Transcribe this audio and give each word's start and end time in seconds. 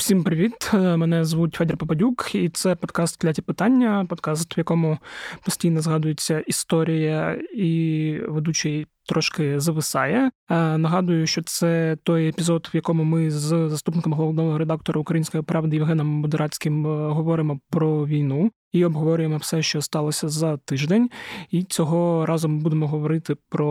Усім 0.00 0.24
привіт! 0.24 0.70
Мене 0.72 1.24
звуть 1.24 1.54
Федір 1.54 1.76
Попадюк, 1.76 2.34
і 2.34 2.48
це 2.48 2.74
подкаст 2.74 3.20
Кляті 3.20 3.42
питання, 3.42 4.06
подкаст, 4.08 4.56
в 4.56 4.58
якому 4.58 4.98
постійно 5.44 5.80
згадується 5.80 6.40
історія 6.40 7.40
і 7.54 8.20
ведучий 8.28 8.86
трошки 9.06 9.60
зависає. 9.60 10.30
Е, 10.50 10.78
нагадую, 10.78 11.26
що 11.26 11.42
це 11.42 11.96
той 12.02 12.28
епізод, 12.28 12.70
в 12.74 12.76
якому 12.76 13.04
ми 13.04 13.30
з 13.30 13.68
заступником 13.68 14.12
головного 14.12 14.58
редактора 14.58 15.00
Української 15.00 15.42
правди 15.42 15.76
Євгеном 15.76 16.06
Модерацьким 16.06 16.86
е, 16.86 17.08
говоримо 17.08 17.60
про 17.70 18.06
війну 18.06 18.50
і 18.72 18.84
обговорюємо 18.84 19.36
все, 19.36 19.62
що 19.62 19.82
сталося 19.82 20.28
за 20.28 20.56
тиждень. 20.56 21.10
І 21.50 21.62
цього 21.62 22.26
разу 22.26 22.48
ми 22.48 22.60
будемо 22.60 22.88
говорити 22.88 23.36
про 23.48 23.70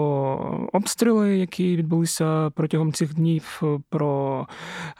обстріли, 0.74 1.38
які 1.38 1.76
відбулися 1.76 2.50
протягом 2.50 2.94
цих 2.94 3.14
днів, 3.16 3.62
про 3.90 4.48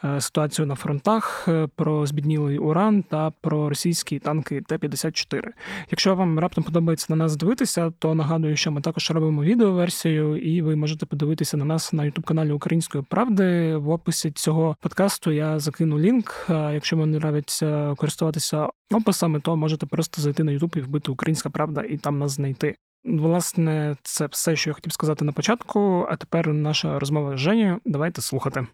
е, 0.04 0.22
ситуацію 0.22 0.66
на 0.66 0.76
фронтах, 0.76 1.50
про 1.76 2.06
збіднілий 2.06 2.58
уран 2.58 3.04
та 3.04 3.32
про 3.42 3.70
російські 3.70 4.20
танки 4.20 4.62
Т-54. 4.62 5.44
Якщо 5.92 6.16
вам 6.16 6.40
раптом 6.40 6.64
подобається 6.64 7.06
на 7.10 7.16
нас 7.16 7.36
дивитися, 7.36 7.92
то 8.00 8.16
нагадую, 8.16 8.56
що 8.56 8.72
ми 8.72 8.82
також 8.82 9.12
робимо 9.12 9.44
відеоверсію, 9.44 10.38
і 10.38 10.62
ви 10.62 10.76
можете 10.76 11.06
подивитися 11.06 11.58
на 11.58 11.66
нас 11.66 11.94
на 11.94 12.06
ютуб 12.06 12.26
каналі 12.26 12.52
Української 12.52 13.04
правди. 13.10 13.76
В 13.76 13.90
описі 13.90 14.32
цього 14.32 14.76
подкасту 14.82 15.32
я 15.32 15.60
закину 15.60 16.00
лінк. 16.00 16.46
Якщо 16.50 16.98
вам 16.98 17.12
не 17.12 17.18
нравиться 17.18 17.96
користуватися 17.98 18.70
описами, 18.92 19.40
то 19.40 19.56
можете 19.56 19.86
просто 19.90 20.22
зайти 20.22 20.44
на 20.44 20.52
Ютуб 20.52 20.74
і 20.78 20.82
вбити 20.82 21.12
Українська 21.12 21.50
Правда 21.50 21.84
і 21.90 21.98
там 21.98 22.20
нас 22.20 22.32
знайти. 22.32 22.76
Власне, 23.06 23.96
це 24.04 24.26
все, 24.26 24.56
що 24.56 24.70
я 24.70 24.74
хотів 24.74 24.94
сказати 24.94 25.26
на 25.26 25.32
початку. 25.32 26.08
А 26.10 26.16
тепер 26.16 26.48
наша 26.48 27.00
розмова 27.00 27.38
з 27.38 27.40
Женєю. 27.40 27.80
Давайте 27.86 28.22
слухати. 28.22 28.68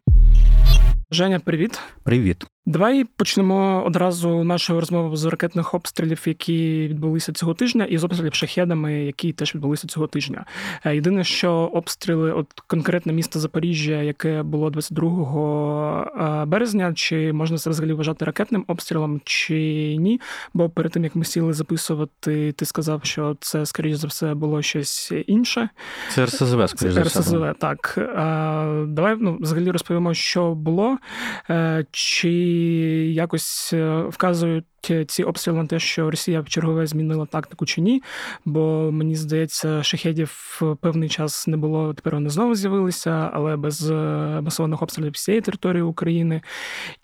Женя, 1.11 1.39
привіт. 1.39 1.79
Привіт. 2.03 2.45
Давай 2.67 3.03
почнемо 3.03 3.83
одразу 3.85 4.43
нашу 4.43 4.79
розмову 4.79 5.15
з 5.15 5.25
ракетних 5.25 5.73
обстрілів, 5.73 6.21
які 6.25 6.87
відбулися 6.87 7.33
цього 7.33 7.53
тижня, 7.53 7.85
і 7.85 7.97
з 7.97 8.03
обстрілів 8.03 8.33
шахедами, 8.33 8.93
які 8.93 9.33
теж 9.33 9.55
відбулися 9.55 9.87
цього 9.87 10.07
тижня. 10.07 10.45
Е, 10.85 10.95
єдине, 10.95 11.23
що 11.23 11.51
обстріли, 11.51 12.31
от 12.31 12.47
конкретне 12.67 13.13
місто 13.13 13.39
Запоріжжя, 13.39 14.01
яке 14.01 14.43
було 14.43 14.69
22 14.69 16.41
е, 16.43 16.45
березня, 16.45 16.93
чи 16.93 17.33
можна 17.33 17.57
це 17.57 17.69
взагалі 17.69 17.93
вважати 17.93 18.25
ракетним 18.25 18.65
обстрілом, 18.67 19.21
чи 19.23 19.55
ні? 19.99 20.21
Бо 20.53 20.69
перед 20.69 20.91
тим 20.91 21.03
як 21.03 21.15
ми 21.15 21.25
сіли 21.25 21.53
записувати, 21.53 22.51
ти 22.51 22.65
сказав, 22.65 22.99
що 23.03 23.37
це 23.39 23.65
скоріш 23.65 23.95
за 23.95 24.07
все 24.07 24.33
було 24.33 24.61
щось 24.61 25.13
інше. 25.27 25.69
Це 26.09 26.25
РСЗВ, 26.25 26.69
скоріш 26.69 26.93
за 26.93 27.01
все. 27.01 27.19
РСЗВ, 27.19 27.53
так. 27.59 27.95
Е, 27.97 28.05
давай 28.85 29.17
ну, 29.19 29.37
взагалі 29.41 29.71
розповімо, 29.71 30.13
що 30.13 30.53
було. 30.53 30.97
Чи 31.91 32.54
якось 33.13 33.73
е, 33.73 34.01
вказують 34.01 34.65
ці 35.07 35.23
обстріли 35.23 35.57
на 35.57 35.67
те, 35.67 35.79
що 35.79 36.11
Росія 36.11 36.41
в 36.41 36.49
чергове 36.49 36.87
змінила 36.87 37.25
тактику 37.25 37.65
чи 37.65 37.81
ні. 37.81 38.03
Бо 38.45 38.89
мені 38.91 39.15
здається, 39.15 39.83
шахедів 39.83 40.61
певний 40.81 41.09
час 41.09 41.47
не 41.47 41.57
було. 41.57 41.93
Тепер 41.93 42.13
вони 42.13 42.29
знову 42.29 42.55
з'явилися, 42.55 43.29
але 43.33 43.55
без 43.57 43.91
е, 43.91 43.95
масованих 44.41 44.81
обстрілів 44.81 45.11
всієї 45.11 45.41
території 45.41 45.83
України. 45.83 46.41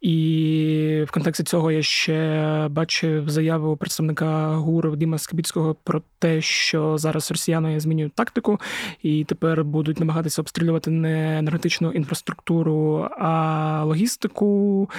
І 0.01 1.05
в 1.07 1.11
контексті 1.11 1.43
цього 1.43 1.71
я 1.71 1.81
ще 1.81 2.67
бачив 2.69 3.29
заяву 3.29 3.77
представника 3.77 4.55
ГУР 4.55 4.89
Вадима 4.89 5.17
Скибіцького 5.17 5.75
про 5.83 6.01
те, 6.19 6.41
що 6.41 6.97
зараз 6.97 7.31
росіяни 7.31 7.79
змінюють 7.79 8.13
тактику, 8.13 8.59
і 9.03 9.23
тепер 9.23 9.63
будуть 9.63 9.99
намагатися 9.99 10.41
обстрілювати 10.41 10.91
не 10.91 11.39
енергетичну 11.39 11.91
інфраструктуру, 11.91 13.09
а 13.17 13.83
логістику 13.85 14.89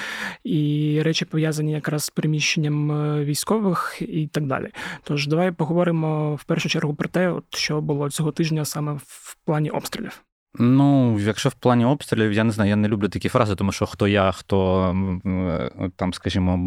і 0.45 1.01
речі 1.03 1.25
пов'язані 1.25 1.73
якраз 1.73 2.05
з 2.05 2.11
переміщенням 2.11 2.72
Е, 2.73 3.25
військових 3.25 3.97
і 4.01 4.27
так 4.27 4.47
далі. 4.47 4.69
Тож 5.03 5.27
давай 5.27 5.51
поговоримо 5.51 6.35
в 6.35 6.45
першу 6.45 6.69
чергу 6.69 6.95
про 6.95 7.09
те, 7.09 7.29
от 7.29 7.45
що 7.55 7.81
було 7.81 8.11
цього 8.11 8.33
тижня 8.33 8.65
саме 8.65 8.93
в 8.93 9.37
плані 9.45 9.71
обстрілів. 9.71 10.23
Ну, 10.59 11.19
якщо 11.21 11.49
в 11.49 11.55
плані 11.55 11.85
обстрілів, 11.85 12.33
я 12.33 12.45
не 12.45 12.53
знаю, 12.53 12.71
я 12.71 12.77
не 12.77 12.89
люблю 12.89 13.09
такі 13.09 13.29
фрази, 13.29 13.55
тому 13.55 13.73
що 13.73 13.87
хто 13.87 14.09
я, 14.09 14.33
хто 14.33 14.85
е, 15.27 15.91
там, 15.97 16.15
скажімо, 16.15 16.59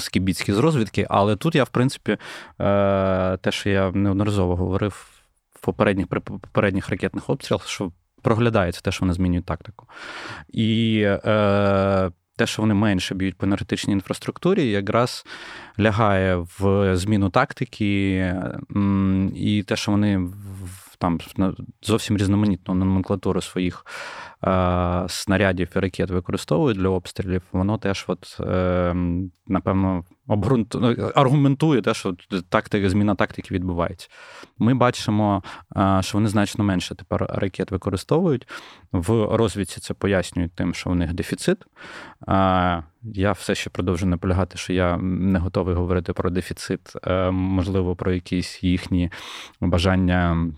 скібіцькі 0.00 0.52
з 0.52 0.58
розвідки, 0.58 1.06
але 1.10 1.36
тут 1.36 1.54
я, 1.54 1.64
в 1.64 1.68
принципі, 1.68 2.12
е, 2.12 2.18
те, 3.36 3.50
що 3.52 3.70
я 3.70 3.90
неодноразово 3.90 4.56
говорив 4.56 5.10
в 5.54 5.60
попередніх 5.60 6.06
при 6.06 6.20
попередніх 6.20 6.88
ракетних 6.88 7.30
обстрілах, 7.30 7.68
що 7.68 7.92
проглядається 8.22 8.80
те, 8.80 8.92
що 8.92 9.00
вони 9.00 9.12
змінюють 9.12 9.46
тактику. 9.46 9.86
І 10.48 11.00
е, 11.04 12.10
те, 12.36 12.46
що 12.46 12.62
вони 12.62 12.74
менше 12.74 13.14
б'ють 13.14 13.36
по 13.36 13.46
енергетичній 13.46 13.92
інфраструктурі, 13.92 14.70
якраз 14.70 15.24
лягає 15.80 16.36
в 16.58 16.96
зміну 16.96 17.30
тактики, 17.30 18.34
і 19.34 19.62
те, 19.62 19.76
що 19.76 19.92
вони 19.92 20.28
там 20.98 21.18
зовсім 21.82 22.16
різноманітну 22.16 22.74
номенклатуру 22.74 23.40
своїх 23.40 23.86
е, 24.44 25.04
снарядів 25.08 25.68
і 25.76 25.78
ракет 25.78 26.10
використовують 26.10 26.78
для 26.78 26.88
обстрілів, 26.88 27.42
воно 27.52 27.78
теж, 27.78 28.04
от, 28.08 28.36
е, 28.40 28.94
напевно, 29.46 30.04
обґрунту... 30.26 30.80
Ну, 30.80 31.10
аргументує 31.14 31.82
те, 31.82 31.94
що 31.94 32.16
тактика, 32.48 32.90
зміна 32.90 33.14
тактики 33.14 33.54
відбувається. 33.54 34.08
Ми 34.58 34.74
бачимо, 34.74 35.42
е, 35.76 35.98
що 36.02 36.18
вони 36.18 36.28
значно 36.28 36.64
менше 36.64 36.94
тепер 36.94 37.26
ракет 37.28 37.70
використовують. 37.70 38.48
В 38.92 39.36
розвідці 39.36 39.80
це 39.80 39.94
пояснюють 39.94 40.54
тим, 40.54 40.74
що 40.74 40.90
у 40.90 40.94
них 40.94 41.14
дефіцит. 41.14 41.58
Е, 42.28 42.82
я 43.02 43.32
все 43.32 43.54
ще 43.54 43.70
продовжую 43.70 44.10
наполягати, 44.10 44.58
що 44.58 44.72
я 44.72 44.96
не 44.96 45.38
готовий 45.38 45.74
говорити 45.74 46.12
про 46.12 46.30
дефіцит, 46.30 46.80
е, 47.06 47.30
можливо, 47.30 47.96
про 47.96 48.12
якісь 48.12 48.62
їхні 48.64 49.10
бажання 49.60 50.50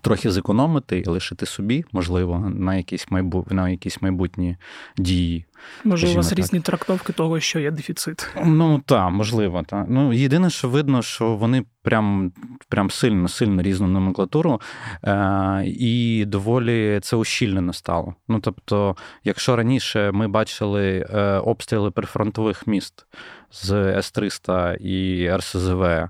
трохи 0.00 0.30
зекономити 0.30 0.98
і 0.98 1.08
лишити 1.08 1.46
собі, 1.46 1.84
можливо, 1.92 2.52
на 2.54 2.76
якісь 2.76 3.10
майбу... 3.10 3.46
на 3.50 3.68
якісь 3.68 4.02
майбутні 4.02 4.56
дії. 4.96 5.44
Може, 5.84 6.08
у 6.08 6.14
вас 6.14 6.28
так. 6.28 6.38
різні 6.38 6.60
трактовки 6.60 7.12
того, 7.12 7.40
що 7.40 7.60
є 7.60 7.70
дефіцит. 7.70 8.28
Ну 8.44 8.82
так, 8.86 9.10
можливо, 9.10 9.62
так. 9.66 9.86
Ну, 9.88 10.12
єдине, 10.12 10.50
що 10.50 10.68
видно, 10.68 11.02
що 11.02 11.36
вони 11.36 11.64
прям 11.82 12.32
прям 12.68 12.90
сильно, 12.90 13.28
сильно 13.28 13.62
різну 13.62 13.88
номенклатуру, 13.88 14.60
е- 15.04 15.62
і 15.66 16.24
доволі 16.24 17.00
це 17.02 17.16
ущільнено 17.16 17.72
стало. 17.72 18.14
Ну, 18.28 18.40
тобто, 18.40 18.96
якщо 19.24 19.56
раніше 19.56 20.12
ми 20.12 20.28
бачили 20.28 21.06
е- 21.10 21.38
обстріли 21.38 21.90
прифронтових 21.90 22.66
міст 22.66 23.06
з 23.52 23.70
С-300 23.72 24.76
і 24.76 25.30
РСЗВ. 25.36 26.08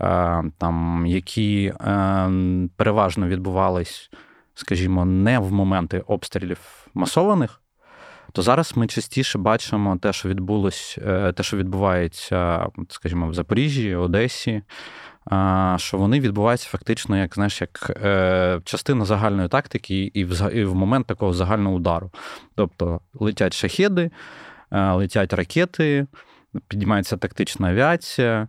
Е, 0.00 0.42
там, 0.58 1.04
які 1.06 1.72
е, 1.80 2.30
переважно 2.76 3.28
відбувались, 3.28 4.10
скажімо, 4.54 5.04
не 5.04 5.38
в 5.38 5.52
моменти 5.52 6.02
обстрілів 6.06 6.88
масованих, 6.94 7.60
то 8.32 8.42
зараз 8.42 8.72
ми 8.76 8.86
частіше 8.86 9.38
бачимо 9.38 9.96
те, 10.02 10.12
що 10.12 10.28
відбулось, 10.28 10.98
е, 11.06 11.32
те, 11.32 11.42
що 11.42 11.56
відбувається, 11.56 12.66
скажімо, 12.88 13.28
в 13.28 13.34
Запоріжжі, 13.34 13.94
Одесі. 13.94 14.62
Що 15.76 15.98
вони 15.98 16.20
відбуваються 16.20 16.68
фактично, 16.68 17.16
як 17.16 17.34
знаєш, 17.34 17.60
як 17.60 17.98
частина 18.64 19.04
загальної 19.04 19.48
тактики 19.48 20.10
і 20.14 20.24
в 20.24 20.50
і 20.54 20.64
в 20.64 20.74
момент 20.74 21.06
такого 21.06 21.32
загального 21.32 21.76
удару. 21.76 22.10
Тобто 22.54 23.00
летять 23.14 23.54
шахеди, 23.54 24.10
летять 24.70 25.32
ракети, 25.32 26.06
піднімається 26.68 27.16
тактична 27.16 27.68
авіація, 27.68 28.48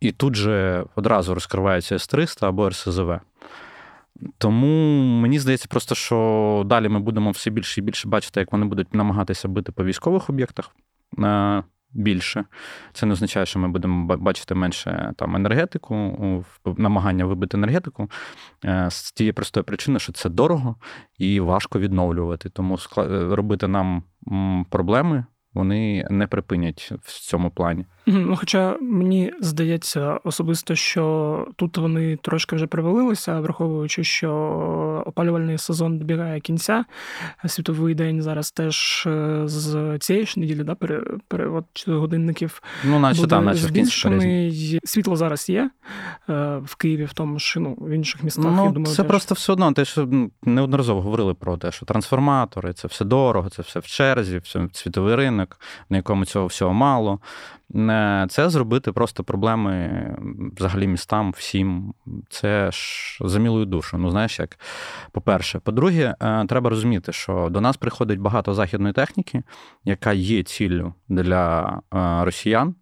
і 0.00 0.12
тут 0.12 0.36
же 0.36 0.84
одразу 0.94 1.34
розкривається 1.34 1.94
С-300 1.94 2.46
або 2.46 2.68
РСЗВ. 2.68 3.20
Тому 4.38 5.02
мені 5.20 5.38
здається, 5.38 5.68
просто 5.70 5.94
що 5.94 6.62
далі 6.66 6.88
ми 6.88 7.00
будемо 7.00 7.30
все 7.30 7.50
більше 7.50 7.80
і 7.80 7.84
більше 7.84 8.08
бачити, 8.08 8.40
як 8.40 8.52
вони 8.52 8.66
будуть 8.66 8.94
намагатися 8.94 9.48
бити 9.48 9.72
по 9.72 9.84
військових 9.84 10.30
об'єктах 10.30 10.70
е, 11.18 11.62
більше. 11.92 12.44
Це 12.92 13.06
не 13.06 13.12
означає, 13.12 13.46
що 13.46 13.58
ми 13.58 13.68
будемо 13.68 14.16
бачити 14.16 14.54
менше 14.54 15.12
там 15.16 15.36
енергетику, 15.36 16.44
намагання 16.64 17.24
вибити 17.24 17.56
енергетику 17.56 18.10
е, 18.64 18.86
з 18.90 19.12
тієї 19.12 19.32
простої 19.32 19.64
причини, 19.64 19.98
що 19.98 20.12
це 20.12 20.28
дорого 20.28 20.76
і 21.18 21.40
важко 21.40 21.78
відновлювати. 21.78 22.48
Тому 22.48 22.78
робити 23.30 23.68
нам 23.68 24.02
проблеми 24.70 25.24
вони 25.58 26.06
не 26.10 26.26
припинять 26.26 26.92
в 27.02 27.20
цьому 27.20 27.50
плані. 27.50 27.84
Ну, 28.06 28.36
Хоча 28.36 28.76
мені 28.80 29.32
здається 29.40 30.18
особисто, 30.24 30.74
що 30.74 31.46
тут 31.56 31.78
вони 31.78 32.16
трошки 32.16 32.56
вже 32.56 32.66
привалилися, 32.66 33.40
враховуючи, 33.40 34.04
що 34.04 34.32
опалювальний 35.06 35.58
сезон 35.58 35.98
добігає 35.98 36.40
кінця. 36.40 36.84
Світовий 37.46 37.94
день 37.94 38.22
зараз 38.22 38.50
теж 38.50 39.04
е, 39.06 39.42
з 39.44 39.98
цієї 39.98 40.26
ж 40.26 40.40
неділі, 40.40 40.64
да, 40.64 40.76
перевод 41.28 41.64
годинників 41.86 42.62
ну, 42.84 42.98
наче 42.98 43.20
буде 43.20 43.30
там, 43.30 43.44
наче 43.44 43.60
збільшений. 43.60 44.80
Світло 44.84 45.16
зараз 45.16 45.48
є 45.48 45.70
е, 46.28 46.56
в 46.64 46.74
Києві, 46.74 47.04
в 47.04 47.12
тому 47.12 47.38
ж 47.38 47.60
ну, 47.60 47.76
в 47.80 47.90
інших 47.90 48.22
містах. 48.24 48.44
Ну, 48.56 48.64
я 48.64 48.70
думаю, 48.70 48.94
Це 48.96 49.02
теж. 49.02 49.08
просто 49.08 49.34
все 49.34 49.52
одно, 49.52 49.72
те, 49.72 49.84
що 49.84 50.08
неодноразово 50.42 51.02
говорили 51.02 51.34
про 51.34 51.56
те, 51.56 51.72
що 51.72 51.86
трансформатори 51.86 52.72
це 52.72 52.88
все 52.88 53.04
дорого, 53.04 53.48
це 53.48 53.62
все 53.62 53.80
в 53.80 53.86
черзі, 53.86 54.38
все 54.38 54.68
світовий 54.72 55.14
ринок, 55.14 55.47
на 55.90 55.96
якому 55.96 56.24
цього 56.24 56.46
всього 56.46 56.72
мало. 56.72 57.20
Е, 57.74 58.26
це 58.30 58.50
зробити 58.50 58.92
просто 58.92 59.24
проблеми 59.24 60.16
взагалі 60.56 60.86
містам, 60.86 61.30
всім. 61.30 61.94
Це 62.30 62.70
ж 62.72 63.18
за 63.20 63.38
мілою 63.38 63.64
душу. 63.64 63.98
Ну, 63.98 64.10
знаєш, 64.10 64.38
як 64.38 64.58
по-перше. 65.12 65.58
По-друге, 65.58 66.14
е, 66.20 66.46
треба 66.48 66.70
розуміти, 66.70 67.12
що 67.12 67.48
до 67.50 67.60
нас 67.60 67.76
приходить 67.76 68.20
багато 68.20 68.54
західної 68.54 68.94
техніки, 68.94 69.42
яка 69.84 70.12
є 70.12 70.42
ціллю 70.42 70.94
для 71.08 71.68
е, 71.94 72.24
росіян. 72.24 72.74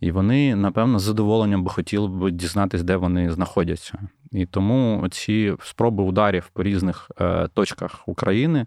І 0.00 0.12
вони, 0.12 0.56
напевно, 0.56 0.98
з 0.98 1.02
задоволенням 1.02 1.64
би 1.64 1.70
хотіли 1.70 2.08
б 2.08 2.30
дізнатися, 2.30 2.84
де 2.84 2.96
вони 2.96 3.32
знаходяться. 3.32 3.98
І 4.32 4.46
тому 4.46 5.08
ці 5.10 5.54
спроби 5.62 6.02
ударів 6.02 6.50
по 6.52 6.62
різних 6.62 7.10
точках 7.54 8.02
України, 8.06 8.66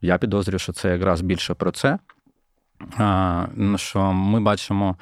я 0.00 0.18
підозрюю, 0.18 0.58
що 0.58 0.72
це 0.72 0.92
якраз 0.92 1.20
більше 1.20 1.54
про 1.54 1.70
це. 1.70 1.98
Ну, 3.54 3.78
що 3.78 4.12
ми 4.12 4.40
бачимо, 4.40 4.96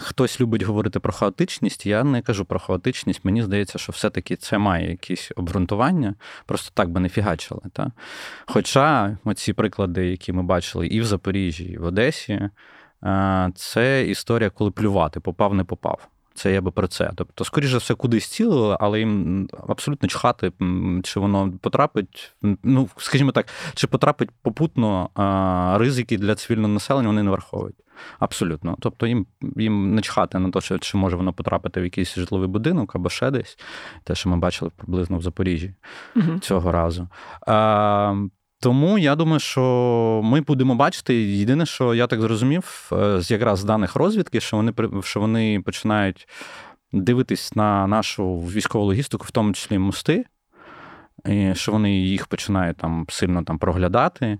хтось 0.00 0.40
любить 0.40 0.62
говорити 0.62 1.00
про 1.00 1.12
хаотичність. 1.12 1.86
Я 1.86 2.04
не 2.04 2.22
кажу 2.22 2.44
про 2.44 2.58
хаотичність. 2.58 3.24
Мені 3.24 3.42
здається, 3.42 3.78
що 3.78 3.92
все-таки 3.92 4.36
це 4.36 4.58
має 4.58 4.90
якісь 4.90 5.32
обґрунтування, 5.36 6.14
просто 6.46 6.70
так 6.74 6.90
би 6.90 7.00
не 7.00 7.08
фігачили. 7.08 7.60
Та? 7.72 7.92
Хоча 8.46 9.18
ці 9.36 9.52
приклади, 9.52 10.06
які 10.06 10.32
ми 10.32 10.42
бачили 10.42 10.86
і 10.86 11.00
в 11.00 11.04
Запоріжжі, 11.04 11.64
і 11.64 11.78
в 11.78 11.84
Одесі, 11.84 12.50
це 13.54 14.06
історія, 14.08 14.50
коли 14.50 14.70
плювати, 14.70 15.20
попав, 15.20 15.54
не 15.54 15.64
попав. 15.64 16.08
Це 16.36 16.52
я 16.52 16.60
би 16.60 16.70
про 16.70 16.88
це. 16.88 17.10
Тобто, 17.14 17.44
скоріше 17.44 17.72
за 17.72 17.78
все, 17.78 17.94
кудись 17.94 18.26
цілили, 18.26 18.76
але 18.80 18.98
їм 18.98 19.48
абсолютно 19.68 20.08
чхати, 20.08 20.52
чи 21.02 21.20
воно 21.20 21.52
потрапить. 21.60 22.32
Ну, 22.62 22.88
скажімо 22.96 23.32
так, 23.32 23.46
чи 23.74 23.86
потрапить 23.86 24.30
попутно 24.42 25.10
а, 25.14 25.76
ризики 25.78 26.18
для 26.18 26.34
цивільного 26.34 26.74
населення, 26.74 27.08
вони 27.08 27.22
не 27.22 27.30
враховують. 27.30 27.76
Абсолютно. 28.18 28.76
Тобто 28.80 29.06
їм 29.06 29.26
їм 29.56 29.94
не 29.94 30.02
чхати 30.02 30.38
на 30.38 30.50
те, 30.50 30.60
що 30.60 30.78
чи 30.78 30.96
може 30.96 31.16
воно 31.16 31.32
потрапити 31.32 31.80
в 31.80 31.84
якийсь 31.84 32.14
житловий 32.14 32.48
будинок 32.48 32.94
або 32.94 33.08
ще 33.08 33.30
десь, 33.30 33.58
те, 34.04 34.14
що 34.14 34.28
ми 34.28 34.36
бачили 34.36 34.70
приблизно 34.76 35.18
в 35.18 35.22
Запоріжжі 35.22 35.74
угу. 36.16 36.38
цього 36.38 36.72
разу. 36.72 37.08
А, 37.46 38.26
тому 38.60 38.98
я 38.98 39.16
думаю, 39.16 39.40
що 39.40 40.20
ми 40.24 40.40
будемо 40.40 40.74
бачити. 40.74 41.14
Єдине, 41.14 41.66
що 41.66 41.94
я 41.94 42.06
так 42.06 42.20
зрозумів, 42.20 42.90
е, 42.92 43.20
з 43.20 43.30
якраз 43.30 43.58
з 43.58 43.64
даних 43.64 43.96
розвідки, 43.96 44.40
що 44.40 44.56
вони 44.56 44.72
що 45.02 45.20
вони 45.20 45.60
починають 45.60 46.28
дивитись 46.92 47.56
на 47.56 47.86
нашу 47.86 48.38
військову 48.38 48.84
логістику, 48.84 49.24
в 49.28 49.30
тому 49.30 49.52
числі 49.52 49.78
мости, 49.78 50.24
і 51.26 51.54
що 51.54 51.72
вони 51.72 51.98
їх 51.98 52.26
починають 52.26 52.76
там 52.76 53.06
сильно 53.08 53.42
там 53.42 53.58
проглядати. 53.58 54.38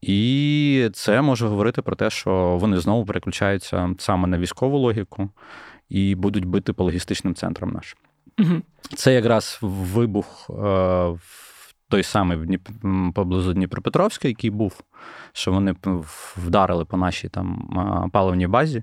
І 0.00 0.90
це 0.92 1.22
може 1.22 1.46
говорити 1.46 1.82
про 1.82 1.96
те, 1.96 2.10
що 2.10 2.58
вони 2.60 2.78
знову 2.78 3.04
переключаються 3.04 3.94
саме 3.98 4.28
на 4.28 4.38
військову 4.38 4.78
логіку 4.78 5.30
і 5.88 6.14
будуть 6.14 6.44
бити 6.44 6.72
по 6.72 6.84
логістичним 6.84 7.34
центрам 7.34 7.70
нашим. 7.70 7.98
Угу. 8.38 8.62
Це 8.94 9.14
якраз 9.14 9.58
вибух 9.62 10.46
е, 10.50 10.52
в 11.08 11.43
той 11.94 12.02
самий 12.02 12.36
в 12.36 12.46
Дніп... 12.46 12.68
поблизу 13.14 13.52
Дніпропетровська, 13.52 14.28
який 14.28 14.50
був, 14.50 14.80
що 15.32 15.52
вони 15.52 15.74
вдарили 16.36 16.84
по 16.84 16.96
нашій 16.96 17.28
там 17.28 18.10
паливній 18.12 18.46
базі. 18.46 18.82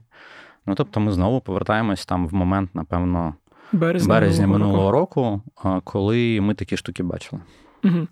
Ну, 0.65 0.75
тобто, 0.75 0.99
ми 0.99 1.11
знову 1.11 1.41
повертаємось 1.41 2.05
там 2.05 2.27
в 2.27 2.33
момент, 2.33 2.75
напевно, 2.75 3.35
березня, 3.71 4.13
березня 4.13 4.47
минулого 4.47 4.91
року, 4.91 5.41
року, 5.63 5.81
коли 5.83 6.41
ми 6.41 6.53
такі 6.53 6.77
штуки 6.77 7.03
бачили. 7.03 7.41
Угу. 7.83 8.07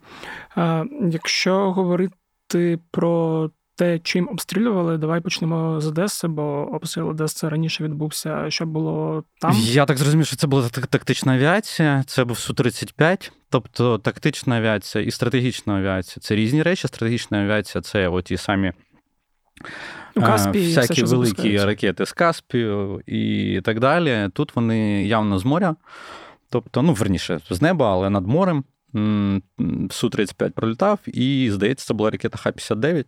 А, 0.55 0.85
Якщо 1.01 1.71
говорити 1.71 2.79
про 2.91 3.49
те, 3.79 3.99
чим 3.99 4.29
обстрілювали, 4.29 4.97
давай 4.97 5.21
почнемо 5.21 5.81
з 5.81 5.87
Одеси, 5.87 6.27
бо 6.27 6.43
обстріл 6.71 7.09
Одеси 7.09 7.49
раніше 7.49 7.83
відбувся. 7.83 8.49
Що 8.49 8.65
було 8.65 9.23
там? 9.41 9.53
Я 9.55 9.85
так 9.85 9.97
зрозумів, 9.97 10.25
що 10.25 10.35
це 10.35 10.47
була 10.47 10.69
тактична 10.69 11.33
авіація. 11.33 12.03
Це 12.07 12.23
був 12.23 12.37
Су-35. 12.37 13.31
Тобто 13.49 13.97
тактична 13.97 14.57
авіація 14.57 15.03
і 15.03 15.11
стратегічна 15.11 15.77
авіація 15.77 16.21
це 16.21 16.35
різні 16.35 16.63
речі. 16.63 16.87
Стратегічна 16.87 17.43
авіація 17.43 17.81
це 17.81 18.07
оті 18.07 18.37
самі. 18.37 18.71
Ну, 20.15 20.23
Каспій, 20.23 20.67
всякі 20.67 21.03
все, 21.03 21.15
великі 21.15 21.57
ракети 21.57 22.05
з 22.05 22.11
Каспію 22.11 23.01
і 23.07 23.61
так 23.63 23.79
далі. 23.79 24.29
Тут 24.33 24.55
вони 24.55 25.05
явно 25.05 25.39
з 25.39 25.45
моря, 25.45 25.75
тобто, 26.49 26.81
ну, 26.81 26.93
верніше, 26.93 27.39
з 27.49 27.61
неба, 27.61 27.91
але 27.91 28.09
над 28.09 28.27
морем. 28.27 28.63
Су-35 29.89 30.49
пролітав, 30.49 30.99
і, 31.05 31.49
здається, 31.51 31.85
це 31.85 31.93
була 31.93 32.09
ракета 32.09 32.37
Х-59 32.37 33.05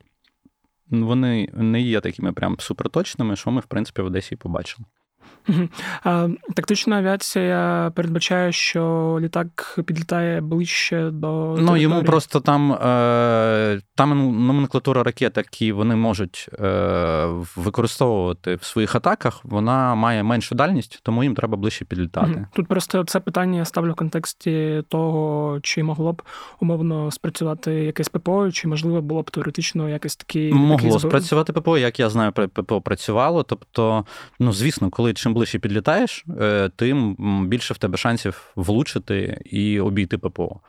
вони 0.91 1.49
не 1.53 1.81
є 1.81 2.01
такими 2.01 2.33
прям 2.33 2.59
суперточними, 2.59 3.35
що 3.35 3.51
ми, 3.51 3.61
в 3.61 3.65
принципі, 3.65 4.01
в 4.01 4.05
Одесі 4.05 4.35
побачили. 4.35 4.85
Тактична 6.55 6.97
авіація 6.97 7.91
передбачає, 7.95 8.51
що 8.51 9.17
літак 9.21 9.79
підлітає 9.85 10.41
ближче 10.41 11.09
до. 11.11 11.57
Ну, 11.59 11.77
йому 11.77 12.03
просто 12.03 12.39
там 12.39 12.73
е, 12.73 13.81
там 13.95 14.45
номенклатура 14.47 15.03
ракет, 15.03 15.37
які 15.37 15.71
вони 15.71 15.95
можуть 15.95 16.49
е, 16.59 17.25
використовувати 17.55 18.55
в 18.55 18.63
своїх 18.63 18.95
атаках, 18.95 19.41
вона 19.43 19.95
має 19.95 20.23
меншу 20.23 20.55
дальність, 20.55 20.99
тому 21.03 21.23
їм 21.23 21.35
треба 21.35 21.57
ближче 21.57 21.85
підлітати. 21.85 22.45
Тут 22.53 22.67
просто 22.67 23.03
це 23.03 23.19
питання 23.19 23.57
я 23.57 23.65
ставлю 23.65 23.91
в 23.91 23.95
контексті 23.95 24.83
того, 24.89 25.59
чи 25.63 25.83
могло 25.83 26.13
б 26.13 26.21
умовно 26.59 27.11
спрацювати 27.11 27.73
якесь 27.73 28.09
ППО, 28.09 28.51
чи 28.51 28.67
можливо 28.67 29.01
було 29.01 29.21
б 29.21 29.31
теоретично 29.31 29.89
якось 29.89 30.15
такі. 30.15 30.53
Могло 30.53 30.99
спрацювати 30.99 31.53
ППО, 31.53 31.77
як 31.77 31.99
я 31.99 32.09
знаю, 32.09 32.31
ППО 32.31 32.81
працювало. 32.81 33.43
Тобто, 33.43 34.05
ну 34.39 34.53
звісно, 34.53 34.89
коли 34.89 35.13
чим 35.13 35.30
ближче 35.33 35.59
підлітаєш, 35.59 36.25
е, 36.39 36.69
тим 36.75 37.15
більше 37.47 37.73
в 37.73 37.77
тебе 37.77 37.97
шансів 37.97 38.51
влучити 38.55 39.41
і 39.45 39.79
обійти 39.79 40.17
ППО. 40.17 40.59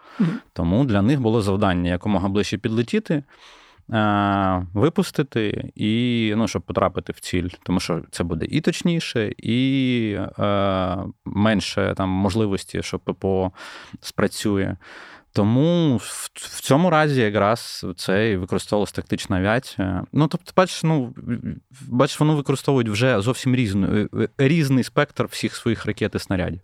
Тому 0.52 0.84
для 0.84 1.02
них 1.02 1.20
було 1.20 1.42
завдання 1.42 1.90
якомога 1.90 2.28
ближче 2.28 2.58
підлетіти. 2.58 3.22
Е, 3.92 4.66
випустити 4.74 5.70
і 5.74 6.32
ну, 6.36 6.48
щоб 6.48 6.62
потрапити 6.62 7.12
в 7.12 7.20
ціль, 7.20 7.48
тому 7.62 7.80
що 7.80 8.02
це 8.10 8.24
буде 8.24 8.46
і 8.48 8.60
точніше, 8.60 9.32
і 9.38 10.18
е, 10.38 10.96
менше 11.24 11.94
там 11.96 12.08
можливості, 12.08 12.82
що 12.82 12.98
ППО 12.98 13.52
спрацює. 14.00 14.76
Тому 15.32 15.96
в, 15.96 16.30
цьому 16.60 16.90
разі 16.90 17.20
якраз 17.20 17.86
це 17.96 18.30
і 18.30 18.36
використовувалася 18.36 18.94
тактична 18.94 19.36
авіація. 19.36 20.04
Ну, 20.12 20.28
тобто, 20.28 20.52
бачиш, 20.56 20.82
ну, 20.82 21.14
бачиш, 21.88 22.20
воно 22.20 22.36
використовують 22.36 22.88
вже 22.88 23.20
зовсім 23.20 23.56
різну, 23.56 24.08
е, 24.14 24.28
різний 24.38 24.84
спектр 24.84 25.24
всіх 25.24 25.56
своїх 25.56 25.86
ракет 25.86 26.14
і 26.14 26.18
снарядів. 26.18 26.60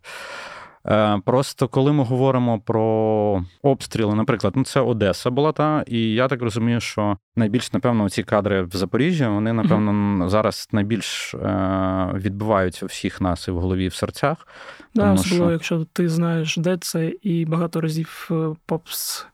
Е, 0.87 1.21
просто 1.25 1.69
коли 1.69 1.93
ми 1.93 2.05
говоримо 2.05 2.61
про 2.61 3.45
обстріли, 3.63 4.15
наприклад, 4.15 4.53
ну 4.57 4.65
це 4.65 4.81
Одеса 4.81 5.31
була 5.31 5.53
та, 5.53 5.85
і 5.87 5.99
я 5.99 6.29
так 6.29 6.43
розумію, 6.43 6.81
що 6.81 7.17
найбільш, 7.37 7.73
напевно, 7.73 8.11
ці 8.11 8.23
кадри 8.23 8.63
в 8.63 8.71
Запоріжжі, 8.71 9.27
вони, 9.27 9.53
напевно, 9.53 9.91
mm-hmm. 9.91 10.29
зараз 10.29 10.69
найбільш 10.73 11.35
е, 11.35 12.11
відбуваються 12.15 12.87
всіх 12.87 13.21
нас 13.21 13.49
і 13.49 13.51
в 13.51 13.61
голові, 13.61 13.85
і 13.85 13.89
в 13.89 13.95
серцях. 13.95 14.47
Да, 14.95 15.13
особливо, 15.13 15.45
що... 15.45 15.53
якщо 15.53 15.87
ти 15.93 16.09
знаєш, 16.09 16.57
де 16.57 16.77
це, 16.77 17.13
і 17.23 17.45
багато 17.45 17.81
разів 17.81 18.29
е, 18.31 18.35
попс. 18.67 19.27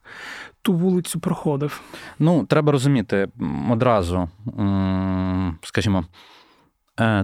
Ту 0.61 0.73
вулицю 0.73 1.19
проходив. 1.19 1.81
Ну, 2.19 2.45
треба 2.45 2.71
розуміти 2.71 3.27
одразу, 3.71 4.29
скажімо, 5.61 6.05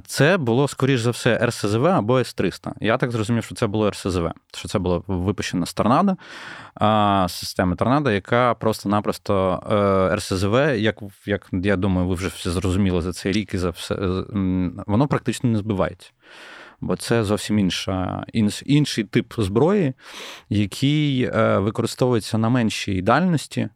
це 0.06 0.38
було, 0.38 0.68
скоріш 0.68 1.02
за 1.02 1.12
все, 1.12 1.38
РСЗВ 1.46 1.86
або 1.86 2.20
С-300. 2.20 2.72
Я 2.80 2.98
так 2.98 3.12
зрозумів, 3.12 3.44
що 3.44 3.56
це 3.56 3.68
було 3.68 3.90
РСЗВ, 3.90 4.32
що 4.54 4.68
це 4.68 4.80
було 4.80 5.04
випущено 5.08 5.66
з 5.66 5.74
торнадо, 5.74 6.16
системи 7.30 7.76
торнадо, 7.76 8.12
яка 8.12 8.54
просто-напросто 8.54 9.64
е, 10.12 10.16
РСЗВ, 10.16 10.56
як 10.78 10.98
як 11.26 11.50
я 11.52 11.76
думаю, 11.76 12.08
ви 12.08 12.16
вже 12.16 12.28
все 12.28 12.52
зрозуміли 12.52 13.02
за 13.02 13.14
цей 13.14 13.32
рік 13.32 13.54
і 13.54 13.58
за 13.58 13.70
все, 13.70 13.96
воно 14.88 15.08
практично 15.08 15.50
не 15.50 15.58
збивається. 15.58 16.12
Бо 16.82 16.96
це 16.96 17.24
зовсім 17.24 17.60
інша, 17.60 18.26
інший 18.66 19.04
тип 19.04 19.34
зброї, 19.38 19.94
який 20.50 21.24
е, 21.24 21.58
використовується 21.58 22.38
на 22.38 22.50
меншій 22.50 23.02
дальності. 23.02 23.70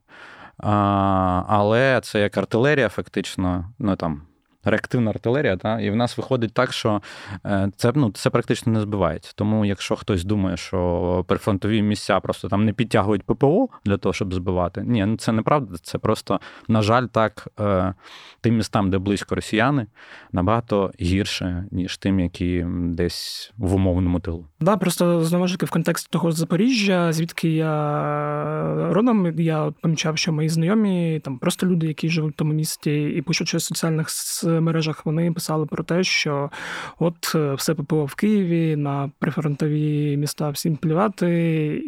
Але 0.58 2.00
це 2.04 2.20
як 2.22 2.38
артилерія, 2.38 2.90
фактично, 2.90 3.74
ну 3.80 3.96
там 3.96 4.22
реактивна 4.66 5.12
артилерія, 5.12 5.58
та, 5.58 5.80
і 5.80 5.90
в 5.90 5.96
нас 5.96 6.18
виходить 6.18 6.54
так, 6.54 6.74
що 6.74 7.02
е, 7.46 7.72
це 7.78 7.92
ну, 7.96 8.12
це 8.12 8.30
практично 8.30 8.72
не 8.72 8.82
збивається. 8.82 9.32
Тому, 9.36 9.66
якщо 9.66 9.96
хтось 9.96 10.24
думає, 10.24 10.58
що 10.58 11.26
прифронтові 11.28 11.82
місця 11.82 12.20
просто 12.20 12.50
там 12.50 12.66
не 12.66 12.74
підтягують 12.74 13.24
ППО 13.24 13.68
для 13.86 13.98
того, 13.98 14.14
щоб 14.14 14.34
збивати, 14.34 14.84
ні, 14.84 15.06
ну 15.06 15.18
це 15.18 15.32
неправда. 15.32 15.78
Це 15.82 15.98
просто, 15.98 16.40
на 16.68 16.82
жаль, 16.82 17.06
так 17.06 17.48
е, 17.60 17.94
тим 18.42 18.58
містам, 18.58 18.90
де 18.90 18.98
близько 18.98 19.36
росіяни, 19.36 19.88
набагато 20.32 20.92
гірше, 21.02 21.66
ніж 21.72 21.98
тим, 21.98 22.20
які 22.20 22.66
десь 22.70 23.54
в 23.58 23.76
умовному 23.76 24.20
тилу. 24.20 24.46
Да, 24.60 24.78
просто 24.78 25.24
знову 25.24 25.48
ж 25.48 25.54
таки 25.54 25.66
в 25.66 25.70
контексті 25.70 26.08
того 26.12 26.32
Запоріжжя, 26.32 27.14
звідки 27.14 27.50
я 27.50 28.90
родом, 28.92 29.40
я 29.40 29.74
помічав, 29.82 30.18
що 30.18 30.34
мої 30.34 30.50
знайомі, 30.50 31.22
там 31.24 31.38
просто 31.38 31.68
люди, 31.68 31.88
які 31.88 32.10
живуть 32.10 32.34
в 32.34 32.38
тому 32.38 32.54
місті, 32.54 33.04
і 33.04 33.22
пишуть 33.22 33.48
через 33.48 33.66
соціальних 33.66 34.10
мережах 34.62 35.06
вони 35.06 35.32
писали 35.32 35.66
про 35.66 35.84
те, 35.84 36.04
що 36.04 36.50
от 37.00 37.32
е, 37.36 37.54
все 37.54 37.74
ППО 37.74 38.06
в 38.06 38.16
Києві 38.16 38.76
на 38.76 39.12
прифронтові 39.20 40.18
міста 40.18 40.50
всім 40.50 40.76
плювати, 40.76 41.30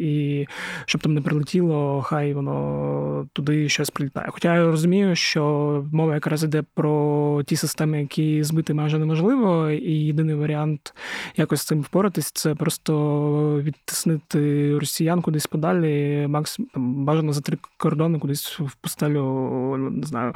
і 0.00 0.46
щоб 0.86 1.00
там 1.00 1.14
не 1.14 1.20
прилетіло, 1.20 2.02
хай 2.02 2.34
воно 2.34 3.28
туди 3.32 3.68
щось 3.68 3.90
прилітає. 3.90 4.28
Хоча 4.30 4.54
я 4.56 4.64
розумію, 4.64 5.16
що 5.16 5.84
мова 5.92 6.14
якраз 6.14 6.44
іде 6.44 6.64
про 6.74 7.42
ті 7.46 7.56
системи, 7.56 8.00
які 8.00 8.42
збити 8.42 8.74
майже 8.74 8.98
неможливо, 8.98 9.70
і 9.70 9.92
єдиний 9.92 10.34
варіант 10.34 10.94
якось 11.36 11.60
з 11.60 11.66
цим 11.66 11.80
впоратись 11.80 12.30
це 12.32 12.54
просто 12.54 13.62
відтиснити 13.62 14.78
росіян 14.78 15.22
кудись 15.22 15.46
подалі, 15.46 16.26
максимум 16.28 16.70
бажано 17.04 17.32
за 17.32 17.40
три 17.40 17.58
кордони 17.76 18.18
кудись 18.18 18.60
в 18.60 18.74
пустелю, 18.74 19.76
не 19.76 20.06
знаю, 20.06 20.32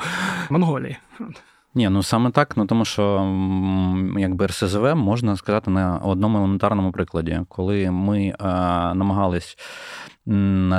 Монголії. 0.51 0.97
Ні, 1.75 1.89
ну 1.89 2.03
саме 2.03 2.31
так, 2.31 2.57
ну 2.57 2.67
тому 2.67 2.85
що 2.85 3.03
якби 4.19 4.47
РСЗВ 4.47 4.97
можна 4.97 5.37
сказати 5.37 5.71
на 5.71 5.99
одному 5.99 6.39
елементарному 6.39 6.93
прикладі, 6.93 7.41
коли 7.49 7.91
ми 7.91 8.27
е, 8.27 8.35
намагались 8.95 9.57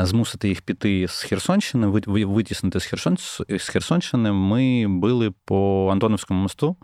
змусити 0.02 0.50
їх 0.50 0.62
піти 0.62 1.08
з 1.08 1.24
Херсонщини, 1.24 1.88
витіснити 2.08 2.80
з, 2.80 2.86
Херсон, 2.86 3.18
з 3.50 3.70
Херсонщини, 3.70 4.32
ми 4.32 4.88
били 4.88 5.34
по 5.46 5.90
Антоновському 5.92 6.42
мосту. 6.42 6.76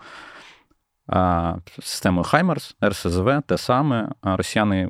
Системою 1.81 2.23
Хаймерс, 2.23 2.75
РСЗВ, 2.85 3.41
те 3.45 3.57
саме. 3.57 4.09
Росіяни 4.23 4.89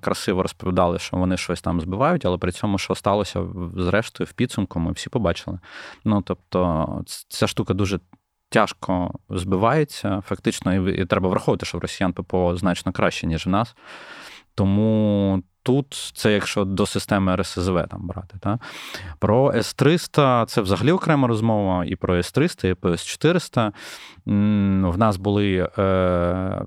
красиво 0.00 0.42
розповідали, 0.42 0.98
що 0.98 1.16
вони 1.16 1.36
щось 1.36 1.60
там 1.60 1.80
збивають, 1.80 2.26
але 2.26 2.38
при 2.38 2.52
цьому, 2.52 2.78
що 2.78 2.94
сталося 2.94 3.44
зрештою 3.76 4.28
в 4.30 4.32
підсумку, 4.32 4.80
ми 4.80 4.92
всі 4.92 5.10
побачили. 5.10 5.58
Ну 6.04 6.22
тобто, 6.22 7.04
ця 7.28 7.46
штука 7.46 7.74
дуже 7.74 8.00
тяжко 8.50 9.12
збивається. 9.28 10.22
Фактично, 10.26 10.88
і 10.88 11.06
треба 11.06 11.28
враховувати, 11.28 11.66
що 11.66 11.78
в 11.78 11.80
росіян 11.80 12.12
ППО 12.12 12.56
значно 12.56 12.92
краще, 12.92 13.26
ніж 13.26 13.46
в 13.46 13.48
нас. 13.48 13.74
Тому 14.54 15.42
тут 15.62 16.12
це 16.14 16.32
якщо 16.32 16.64
до 16.64 16.86
системи 16.86 17.36
РСЗВ 17.36 17.86
там 17.90 18.06
брати. 18.06 18.36
Та? 18.40 18.58
Про 19.18 19.52
С-300 19.54 20.46
це 20.46 20.60
взагалі 20.60 20.92
окрема 20.92 21.28
розмова, 21.28 21.84
і 21.84 21.96
про 21.96 22.16
С-300, 22.16 22.70
і 22.70 22.74
про 22.74 22.92
С-400. 22.92 23.72
В 24.90 24.98
нас 24.98 25.16
були. 25.16 25.68
Е, 25.78 26.62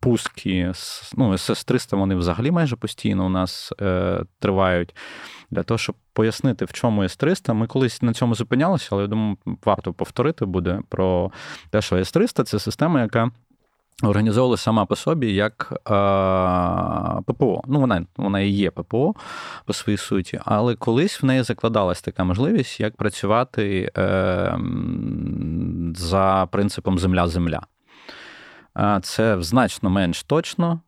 Пустки, 0.00 0.72
ну, 1.16 1.32
СС-300 1.32 1.96
вони 1.96 2.14
взагалі 2.14 2.50
майже 2.50 2.76
постійно 2.76 3.26
у 3.26 3.28
нас 3.28 3.72
е, 3.80 4.24
тривають. 4.38 4.94
Для 5.50 5.62
того, 5.62 5.78
щоб 5.78 5.96
пояснити, 6.12 6.64
в 6.64 6.72
чому 6.72 7.04
С-300, 7.04 7.52
ми 7.52 7.66
колись 7.66 8.02
на 8.02 8.12
цьому 8.12 8.34
зупинялися, 8.34 8.88
але 8.92 9.02
я 9.02 9.08
думаю, 9.08 9.36
варто 9.64 9.92
повторити 9.92 10.44
буде 10.44 10.80
про 10.88 11.30
те, 11.70 11.82
що 11.82 11.96
С-300 11.96 12.44
це 12.44 12.58
система, 12.58 13.00
яка 13.00 13.30
організовувалася 14.02 14.62
сама 14.62 14.86
по 14.86 14.96
собі 14.96 15.32
як 15.32 15.72
е, 15.72 17.22
ППО. 17.22 17.62
Ну, 17.66 17.80
вона 17.80 18.06
вона 18.16 18.40
і 18.40 18.48
є 18.48 18.70
ППО 18.70 19.14
по 19.66 19.72
своїй 19.72 19.96
суті, 19.96 20.40
але 20.44 20.74
колись 20.74 21.22
в 21.22 21.26
неї 21.26 21.42
закладалась 21.42 22.02
така 22.02 22.24
можливість, 22.24 22.80
як 22.80 22.96
працювати 22.96 23.90
е, 23.98 24.58
за 25.96 26.48
принципом 26.50 26.98
земля-земля. 26.98 27.60
Це 29.02 29.42
значно 29.42 29.90
менш 29.90 30.22
точно, 30.22 30.80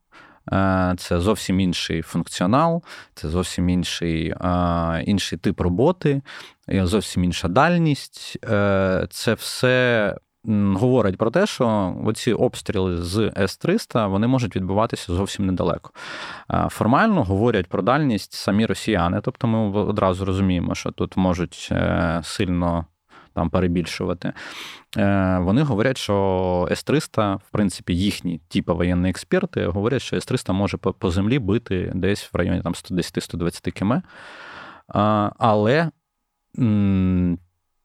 це 0.97 1.21
зовсім 1.21 1.61
інший 1.61 2.03
функціонал, 2.03 2.83
це 3.15 3.29
зовсім 3.29 3.69
інший 3.69 4.29
е, 4.29 5.03
інший 5.07 5.38
тип 5.38 5.61
роботи, 5.61 6.23
зовсім 6.69 7.25
інша 7.25 7.49
дальність. 7.49 8.38
Е, 8.45 9.07
це 9.11 9.35
все. 9.35 10.17
Говорить 10.75 11.17
про 11.17 11.31
те, 11.31 11.47
що 11.47 11.97
оці 12.05 12.33
обстріли 12.33 13.03
з 13.03 13.33
С-300 13.38 14.09
вони 14.09 14.26
можуть 14.26 14.57
відбуватися 14.57 15.15
зовсім 15.15 15.47
недалеко. 15.47 15.91
Формально 16.69 17.25
говорять 17.25 17.67
про 17.67 17.83
дальність 17.83 18.33
самі 18.33 18.67
росіяни, 18.67 19.21
тобто 19.23 19.47
ми 19.47 19.81
одразу 19.81 20.25
розуміємо, 20.25 20.75
що 20.75 20.91
тут 20.91 21.17
можуть 21.17 21.73
сильно 22.23 22.87
там 23.37 23.50
перебільшувати. 23.50 24.33
Е, 24.97 25.38
вони 25.38 25.62
говорять, 25.62 25.99
що 25.99 26.69
С-300, 26.71 27.37
в 27.37 27.50
принципі, 27.50 27.97
їхні 27.97 28.40
типу 28.49 28.76
воєнні 28.76 29.11
експерти 29.11 29.66
говорять, 29.66 30.02
що 30.02 30.16
С-300 30.16 30.52
може 30.52 30.76
по 30.76 31.11
землі 31.11 31.38
бити 31.38 31.93
десь 31.95 32.31
в 32.33 32.37
районі 32.37 32.61
110-120 32.61 33.71
км. 33.71 33.93
Але 35.38 35.90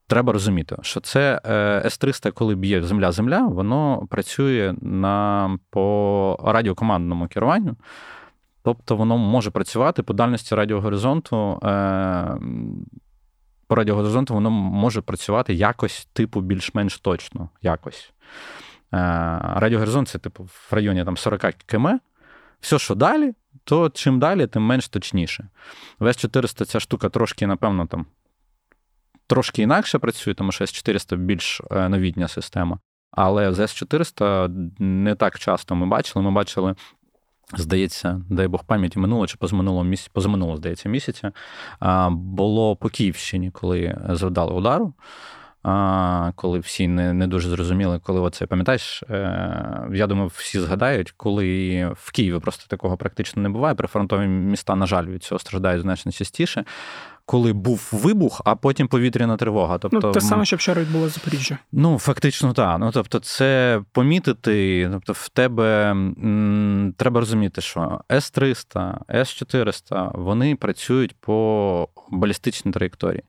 треба 0.08 0.34
розуміти, 0.34 0.76
що 0.82 1.00
це 1.00 1.42
е, 1.46 1.82
С-300, 1.86 2.32
коли 2.32 2.56
б'є 2.56 2.84
земля-земля, 2.84 3.48
воно 3.48 4.08
працює 4.10 4.76
на, 4.82 5.58
по 5.70 6.38
радіокомандному 6.44 7.28
керуванню. 7.28 7.76
Тобто 8.64 8.96
воно 8.96 9.18
може 9.18 9.52
працювати 9.52 10.04
по 10.04 10.14
дальності 10.14 10.56
радіогоризонту 10.56 11.60
е, 11.64 12.38
по 13.72 13.76
радіогоризонту 13.76 14.34
воно 14.34 14.50
може 14.52 15.02
працювати 15.02 15.54
якось, 15.54 16.08
типу, 16.14 16.42
більш-менш 16.42 17.00
точно. 17.00 17.50
якось. 17.62 18.14
Е, 18.94 18.98
радіогоризонт 19.56 20.08
це, 20.08 20.20
типу, 20.20 20.44
в 20.44 20.68
районі 20.72 21.06
там, 21.06 21.18
40 21.18 21.42
км. 21.66 21.88
Все, 22.60 22.80
що 22.80 22.96
далі, 22.96 23.34
то 23.64 23.90
чим 23.90 24.20
далі, 24.20 24.48
тим 24.48 24.64
менш 24.64 24.90
точніше. 24.90 25.48
В 26.00 26.08
С400 26.08 26.66
ця 26.66 26.80
штука 26.80 27.10
трошки, 27.10 27.48
напевно, 27.48 27.86
там. 27.86 28.06
Трошки 29.28 29.62
інакше 29.62 30.00
працює, 30.00 30.34
тому 30.34 30.52
що 30.52 30.64
С400 30.64 31.16
більш 31.16 31.62
е, 31.72 31.90
новітня 31.90 32.28
система. 32.28 32.80
Але 33.12 33.54
з 33.54 33.60
С400 33.60 34.50
не 34.80 35.16
так 35.16 35.40
часто 35.40 35.76
ми 35.76 35.88
бачили. 35.88 36.26
Ми 36.26 36.32
бачили 36.32 36.76
Здається, 37.58 38.22
дай 38.30 38.48
Бог 38.48 38.64
пам'яті 38.64 39.00
минуло 39.00 39.28
чи 39.28 39.38
позаминуло 39.38 39.84
місяць, 39.84 40.08
позаминуло, 40.08 40.58
здається, 40.58 40.90
місяця. 40.90 41.32
Було 42.12 42.76
по 42.76 42.90
Київщині, 42.90 43.52
коли 43.52 43.98
завдали 44.10 44.54
удару. 44.54 44.94
Коли 46.36 46.60
всі 46.60 46.88
не 46.88 47.14
не 47.14 47.28
дуже 47.28 47.50
зрозуміли, 47.50 48.00
коли 48.00 48.20
оце 48.20 48.46
пам'ятаєш, 48.46 49.04
е, 49.04 49.90
я 49.94 50.08
думаю, 50.08 50.28
всі 50.28 50.60
згадають, 50.60 51.12
коли 51.12 51.86
в 51.96 52.12
Києві 52.12 52.40
просто 52.40 52.66
такого 52.68 52.98
практично 52.98 53.42
не 53.42 53.50
буває. 53.50 53.76
Прифронтові 53.76 54.28
міста, 54.28 54.76
на 54.76 54.86
жаль, 54.86 55.06
від 55.06 55.24
цього 55.24 55.40
страждають 55.40 55.82
значно 55.82 56.12
частіше 56.12 56.66
коли 57.32 57.54
був 57.54 57.90
вибух, 57.92 58.42
а 58.46 58.56
потім 58.56 58.88
повітряна 58.88 59.38
тривога. 59.38 59.78
Тобто, 59.78 60.00
ну, 60.04 60.12
те 60.12 60.22
саме, 60.22 60.46
що 60.46 60.56
вчора 60.56 60.86
було 60.92 61.10
Запоріжжя. 61.10 61.58
Ну, 61.72 62.00
фактично, 62.00 62.54
так. 62.54 62.78
Ну, 62.80 62.92
тобто, 62.94 63.20
це 63.20 63.82
помітити, 63.92 64.90
тобто, 64.92 65.14
в 65.14 65.30
тебе 65.30 65.92
м, 65.92 66.94
треба 66.98 67.20
розуміти, 67.20 67.62
що 67.62 68.02
С-300, 68.12 68.98
С-400 69.10 70.12
вони 70.22 70.56
працюють 70.56 71.16
по 71.20 71.88
балістичній 72.12 72.72
траєкторії. 72.72 73.24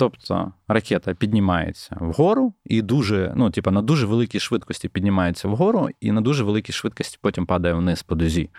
Тобто 0.00 0.52
ракета 0.68 1.14
піднімається 1.14 1.96
вгору 2.00 2.54
і 2.64 2.82
дуже, 2.82 3.32
ну, 3.36 3.50
типу, 3.50 3.70
на 3.70 3.82
дуже 3.82 4.06
великій 4.06 4.40
швидкості 4.40 4.88
піднімається 4.88 5.48
вгору, 5.48 5.88
і 6.00 6.12
на 6.12 6.20
дуже 6.20 6.44
великій 6.44 6.72
швидкості 6.72 7.18
потім 7.20 7.46
падає 7.46 7.74
вниз 7.74 8.02
по 8.02 8.14
дозі. 8.14 8.50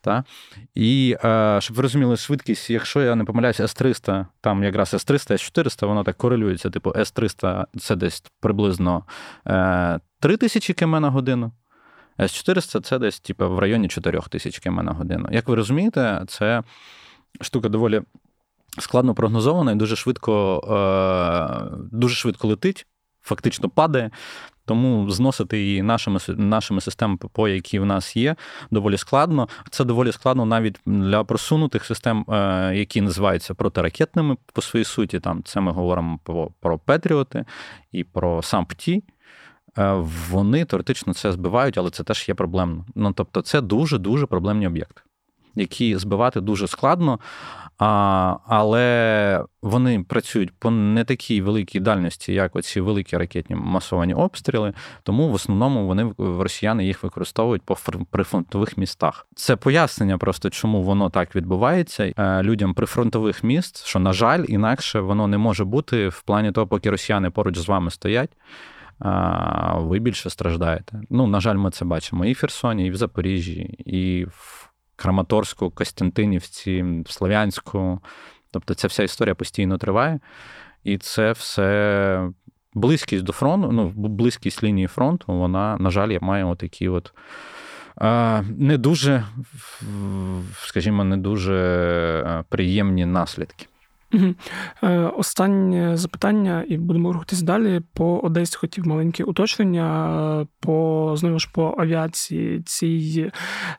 Та? 0.00 0.24
І 0.74 1.16
е, 1.24 1.58
щоб 1.60 1.76
ви 1.76 1.82
розуміли, 1.82 2.16
швидкість, 2.16 2.70
якщо 2.70 3.02
я 3.02 3.14
не 3.14 3.24
помиляюся, 3.24 3.64
С-300, 3.64 4.26
там 4.40 4.64
якраз 4.64 4.94
С-300, 4.94 5.32
С-400, 5.32 5.86
воно 5.86 6.04
так 6.04 6.16
корелюється. 6.16 6.70
Типу, 6.70 6.92
С-300 6.96 7.64
це 7.78 7.96
десь 7.96 8.24
приблизно 8.40 9.04
е, 9.46 10.00
3000 10.20 10.74
км 10.74 10.90
на 10.90 11.10
годину. 11.10 11.52
С-400 12.20 12.80
це 12.80 12.98
десь 12.98 13.20
типу, 13.20 13.50
в 13.50 13.58
районі 13.58 13.88
4000 13.88 14.60
км 14.60 14.76
на 14.76 14.92
годину. 14.92 15.28
Як 15.32 15.48
ви 15.48 15.54
розумієте, 15.54 16.24
це 16.26 16.62
штука 17.40 17.68
доволі 17.68 18.02
складно 18.78 19.14
прогнозована 19.14 19.72
і 19.72 19.74
дуже 19.74 19.96
швидко, 19.96 20.60
е, 20.70 21.78
дуже 21.92 22.14
швидко 22.14 22.48
летить, 22.48 22.86
фактично 23.22 23.68
падає. 23.68 24.10
Тому 24.64 25.10
зносити 25.10 25.58
її 25.58 25.82
нашими 25.82 26.20
нашими 26.28 26.80
системами 26.80 27.16
ППО, 27.16 27.48
які 27.48 27.78
в 27.78 27.86
нас 27.86 28.16
є, 28.16 28.36
доволі 28.70 28.96
складно. 28.96 29.48
Це 29.70 29.84
доволі 29.84 30.12
складно 30.12 30.44
навіть 30.44 30.80
для 30.86 31.24
просунутих 31.24 31.84
систем, 31.84 32.24
е, 32.28 32.72
які 32.76 33.00
називаються 33.00 33.54
протиракетними 33.54 34.36
по 34.52 34.62
своїй 34.62 34.84
суті. 34.84 35.20
Там 35.20 35.42
це 35.42 35.60
ми 35.60 35.72
говоримо 35.72 36.18
про, 36.24 36.50
про 36.60 36.78
Петріоти 36.78 37.44
і 37.92 38.04
про 38.04 38.42
SAMP/T. 38.42 39.02
Е, 39.78 39.92
вони 40.30 40.64
теоретично 40.64 41.14
це 41.14 41.32
збивають, 41.32 41.78
але 41.78 41.90
це 41.90 42.04
теж 42.04 42.28
є 42.28 42.34
проблемно. 42.34 42.84
Ну 42.94 43.12
тобто, 43.12 43.42
це 43.42 43.60
дуже 43.60 43.98
дуже 43.98 44.26
проблемні 44.26 44.66
об'єкти, 44.66 45.02
які 45.54 45.96
збивати 45.96 46.40
дуже 46.40 46.66
складно. 46.66 47.18
А, 47.80 48.36
Але 48.46 49.44
вони 49.62 50.02
працюють 50.08 50.50
по 50.58 50.70
не 50.70 51.04
такій 51.04 51.42
великій 51.42 51.80
дальності, 51.80 52.32
як 52.32 52.56
оці 52.56 52.80
великі 52.80 53.16
ракетні 53.16 53.56
масовані 53.56 54.14
обстріли. 54.14 54.72
Тому 55.02 55.28
в 55.28 55.34
основному 55.34 55.86
вони 55.86 56.12
росіяни 56.18 56.84
їх 56.84 57.02
використовують 57.02 57.62
по 57.62 57.76
прифронтових 58.10 58.76
містах. 58.76 59.26
Це 59.34 59.56
пояснення, 59.56 60.18
просто 60.18 60.50
чому 60.50 60.82
воно 60.82 61.10
так 61.10 61.36
відбувається 61.36 62.12
е, 62.16 62.42
людям 62.42 62.74
прифронтових 62.74 63.44
міст, 63.44 63.86
що 63.86 63.98
на 63.98 64.12
жаль, 64.12 64.44
інакше 64.48 65.00
воно 65.00 65.26
не 65.26 65.38
може 65.38 65.64
бути 65.64 66.08
в 66.08 66.22
плані 66.22 66.52
того, 66.52 66.66
поки 66.66 66.90
росіяни 66.90 67.30
поруч 67.30 67.58
з 67.58 67.68
вами 67.68 67.90
стоять. 67.90 68.30
Ви 69.74 69.98
більше 69.98 70.30
страждаєте. 70.30 71.00
Ну, 71.10 71.26
на 71.26 71.40
жаль, 71.40 71.54
ми 71.54 71.70
це 71.70 71.84
бачимо 71.84 72.24
і 72.24 72.32
в 72.32 72.38
Херсоні, 72.38 72.86
і 72.86 72.90
в 72.90 72.96
Запоріжжі, 72.96 73.60
і 73.86 74.24
в 74.24 74.59
Краматорську, 75.00 75.70
Костянтинівці, 75.70 77.04
Слов'янську. 77.06 78.00
Тобто 78.50 78.74
ця 78.74 78.88
вся 78.88 79.02
історія 79.02 79.34
постійно 79.34 79.78
триває, 79.78 80.20
і 80.84 80.98
це 80.98 81.32
все 81.32 82.30
близькість 82.74 83.24
до 83.24 83.32
фронту, 83.32 83.72
ну, 83.72 83.88
близькість 83.96 84.64
лінії 84.64 84.86
фронту, 84.86 85.24
вона, 85.32 85.76
на 85.76 85.90
жаль, 85.90 86.18
має 86.20 86.44
отакі 86.44 86.88
от. 86.88 87.12
Не 88.42 88.78
дуже, 88.78 89.24
скажімо, 90.56 91.04
не 91.04 91.16
дуже 91.16 92.44
приємні 92.48 93.06
наслідки. 93.06 93.66
Угу. 94.12 94.34
Останнє 95.16 95.96
запитання, 95.96 96.64
і 96.68 96.76
будемо 96.76 97.12
рухатись 97.12 97.42
далі. 97.42 97.80
По 97.94 98.18
Одесі 98.18 98.56
хотів 98.56 98.86
маленьке 98.86 99.24
уточнення. 99.24 100.46
По 100.60 101.14
знову 101.16 101.38
ж 101.38 101.48
по 101.54 101.74
авіації 101.78 102.62
цій 102.62 103.30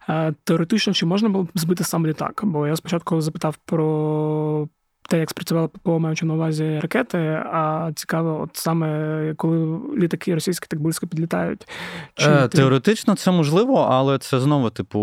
е, 0.10 0.34
теоретично 0.44 0.94
чи 0.94 1.06
можна 1.06 1.30
було 1.30 1.48
збити 1.56 1.84
сам 1.84 2.08
літак? 2.08 2.42
Бо 2.44 2.68
я 2.68 2.76
спочатку 2.76 3.22
запитав 3.22 3.58
про 3.66 4.68
те, 5.12 5.20
як 5.20 5.30
спрацювали 5.30 5.68
ППО, 5.68 6.00
маючи 6.00 6.26
на 6.26 6.34
увазі 6.34 6.80
ракети. 6.80 7.18
А 7.54 7.92
цікаво, 7.96 8.42
от 8.42 8.50
саме 8.54 9.34
коли 9.38 9.80
літаки 9.98 10.34
російські 10.34 10.68
так 10.68 10.82
близько 10.82 11.08
підлітають. 11.08 11.68
Чи 12.16 12.30
е, 12.30 12.48
Теоретично 12.48 13.16
це 13.16 13.32
можливо, 13.32 13.88
але 13.92 14.18
це 14.18 14.40
знову, 14.40 14.70
типу, 14.70 15.00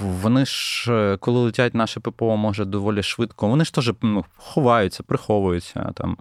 вони 0.00 0.44
ж, 0.46 0.92
е, 0.92 1.16
коли 1.16 1.40
летять 1.40 1.74
наше 1.74 2.00
ППО, 2.00 2.36
може 2.36 2.64
доволі 2.64 3.02
швидко. 3.02 3.48
Вони 3.48 3.64
ж 3.64 3.74
теж 3.74 3.92
ну, 4.02 4.24
ховаються, 4.36 5.02
приховуються 5.02 5.92
там. 5.94 6.16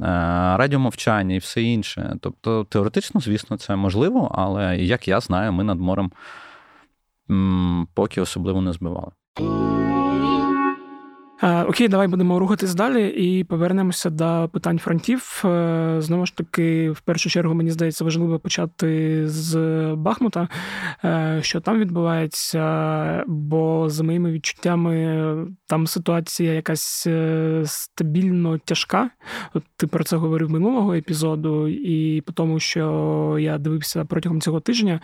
Е, 0.00 0.04
радіомовчання 0.56 1.34
і 1.34 1.38
все 1.38 1.62
інше. 1.62 2.16
Тобто, 2.20 2.64
теоретично, 2.64 3.20
звісно, 3.20 3.56
це 3.56 3.76
можливо, 3.76 4.32
але 4.34 4.76
як 4.76 5.08
я 5.08 5.20
знаю, 5.20 5.52
ми 5.52 5.64
над 5.64 5.80
морем 5.80 6.12
поки 7.94 8.20
особливо 8.20 8.60
не 8.60 8.72
збивали. 8.72 9.10
Е, 11.42 11.62
окей, 11.62 11.88
давай 11.88 12.08
будемо 12.08 12.38
рухатись 12.38 12.74
далі 12.74 13.08
і 13.08 13.44
повернемося 13.44 14.10
до 14.10 14.48
питань 14.52 14.78
фронтів. 14.78 15.42
Е, 15.44 15.96
знову 15.98 16.26
ж 16.26 16.36
таки, 16.36 16.90
в 16.90 17.00
першу 17.00 17.30
чергу, 17.30 17.54
мені 17.54 17.70
здається, 17.70 18.04
важливо 18.04 18.38
почати 18.38 19.22
з 19.28 19.56
Бахмута, 19.94 20.48
е, 21.04 21.38
що 21.42 21.60
там 21.60 21.78
відбувається, 21.78 23.24
бо 23.26 23.90
за 23.90 24.04
моїми 24.04 24.32
відчуттями 24.32 25.46
там 25.66 25.86
ситуація 25.86 26.52
якась 26.52 27.08
стабільно 27.64 28.58
тяжка. 28.58 29.10
От 29.54 29.62
Ти 29.76 29.86
про 29.86 30.04
це 30.04 30.16
говорив 30.16 30.50
минулого 30.50 30.94
епізоду, 30.94 31.68
і 31.68 32.20
по 32.20 32.32
тому, 32.32 32.60
що 32.60 33.36
я 33.40 33.58
дивився 33.58 34.04
протягом 34.04 34.40
цього 34.40 34.60
тижня, 34.60 35.00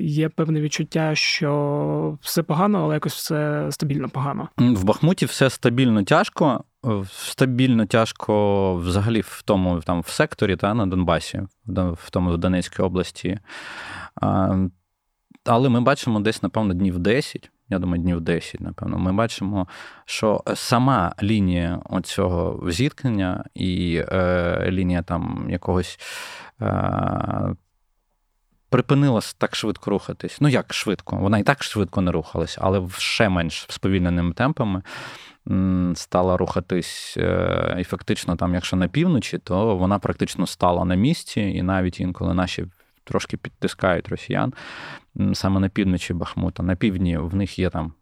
є 0.00 0.28
певне 0.28 0.60
відчуття, 0.60 1.14
що 1.14 2.18
все 2.20 2.42
погано, 2.42 2.82
але 2.82 2.94
якось 2.94 3.14
все 3.14 3.66
стабільно 3.70 4.08
погано. 4.08 4.48
Бахмуті 4.86 5.26
все 5.26 5.50
стабільно 5.50 6.02
тяжко. 6.02 6.64
Стабільно 7.12 7.86
тяжко 7.86 8.74
взагалі 8.74 9.20
в 9.20 9.42
тому 9.44 9.80
там 9.80 10.00
в 10.00 10.08
секторі 10.08 10.56
та 10.56 10.74
на 10.74 10.86
Донбасі, 10.86 11.42
в 11.66 12.10
тому 12.10 12.30
в 12.30 12.38
Донецькій 12.38 12.82
області. 12.82 13.38
Але 15.44 15.68
ми 15.68 15.80
бачимо 15.80 16.20
десь, 16.20 16.42
напевно, 16.42 16.74
днів 16.74 16.98
10. 16.98 17.50
Я 17.68 17.78
думаю, 17.78 18.02
днів 18.02 18.20
10, 18.20 18.60
напевно. 18.60 18.98
Ми 18.98 19.12
бачимо, 19.12 19.68
що 20.04 20.42
сама 20.54 21.14
лінія 21.22 21.80
оцього 21.84 22.70
зіткнення 22.70 23.44
і 23.54 24.02
е, 24.12 24.68
лінія 24.70 25.02
там 25.02 25.46
якогось 25.50 25.98
е, 26.62 27.54
припинилась 28.68 29.34
так 29.34 29.56
швидко 29.56 29.90
рухатись. 29.90 30.40
Ну 30.40 30.48
як 30.48 30.74
швидко? 30.74 31.16
Вона 31.16 31.38
і 31.38 31.42
так 31.42 31.62
швидко 31.62 32.00
не 32.00 32.10
рухалась, 32.10 32.58
але 32.60 32.88
ще 32.98 33.28
менш 33.28 33.66
сповільненими 33.68 34.32
темпами. 34.32 34.82
Стала 35.94 36.36
рухатись 36.36 37.14
е, 37.16 37.76
і 37.80 37.84
фактично, 37.84 38.36
там, 38.36 38.54
якщо 38.54 38.76
на 38.76 38.88
півночі, 38.88 39.38
то 39.38 39.76
вона 39.76 39.98
практично 39.98 40.46
стала 40.46 40.84
на 40.84 40.94
місці, 40.94 41.40
і 41.40 41.62
навіть 41.62 42.00
інколи 42.00 42.34
наші 42.34 42.66
трошки 43.04 43.36
підтискають 43.36 44.08
росіян 44.08 44.52
саме 45.32 45.60
на 45.60 45.68
півночі 45.68 46.14
Бахмута. 46.14 46.62
На 46.62 46.76
півдні 46.76 47.18
в 47.18 47.34
них 47.34 47.58
є 47.58 47.70
там 47.70 47.92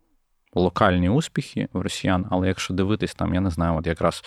локальні 0.54 1.08
успіхи 1.08 1.68
в 1.72 1.80
росіян, 1.80 2.26
але 2.30 2.48
якщо 2.48 2.74
дивитись, 2.74 3.14
там, 3.14 3.34
я 3.34 3.40
не 3.40 3.50
знаю, 3.50 3.78
от 3.78 3.86
якраз 3.86 4.24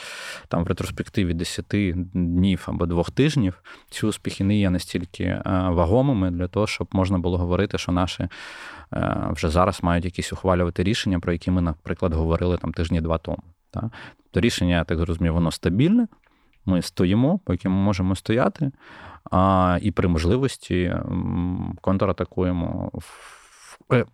там 0.48 0.64
в 0.64 0.68
ретроспективі 0.68 1.34
10 1.34 1.66
днів 2.14 2.64
або 2.66 2.86
двох 2.86 3.12
тижнів 3.12 3.64
ці 3.90 4.06
успіхи 4.06 4.44
не 4.44 4.58
є 4.58 4.70
настільки 4.70 5.24
е, 5.24 5.42
вагомими 5.70 6.32
для 6.32 6.48
того, 6.48 6.68
щоб 6.68 6.88
можна 6.92 7.18
було 7.18 7.38
говорити, 7.38 7.78
що 7.78 7.92
наші 7.92 8.28
е, 8.94 9.28
вже 9.30 9.50
зараз 9.50 9.84
мають 9.84 10.06
якісь 10.06 10.34
ухвалювати 10.34 10.84
рішення, 10.84 11.20
про 11.20 11.32
які 11.32 11.52
ми, 11.52 11.62
наприклад, 11.62 12.14
говорили 12.14 12.58
там 12.58 12.74
тижні 12.74 13.02
два 13.02 13.18
тому. 13.18 13.44
Так? 13.72 13.84
Тобто 14.24 14.40
рішення, 14.40 14.76
я 14.76 14.84
так 14.84 14.98
зрозумів, 14.98 15.34
воно 15.34 15.52
стабільне. 15.52 16.08
Ми 16.66 16.82
стоїмо, 16.82 17.40
поки 17.46 17.70
ми 17.70 17.76
можемо 17.76 18.16
стояти, 18.16 18.72
а, 19.32 19.80
і 19.82 19.92
при 19.92 20.08
можливості 20.08 20.96
контратакуємо 21.82 22.92
Е, 22.94 23.00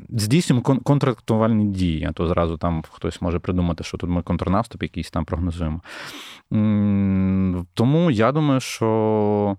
здійснюємо 0.10 0.64
контрактувальні 0.64 1.66
дії, 1.66 2.06
а 2.10 2.12
то 2.12 2.28
зразу 2.28 2.58
там 2.58 2.84
хтось 2.92 3.22
може 3.22 3.40
придумати, 3.40 3.84
що 3.84 3.98
тут 3.98 4.10
ми 4.10 4.22
контрнаступ 4.22 4.84
якийсь 4.84 5.12
там 5.12 5.26
прогнозуємо. 5.26 5.82
Тому 7.74 8.12
я 8.12 8.32
думаю, 8.32 8.60
що 8.60 9.58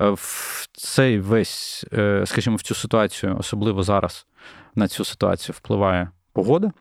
е, 0.00 0.10
в 0.10 0.68
цей 0.72 1.18
весь, 1.18 1.84
е, 1.92 2.22
скажімо, 2.26 2.56
в 2.56 2.62
цю 2.62 2.74
ситуацію, 2.74 3.36
особливо 3.38 3.82
зараз 3.82 4.26
на 4.74 4.88
цю 4.88 5.04
ситуацію 5.04 5.54
впливає 5.58 6.10
погода. 6.32 6.72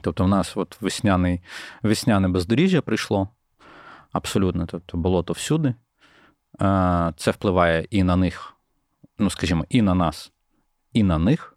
Тобто, 0.00 0.24
в 0.24 0.28
нас 0.28 0.56
от 0.56 0.82
весняний, 0.82 1.40
весняне 1.82 2.28
бездоріжжя 2.28 2.80
прийшло 2.80 3.28
абсолютно, 4.12 4.66
тобто 4.66 4.96
болото 4.96 5.32
всюди. 5.32 5.74
Це 7.16 7.30
впливає 7.30 7.86
і 7.90 8.02
на 8.02 8.16
них, 8.16 8.54
ну, 9.18 9.30
скажімо, 9.30 9.64
і 9.68 9.82
на 9.82 9.94
нас, 9.94 10.32
і 10.92 11.02
на 11.02 11.18
них. 11.18 11.53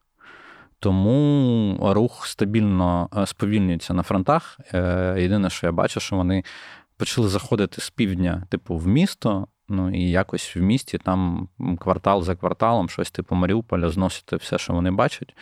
Тому 0.80 1.78
рух 1.82 2.28
стабільно 2.28 3.10
е, 3.18 3.26
сповільнюється 3.26 3.94
на 3.94 4.04
фронтах. 4.04 4.60
Е, 4.74 5.16
єдине, 5.20 5.50
що 5.50 5.68
я 5.68 5.72
бачу, 5.72 6.00
що 6.00 6.16
вони 6.16 6.44
почали 6.98 7.28
заходити 7.28 7.82
з 7.82 7.90
півдня, 7.90 8.44
типу, 8.50 8.78
в 8.78 8.88
місто. 8.88 9.48
Ну 9.70 9.96
і 9.96 10.10
якось 10.10 10.56
в 10.56 10.60
місті 10.60 10.98
там 10.98 11.50
квартал 11.80 12.24
за 12.24 12.36
кварталом, 12.36 12.90
щось 12.90 13.12
типу 13.12 13.36
Маріуполя, 13.36 13.90
зносити 13.90 14.36
все, 14.36 14.58
що 14.58 14.74
вони 14.74 14.92
бачать, 14.92 15.36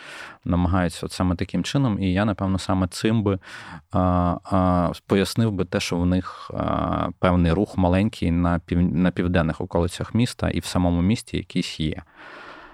намагаються 0.44 1.06
от 1.06 1.12
саме 1.12 1.36
таким 1.36 1.64
чином. 1.64 2.02
І 2.02 2.12
я, 2.12 2.24
напевно, 2.24 2.58
саме 2.58 2.88
цим 2.88 3.22
би 3.22 3.38
а, 3.90 4.00
а, 4.44 4.92
пояснив 5.06 5.52
би 5.52 5.64
те, 5.64 5.80
що 5.80 5.96
в 5.96 6.06
них 6.06 6.50
а, 6.54 7.08
певний 7.18 7.52
рух 7.52 7.76
маленький 7.76 8.30
на 8.30 8.58
пів, 8.58 8.82
на 8.82 9.10
південних 9.10 9.60
околицях 9.60 10.14
міста 10.14 10.48
і 10.48 10.60
в 10.60 10.64
самому 10.64 11.02
місті 11.02 11.36
якийсь 11.36 11.80
є. 11.80 12.02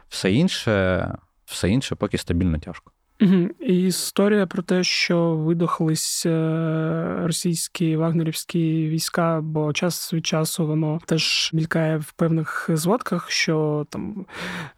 Все 0.09 0.33
інше 0.33 1.09
все 1.53 1.69
інше 1.69 1.95
поки 1.95 2.19
стабільно 2.19 2.59
тяжко. 2.59 2.93
Угу. 3.23 3.49
І 3.61 3.87
історія 3.87 4.47
про 4.47 4.63
те, 4.63 4.85
що 4.85 5.35
видохлись 5.37 6.27
е, 6.27 7.17
російські 7.23 7.97
вагнерівські 7.97 8.89
війська, 8.89 9.41
бо 9.41 9.73
час 9.73 10.15
від 10.15 10.27
часу 10.27 10.67
воно 10.67 11.01
теж 11.07 11.51
мількає 11.53 11.99
в 11.99 12.13
певних 12.13 12.71
зводках, 12.73 13.31
що 13.31 13.87
там 13.91 14.27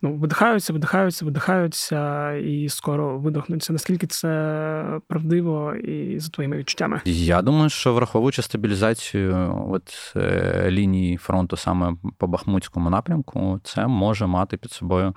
ну, 0.03 0.15
видихаються, 0.15 0.73
видихаються, 0.73 1.25
видихаються 1.25 2.33
і 2.33 2.69
скоро 2.69 3.19
видохнуться. 3.19 3.73
Наскільки 3.73 4.07
це 4.07 5.01
правдиво 5.09 5.75
і 5.75 6.19
за 6.19 6.31
твоїми 6.31 6.57
відчуттями? 6.57 7.01
Я 7.05 7.43
думаю, 7.43 7.71
що 7.71 7.95
враховуючи 7.95 8.43
стабілізацію 8.43 9.65
от, 9.71 10.13
е, 10.17 10.67
лінії 10.71 11.17
фронту 11.17 11.57
саме 11.57 11.97
по 12.19 12.27
Бахмутському 12.27 12.91
напрямку, 12.91 13.61
це 13.65 13.87
може 13.87 14.27
мати 14.27 14.57
під 14.57 14.73
собою 14.73 15.15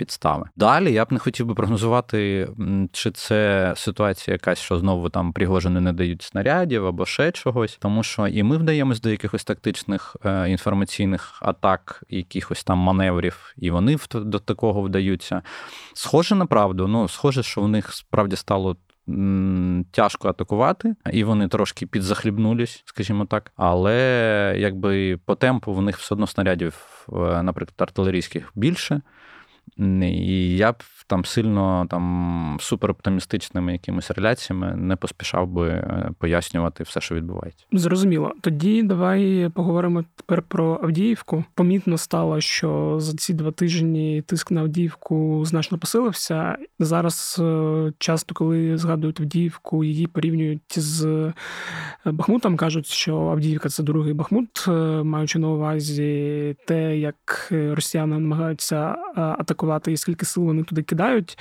підстави. 0.00 0.46
Далі 0.56 0.92
я 0.92 1.04
б 1.04 1.12
не 1.12 1.18
хотів 1.18 1.46
би 1.46 1.54
прогнозувати, 1.54 2.48
чи 2.92 3.10
це 3.10 3.72
ситуація 3.76 4.32
якась, 4.34 4.58
що 4.58 4.78
знову 4.78 5.08
там 5.08 5.32
Пригожини 5.32 5.80
не 5.80 5.92
дають 5.92 6.22
снарядів 6.22 6.86
або 6.86 7.06
ще 7.06 7.32
чогось, 7.32 7.76
тому 7.80 8.02
що 8.02 8.26
і 8.26 8.42
ми 8.42 8.56
вдаємось 8.56 9.00
до 9.00 9.10
якихось 9.10 9.44
тактичних 9.44 10.16
е, 10.24 10.50
інформаційних 10.50 11.38
атак, 11.42 12.04
якихось 12.08 12.64
там 12.64 12.78
маневрів, 12.78 13.54
і 13.56 13.70
вони 13.70 13.96
до 14.14 14.38
такого 14.38 14.82
вдаються. 14.82 15.42
Схоже 15.94 16.34
на 16.34 16.46
правду, 16.46 16.88
ну 16.88 17.08
схоже, 17.08 17.42
що 17.42 17.60
в 17.60 17.68
них 17.68 17.92
справді 17.92 18.36
стало. 18.36 18.76
Тяжко 19.90 20.28
атакувати, 20.28 20.94
і 21.12 21.24
вони 21.24 21.48
трошки 21.48 21.86
підзахлібнулись, 21.86 22.82
скажімо 22.86 23.24
так. 23.24 23.52
Але 23.56 24.54
якби 24.58 25.16
по 25.24 25.34
темпу 25.34 25.74
в 25.74 25.82
них 25.82 25.98
все 25.98 26.14
одно 26.14 26.26
снарядів, 26.26 26.74
е, 27.12 27.42
наприклад, 27.42 27.74
артилерійських 27.78 28.52
більше. 28.54 29.00
І 29.78 30.56
я 30.56 30.72
б 30.72 30.76
там 31.10 31.24
сильно 31.24 31.86
там 31.90 32.56
супероптимістичними 32.60 33.72
якимись 33.72 34.10
реляціями 34.10 34.74
не 34.76 34.96
поспішав 34.96 35.48
би 35.48 35.68
е, 35.68 36.10
пояснювати 36.18 36.84
все, 36.84 37.00
що 37.00 37.14
відбувається. 37.14 37.64
Зрозуміло. 37.72 38.32
Тоді 38.40 38.82
давай 38.82 39.50
поговоримо 39.54 40.04
тепер 40.16 40.42
про 40.42 40.80
Авдіївку. 40.82 41.44
Помітно 41.54 41.98
стало, 41.98 42.40
що 42.40 42.96
за 43.00 43.16
ці 43.16 43.34
два 43.34 43.50
тижні 43.50 44.22
тиск 44.26 44.50
на 44.50 44.60
Авдіївку 44.60 45.44
значно 45.44 45.78
посилився. 45.78 46.56
Зараз 46.78 47.36
е, 47.40 47.92
часто, 47.98 48.34
коли 48.34 48.78
згадують 48.78 49.20
Авдіївку, 49.20 49.84
її 49.84 50.06
порівнюють 50.06 50.78
з 50.78 51.04
е, 51.04 51.32
Бахмутом. 52.04 52.56
кажуть, 52.56 52.86
що 52.86 53.16
Авдіївка 53.16 53.68
це 53.68 53.82
другий 53.82 54.14
Бахмут, 54.14 54.66
маючи 55.04 55.38
на 55.38 55.48
увазі 55.48 56.56
те, 56.66 56.98
як 56.98 57.48
росіяни 57.50 58.18
намагаються 58.18 58.96
атакувати 59.14 59.59
і 59.86 59.96
скільки 59.96 60.26
сил 60.26 60.44
вони 60.44 60.64
туди 60.64 60.82
кидають. 60.82 61.38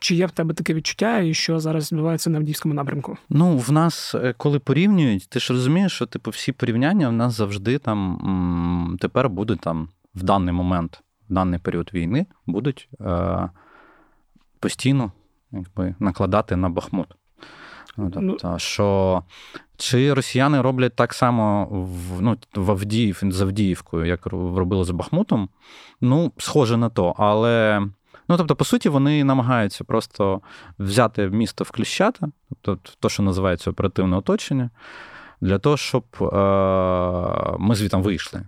Чи 0.00 0.14
є 0.14 0.26
в 0.26 0.30
тебе 0.30 0.54
таке 0.54 0.74
відчуття, 0.74 1.18
і 1.18 1.34
що 1.34 1.60
зараз 1.60 1.92
відбувається 1.92 2.30
на 2.30 2.38
Авдіївському 2.38 2.74
напрямку? 2.74 3.16
Ну, 3.28 3.58
в 3.58 3.72
нас, 3.72 4.14
е, 4.14 4.34
коли 4.36 4.58
порівнюють, 4.58 5.28
ти 5.28 5.40
ж 5.40 5.52
розумієш, 5.52 5.92
що 5.92 6.06
типу 6.06 6.30
всі 6.30 6.52
порівняння 6.52 7.08
в 7.08 7.12
нас 7.12 7.36
завжди 7.36 7.78
там 7.78 8.98
тепер 9.00 9.28
будуть 9.28 9.60
там 9.60 9.88
в 10.14 10.22
даний 10.22 10.54
момент, 10.54 11.02
в 11.30 11.34
даний 11.34 11.58
період 11.58 11.90
війни, 11.94 12.26
будуть 12.46 12.88
е, 13.00 13.48
постійно 14.60 15.12
якби, 15.52 15.94
накладати 15.98 16.56
на 16.56 16.68
Бахмут. 16.68 17.08
Ну 17.96 18.10
тобто, 18.14 18.58
що 18.58 19.22
чи 19.76 20.14
росіяни 20.14 20.60
роблять 20.60 20.96
так 20.96 21.14
само 21.14 21.68
в 21.70 22.22
ну, 22.22 22.36
в 22.54 22.70
Авдіїв, 22.70 23.20
з 23.22 23.42
Авдіївкою, 23.42 24.04
як 24.04 24.26
робили 24.26 24.84
з 24.84 24.90
Бахмутом? 24.90 25.48
Ну, 26.00 26.32
схоже 26.38 26.76
на 26.76 26.88
то, 26.88 27.14
але 27.18 27.82
Ну, 28.28 28.36
тобто, 28.36 28.56
по 28.56 28.64
суті, 28.64 28.88
вони 28.88 29.24
намагаються 29.24 29.84
просто 29.84 30.40
взяти 30.78 31.28
місто 31.28 31.64
в 31.64 31.70
кліщата, 31.70 32.28
тобто 32.62 32.90
то, 33.00 33.08
що 33.08 33.22
називається 33.22 33.70
оперативне 33.70 34.16
оточення, 34.16 34.70
для 35.40 35.58
того, 35.58 35.76
щоб 35.76 36.04
е- 36.20 37.56
ми 37.58 37.74
звітом 37.74 38.02
вийшли. 38.02 38.42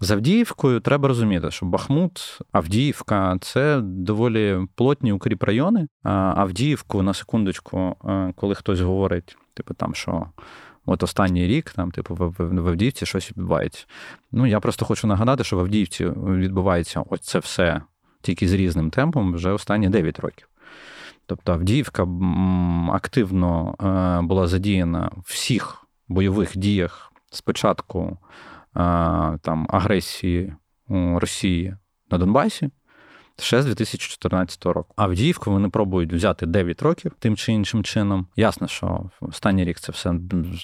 З 0.00 0.10
Авдіївкою 0.10 0.80
треба 0.80 1.08
розуміти, 1.08 1.50
що 1.50 1.66
Бахмут, 1.66 2.38
Авдіївка 2.52 3.38
це 3.40 3.80
доволі 3.82 4.58
плотні 4.74 5.12
укріп 5.12 5.42
райони. 5.42 5.86
Авдіївку, 6.02 7.02
на 7.02 7.14
секундочку, 7.14 7.96
е, 8.04 8.32
коли 8.36 8.54
хтось 8.54 8.80
говорить, 8.80 9.36
типу, 9.54 9.74
там, 9.74 9.94
що 9.94 10.26
от 10.86 11.02
останній 11.02 11.46
рік, 11.46 11.70
там, 11.70 11.90
типу, 11.90 12.34
в 12.38 12.68
Авдіївці 12.68 13.06
щось 13.06 13.30
відбувається. 13.30 13.86
Ну, 14.32 14.46
я 14.46 14.60
просто 14.60 14.84
хочу 14.84 15.06
нагадати, 15.06 15.44
що 15.44 15.56
в 15.56 15.60
Авдіївці 15.60 16.06
відбувається 16.16 17.02
ось 17.10 17.20
це 17.20 17.38
все 17.38 17.80
тільки 18.22 18.48
з 18.48 18.52
різним 18.52 18.90
темпом 18.90 19.34
вже 19.34 19.50
останні 19.50 19.88
9 19.88 20.20
років. 20.20 20.48
Тобто 21.26 21.52
Авдіївка 21.52 22.06
активно 22.92 23.74
е, 23.80 24.26
була 24.26 24.46
задіяна 24.46 25.10
в 25.16 25.22
всіх 25.24 25.86
бойових 26.08 26.58
діях 26.58 27.12
спочатку 27.30 28.18
там, 28.74 29.66
агресії 29.68 30.54
Росії 30.88 31.76
на 32.10 32.18
Донбасі 32.18 32.70
ще 33.38 33.62
з 33.62 33.66
2014 33.66 34.66
року. 34.66 34.94
Авдіївку 34.96 35.50
вони 35.50 35.68
пробують 35.68 36.12
взяти 36.12 36.46
9 36.46 36.82
років 36.82 37.12
тим 37.18 37.36
чи 37.36 37.52
іншим 37.52 37.84
чином. 37.84 38.26
Ясно, 38.36 38.68
що 38.68 39.10
в 39.20 39.28
останній 39.28 39.64
рік 39.64 39.80
це 39.80 39.92
все 39.92 40.14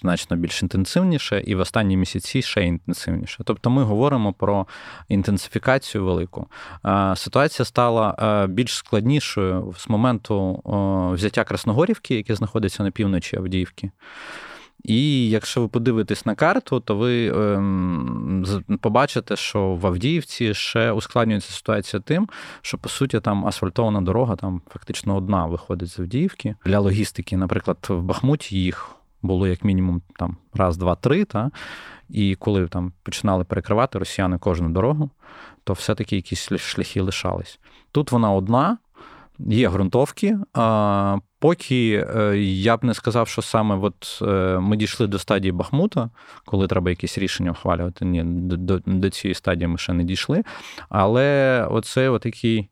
значно 0.01 0.37
більш 0.37 0.62
інтенсивніше, 0.62 1.42
і 1.46 1.55
в 1.55 1.61
останні 1.61 1.96
місяці 1.96 2.42
ще 2.42 2.64
інтенсивніше. 2.64 3.42
Тобто 3.44 3.70
ми 3.70 3.83
говоримо 3.83 4.33
про 4.33 4.66
інтенсифікацію 5.09 6.05
велику. 6.05 6.46
Ситуація 7.14 7.66
стала 7.66 8.46
більш 8.51 8.75
складнішою 8.75 9.75
з 9.77 9.88
моменту 9.88 10.62
взяття 11.14 11.44
Красногорівки, 11.44 12.14
яке 12.14 12.35
знаходиться 12.35 12.83
на 12.83 12.90
півночі 12.90 13.37
Авдіївки. 13.37 13.90
І 14.84 15.30
якщо 15.30 15.60
ви 15.60 15.68
подивитесь 15.68 16.26
на 16.26 16.34
карту, 16.34 16.80
то 16.80 16.96
ви 16.96 17.28
ем, 17.28 18.44
побачите, 18.80 19.36
що 19.36 19.74
в 19.74 19.86
Авдіївці 19.86 20.54
ще 20.54 20.92
ускладнюється 20.92 21.52
ситуація 21.52 22.00
тим, 22.00 22.28
що 22.62 22.78
по 22.78 22.88
суті 22.88 23.20
там 23.20 23.46
асфальтована 23.46 24.00
дорога, 24.00 24.36
там 24.36 24.62
фактично 24.68 25.16
одна 25.16 25.46
виходить 25.46 25.88
з 25.88 25.98
Авдіївки. 25.98 26.54
Для 26.64 26.78
логістики, 26.78 27.36
наприклад, 27.36 27.86
в 27.88 28.02
Бахмуті 28.02 28.62
їх 28.62 28.90
було 29.22 29.46
як 29.46 29.64
мінімум 29.64 30.02
там 30.18 30.36
раз, 30.54 30.76
два, 30.76 30.94
три. 30.94 31.24
Та? 31.24 31.50
І 32.08 32.34
коли 32.34 32.68
там 32.68 32.92
починали 33.02 33.44
перекривати 33.44 33.98
росіяни 33.98 34.38
кожну 34.38 34.68
дорогу, 34.68 35.10
то 35.64 35.72
все-таки 35.72 36.16
якісь 36.16 36.52
шляхи 36.58 37.00
лишались. 37.00 37.60
Тут 37.92 38.12
вона 38.12 38.32
одна. 38.32 38.78
Є 39.48 39.68
ґрунтовки, 39.68 40.38
поки 41.40 42.07
е, 42.16 42.38
я 42.38 42.76
б 42.76 42.85
не 42.85 42.94
сказав, 42.94 43.29
що 43.29 43.42
саме 43.42 43.76
от 43.76 44.18
е, 44.22 44.59
ми 44.59 44.76
дійшли 44.76 45.07
до 45.07 45.18
стадії 45.18 45.53
Бахмута, 45.53 46.11
коли 46.44 46.66
треба 46.66 46.90
якісь 46.90 47.18
рішення 47.18 47.50
ухвалювати. 47.50 48.05
Ні, 48.05 48.22
до 48.24 48.79
до 48.87 49.11
цієї 49.11 49.35
стадії 49.35 49.68
ми 49.68 49.79
ще 49.79 49.92
не 49.92 50.05
дійшли. 50.05 50.42
Але 50.88 51.66
оце 51.70 52.09
отакий 52.09 52.68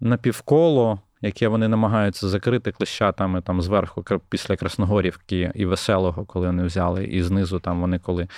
напівколо, 0.00 1.00
яке 1.24 1.48
вони 1.48 1.68
намагаються 1.68 2.28
закрити 2.28 2.72
клещатами 2.72 3.40
там 3.40 3.62
зверху 3.62 4.04
після 4.28 4.56
Красногорівки 4.56 5.52
і 5.54 5.66
Веселого, 5.66 6.24
коли 6.24 6.46
вони 6.46 6.64
взяли, 6.64 7.04
і 7.04 7.22
знизу 7.22 7.60
там 7.60 7.80
вони 7.80 7.98
коли 7.98 8.28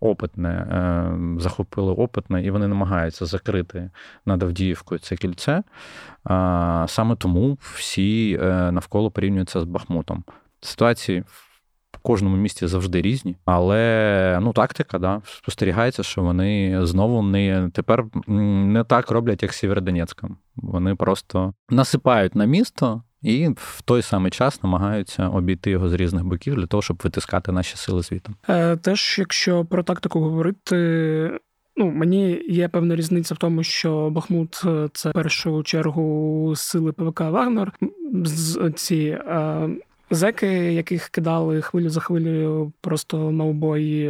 опитне, 0.00 0.48
е, 0.48 1.40
захопили 1.40 1.92
опитне, 1.92 2.44
і 2.44 2.50
вони 2.50 2.68
намагаються 2.68 3.26
закрити 3.26 3.90
над 4.26 4.42
Авдіївкою 4.42 4.98
це 4.98 5.16
кільце. 5.16 5.62
Саме 6.86 7.16
тому 7.18 7.58
всі 7.60 8.38
е, 8.42 8.72
навколо 8.72 9.10
порівнюються 9.10 9.60
з 9.60 9.64
Бахмутом. 9.64 10.24
Ситуації 10.60 11.24
в 11.98 12.02
кожному 12.02 12.36
місті 12.36 12.66
завжди 12.66 13.02
різні, 13.02 13.36
але 13.44 14.38
ну 14.42 14.52
тактика, 14.52 14.98
да, 14.98 15.22
спостерігається, 15.24 16.02
що 16.02 16.22
вони 16.22 16.78
знову 16.86 17.22
не 17.22 17.70
тепер 17.74 18.04
не 18.26 18.84
так 18.84 19.10
роблять, 19.10 19.42
як 19.42 19.52
Сєвєродонецьком. 19.52 20.36
Вони 20.56 20.94
просто 20.94 21.54
насипають 21.70 22.34
на 22.34 22.44
місто 22.44 23.02
і 23.22 23.48
в 23.56 23.82
той 23.84 24.02
самий 24.02 24.30
час 24.30 24.62
намагаються 24.62 25.28
обійти 25.28 25.70
його 25.70 25.88
з 25.88 25.92
різних 25.92 26.24
боків 26.24 26.54
для 26.54 26.66
того, 26.66 26.82
щоб 26.82 27.00
витискати 27.04 27.52
наші 27.52 27.76
сили 27.76 28.02
звітом. 28.02 28.34
Е, 28.48 28.76
теж, 28.76 29.16
якщо 29.18 29.64
про 29.64 29.82
тактику 29.82 30.20
говорити. 30.20 31.38
Ну, 31.80 31.90
мені 31.90 32.42
є 32.48 32.68
певна 32.68 32.96
різниця 32.96 33.34
в 33.34 33.38
тому, 33.38 33.62
що 33.62 34.10
Бахмут 34.10 34.62
е, 34.66 34.88
це 34.92 35.10
в 35.10 35.12
першу 35.12 35.62
чергу 35.62 36.52
сили 36.56 36.92
ПВК 36.92 37.20
Вагнер. 37.20 37.72
Ці 38.74 38.96
е, 38.96 39.68
зеки, 40.10 40.72
яких 40.72 41.08
кидали 41.08 41.62
хвилю 41.62 41.90
за 41.90 42.00
хвилею 42.00 42.72
просто 42.80 43.30
на 43.30 43.44
обої. 43.44 44.04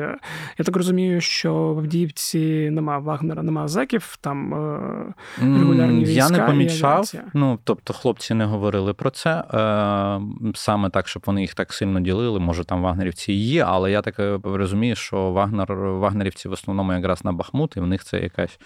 Я 0.58 0.64
так 0.64 0.76
розумію, 0.76 1.20
що 1.20 1.54
в 1.54 1.78
Авдіївці 1.78 2.70
нема 2.70 2.98
Вагнера, 2.98 3.42
нема 3.42 3.68
зеків, 3.68 4.16
там 4.20 4.54
е, 4.54 5.14
регулярні 5.38 6.04
війська. 6.04 6.12
Я 6.12 6.30
не 6.30 6.38
помічав. 6.38 7.12
Ну, 7.34 7.58
тобто, 7.64 7.92
хлопці 7.92 8.34
не 8.34 8.44
говорили 8.44 8.94
про 8.94 9.10
це. 9.10 9.30
Е, 9.30 10.20
саме 10.54 10.90
так, 10.90 11.08
щоб 11.08 11.22
вони 11.26 11.40
їх 11.40 11.54
так 11.54 11.72
сильно 11.72 12.00
ділили. 12.00 12.40
Може, 12.40 12.64
там 12.64 12.82
вагнерівці 12.82 13.32
є, 13.32 13.64
але 13.64 13.90
я 13.90 14.02
так 14.02 14.20
е, 14.20 14.38
розумію, 14.44 14.96
що 14.96 15.30
Вагнер, 15.30 15.74
Вагнерівці 15.74 16.48
в 16.48 16.52
основному 16.52 16.92
якраз 16.92 17.24
на 17.24 17.32
Бахмут, 17.32 17.76
і 17.76 17.80
в 17.80 17.86
них 17.86 18.04
це 18.04 18.18
якась 18.18 18.58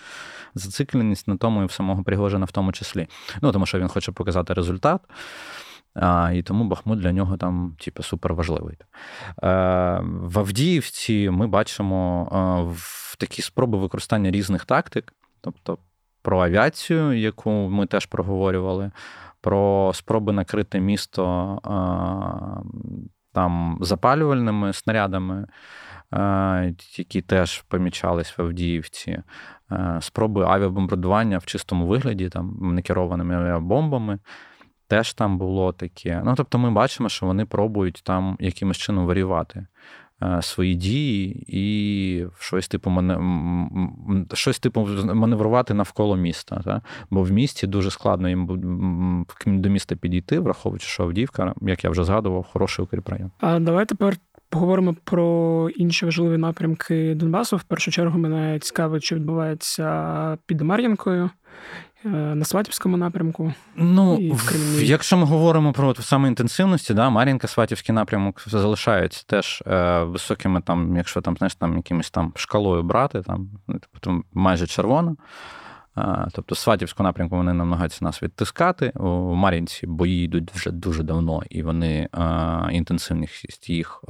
зацикленість 0.55 1.29
на 1.29 1.37
тому 1.37 1.63
і 1.63 1.67
в 1.67 1.73
самого 1.73 2.03
Пригожина 2.03 2.45
в 2.45 2.53
тому 2.53 2.73
числі. 2.73 3.07
Ну, 3.43 3.53
тому 3.53 3.67
що 3.67 3.79
він 3.79 3.89
хоче 3.89 4.13
показати 4.13 4.55
результат. 4.55 5.01
А, 5.95 6.33
І 6.35 6.43
тому 6.43 6.65
Бахмут 6.65 6.99
для 6.99 7.13
нього 7.13 7.37
там, 7.37 7.77
типу, 7.81 8.03
супер 8.03 8.35
важливий. 8.35 8.77
Е, 8.77 8.87
в 10.05 10.39
Авдіївці 10.39 11.31
ми 11.31 11.47
бачимо 11.47 12.29
е, 12.33 12.73
в 12.75 13.17
такі 13.19 13.43
спроби 13.43 13.79
використання 13.79 14.31
різних 14.31 14.65
тактик, 14.65 15.13
тобто 15.41 15.79
про 16.23 16.41
авіацію, 16.45 17.13
яку 17.13 17.51
ми 17.51 17.87
теж 17.87 18.07
проговорювали, 18.07 18.91
про 19.41 19.93
спроби 19.95 20.33
накрити 20.33 20.81
місто 20.81 21.59
е, 21.65 21.69
там 23.33 23.79
запалювальними 23.81 24.73
снарядами, 24.73 25.47
які 26.99 27.23
теж 27.23 27.63
помічались 27.63 28.39
в 28.39 28.43
Авдіївці, 28.43 29.23
спроби 30.01 30.45
авіабомбардування 30.45 31.39
в 31.39 31.47
чистому 31.47 31.87
вигляді, 31.87 32.29
там 32.29 32.59
некерованими 32.61 33.35
авіабомбами 33.35 34.19
теж 34.93 35.13
там 35.15 35.39
було 35.39 35.73
таке. 35.73 36.23
Ну, 36.25 36.35
тобто, 36.37 36.59
ми 36.59 36.71
бачимо, 36.71 37.09
що 37.09 37.27
вони 37.27 37.45
пробують 37.45 38.03
там 38.05 38.37
якимось 38.41 38.77
чином 38.77 39.07
варювати 39.07 39.67
е, 40.23 40.43
свої 40.43 40.75
дії 40.75 41.45
і 41.49 42.27
щось 42.39 42.69
типу 42.69 43.03
щось 44.33 44.59
типу 44.59 44.89
маневрувати 45.15 45.75
навколо 45.75 46.17
міста. 46.17 46.63
Та? 46.65 46.83
Бо 47.11 47.23
в 47.23 47.31
місті 47.31 47.67
дуже 47.67 47.91
складно 47.91 48.29
їм 48.29 49.27
до 49.47 49.69
міста 49.69 49.97
підійти, 49.97 50.39
враховуючи, 50.39 50.87
що 50.87 51.03
Авдіївка, 51.03 51.55
як 51.63 51.85
я 51.85 51.91
вже 51.91 52.05
згадував, 52.05 52.47
хороший 52.53 52.85
укріпрайон. 52.85 53.31
А 53.41 53.59
давай 53.59 53.87
тепер. 53.87 54.17
Поговоримо 54.49 54.95
про 55.05 55.69
інші 55.77 56.05
важливі 56.05 56.37
напрямки 56.37 57.15
Донбасу. 57.15 57.57
В 57.57 57.63
першу 57.63 57.91
чергу 57.91 58.19
мене 58.19 58.59
цікавить, 58.59 59.05
що 59.05 59.17
відбувається 59.17 60.39
під 60.47 60.61
Мар'янкою. 60.61 61.31
Е, 62.05 62.09
на 62.09 62.45
Сватівському 62.45 62.97
напрямку. 62.97 63.53
Ну, 63.77 64.19
і 64.19 64.33
в 64.33 64.83
якщо 64.83 65.17
ми 65.17 65.25
говоримо 65.25 65.73
про 65.73 65.95
саме 65.95 66.29
інтенсивності, 66.29 66.95
да, 66.95 67.11
Мар'їнка, 67.11 67.49
Сватівський 67.49 67.95
напрямок 67.95 68.43
залишаються 68.47 69.25
теж 69.27 69.63
е, 69.67 70.03
високими, 70.03 70.61
там, 70.61 70.97
якщо 70.97 71.21
там, 71.21 71.37
знаєш, 71.37 71.55
там 71.55 71.77
якимось 71.77 72.11
там 72.11 72.33
шкалою 72.37 72.83
брати, 72.83 73.23
там, 73.23 73.51
ну, 73.69 73.81
тобто 73.93 74.23
майже 74.33 74.67
червона. 74.67 75.17
Тобто, 76.33 76.55
Сватівську 76.55 77.03
напрямку 77.03 77.37
вони 77.37 77.53
намагаються 77.53 78.05
нас 78.05 78.23
відтискати. 78.23 78.93
У 78.95 79.35
Мар'їнці 79.35 79.87
бої 79.87 80.25
йдуть 80.25 80.51
вже 80.51 80.71
дуже 80.71 81.03
давно, 81.03 81.43
і 81.51 81.63
вони 81.63 82.09
інтенсивність 82.71 83.71
їх 83.71 84.05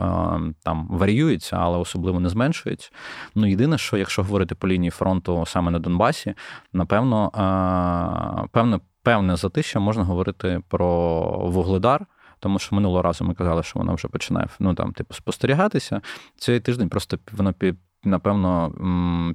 там 0.63 0.89
варіюється, 0.91 1.57
але 1.57 1.79
особливо 1.79 2.21
не 2.21 2.29
зменшується. 2.29 2.91
Ну, 3.35 3.47
єдине, 3.47 3.79
що 3.79 3.97
якщо 3.97 4.23
говорити 4.23 4.55
по 4.55 4.69
лінії 4.69 4.91
фронту 4.91 5.45
саме 5.47 5.71
на 5.71 5.79
Донбасі, 5.79 6.35
напевно, 6.73 7.31
певне, 8.53 8.81
певне 9.03 9.37
затища 9.37 9.81
можна 9.81 10.05
говорити 10.05 10.61
про 10.69 11.21
Вугледар. 11.49 12.07
Тому 12.41 12.59
що 12.59 12.77
минулого 12.77 13.03
разу 13.03 13.25
ми 13.25 13.35
казали, 13.35 13.63
що 13.63 13.79
вона 13.79 13.93
вже 13.93 14.09
починає 14.09 14.49
ну, 14.59 14.75
там, 14.75 14.93
типу, 14.93 15.15
спостерігатися. 15.15 16.01
Цей 16.37 16.61
тиждень 16.61 16.89
просто 16.89 17.19
воно 17.33 17.55
напевно 18.05 18.73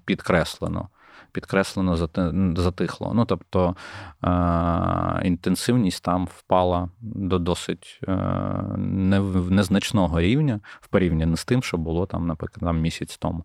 підкреслено 0.06 0.90
підкреслено 1.32 1.96
затихло. 2.56 3.12
Ну, 3.14 3.26
тобто 3.26 3.76
інтенсивність 5.24 6.04
там 6.04 6.26
впала 6.26 6.90
до 7.02 7.40
досить 7.40 8.00
е, 8.08 8.12
незначного 9.50 10.22
рівня 10.22 10.60
в 10.82 10.88
порівнянні 10.88 11.38
з 11.38 11.46
тим, 11.46 11.64
що 11.64 11.78
було 11.78 12.06
там, 12.06 12.28
наприклад, 12.28 12.76
місяць 12.76 13.18
тому. 13.18 13.44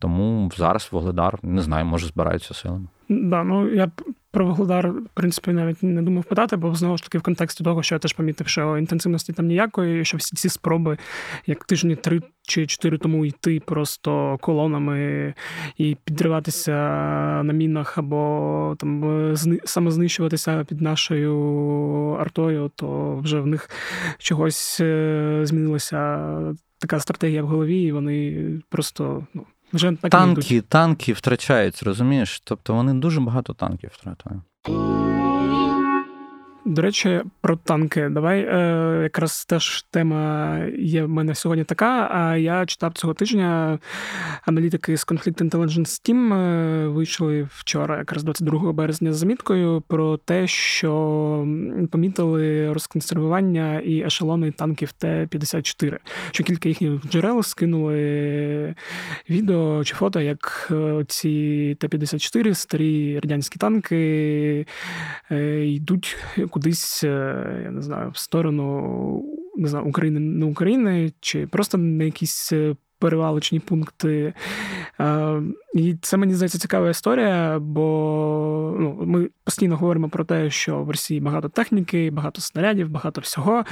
Тому 0.00 0.50
зараз 0.56 0.88
Вогледар 0.92 1.38
не 1.42 1.62
знаю, 1.62 1.84
може 1.84 2.06
збираються 2.06 2.54
силами. 2.54 2.86
Да, 3.08 3.44
ну 3.44 3.68
я 3.68 3.90
про 4.30 4.46
Вугледар, 4.46 4.90
в 4.90 5.08
принципі, 5.14 5.52
навіть 5.52 5.82
не 5.82 6.02
думав 6.02 6.24
питати, 6.24 6.56
бо 6.56 6.74
знову 6.74 6.96
ж 6.96 7.02
таки 7.02 7.18
в 7.18 7.22
контексті 7.22 7.64
того, 7.64 7.82
що 7.82 7.94
я 7.94 7.98
теж 7.98 8.12
помітив, 8.12 8.48
що 8.48 8.78
інтенсивності 8.78 9.32
там 9.32 9.46
ніякої, 9.46 10.04
що 10.04 10.16
всі 10.16 10.36
ці 10.36 10.48
спроби, 10.48 10.98
як 11.46 11.64
тижні 11.64 11.96
три 11.96 12.20
чи 12.42 12.66
чотири 12.66 12.98
тому 12.98 13.24
йти 13.24 13.60
просто 13.66 14.38
колонами 14.40 15.34
і 15.76 15.96
підриватися 16.04 16.72
на 17.42 17.52
мінах, 17.52 17.98
або 17.98 18.76
там 18.78 19.34
самознищуватися 19.64 20.64
під 20.64 20.80
нашою 20.80 21.36
артою, 22.20 22.70
то 22.76 23.16
вже 23.16 23.40
в 23.40 23.46
них 23.46 23.70
чогось 24.18 24.80
е, 24.80 25.40
змінилася 25.42 26.20
така 26.78 27.00
стратегія 27.00 27.42
в 27.42 27.46
голові, 27.46 27.82
і 27.82 27.92
вони 27.92 28.46
просто 28.68 29.26
ну. 29.34 29.46
Вже 29.72 29.92
так 29.92 30.10
танки, 30.10 30.60
танки 30.60 31.12
втрачають, 31.12 31.82
розумієш? 31.82 32.40
Тобто 32.44 32.74
вони 32.74 32.94
дуже 32.94 33.20
багато 33.20 33.54
танків 33.54 33.90
втратили. 33.92 34.40
До 36.64 36.82
речі, 36.82 37.20
про 37.40 37.56
танки. 37.56 38.08
Давай 38.08 38.40
е, 38.40 39.00
якраз 39.02 39.44
теж 39.44 39.82
тема 39.90 40.58
є 40.78 41.04
в 41.04 41.08
мене 41.08 41.34
сьогодні 41.34 41.64
така. 41.64 42.08
А 42.12 42.36
я 42.36 42.66
читав 42.66 42.92
цього 42.92 43.14
тижня 43.14 43.78
аналітики 44.46 44.96
з 44.96 45.06
Conflict 45.06 45.50
Intelligence 45.50 46.10
Team 46.10 46.34
е, 46.34 46.88
вийшли 46.88 47.48
вчора, 47.52 47.98
якраз 47.98 48.24
22 48.24 48.72
березня, 48.72 49.12
з 49.12 49.16
заміткою 49.16 49.82
про 49.88 50.16
те, 50.16 50.46
що 50.46 50.90
помітили 51.90 52.72
розконсервування 52.72 53.80
і 53.80 54.02
ешелони 54.02 54.50
танків 54.50 54.92
Т-54. 54.92 55.98
Що 56.30 56.44
кілька 56.44 56.68
їхніх 56.68 57.06
джерел 57.10 57.42
скинули 57.42 58.74
відео 59.30 59.84
чи 59.84 59.94
фото, 59.94 60.20
як 60.20 60.68
е, 60.70 61.04
ці 61.08 61.76
Т-54, 61.80 62.54
старі 62.54 63.20
радянські 63.22 63.58
танки 63.58 64.66
е, 65.30 65.66
йдуть 65.66 66.16
кудись, 66.50 67.04
е, 67.04 67.62
я 67.64 67.70
не 67.70 67.82
знаю, 67.82 68.10
в 68.10 68.18
сторону 68.18 69.24
не 69.56 69.68
знаю, 69.68 69.86
України 69.86 70.20
не 70.20 70.46
України, 70.46 71.12
чи 71.20 71.46
просто 71.46 71.78
на 71.78 72.04
якісь 72.04 72.52
е, 72.52 72.76
перевалочні 72.98 73.60
пункти. 73.60 74.34
Е, 75.00 75.42
і 75.74 75.94
це 76.02 76.16
мені 76.16 76.34
здається 76.34 76.58
цікава 76.58 76.90
історія, 76.90 77.58
бо 77.58 78.76
ну, 78.78 78.98
ми 79.00 79.28
постійно 79.44 79.76
говоримо 79.76 80.08
про 80.08 80.24
те, 80.24 80.50
що 80.50 80.82
в 80.82 80.90
Росії 80.90 81.20
багато 81.20 81.48
техніки, 81.48 82.10
багато 82.10 82.40
снарядів, 82.40 82.90
багато 82.90 83.20
всього. 83.20 83.64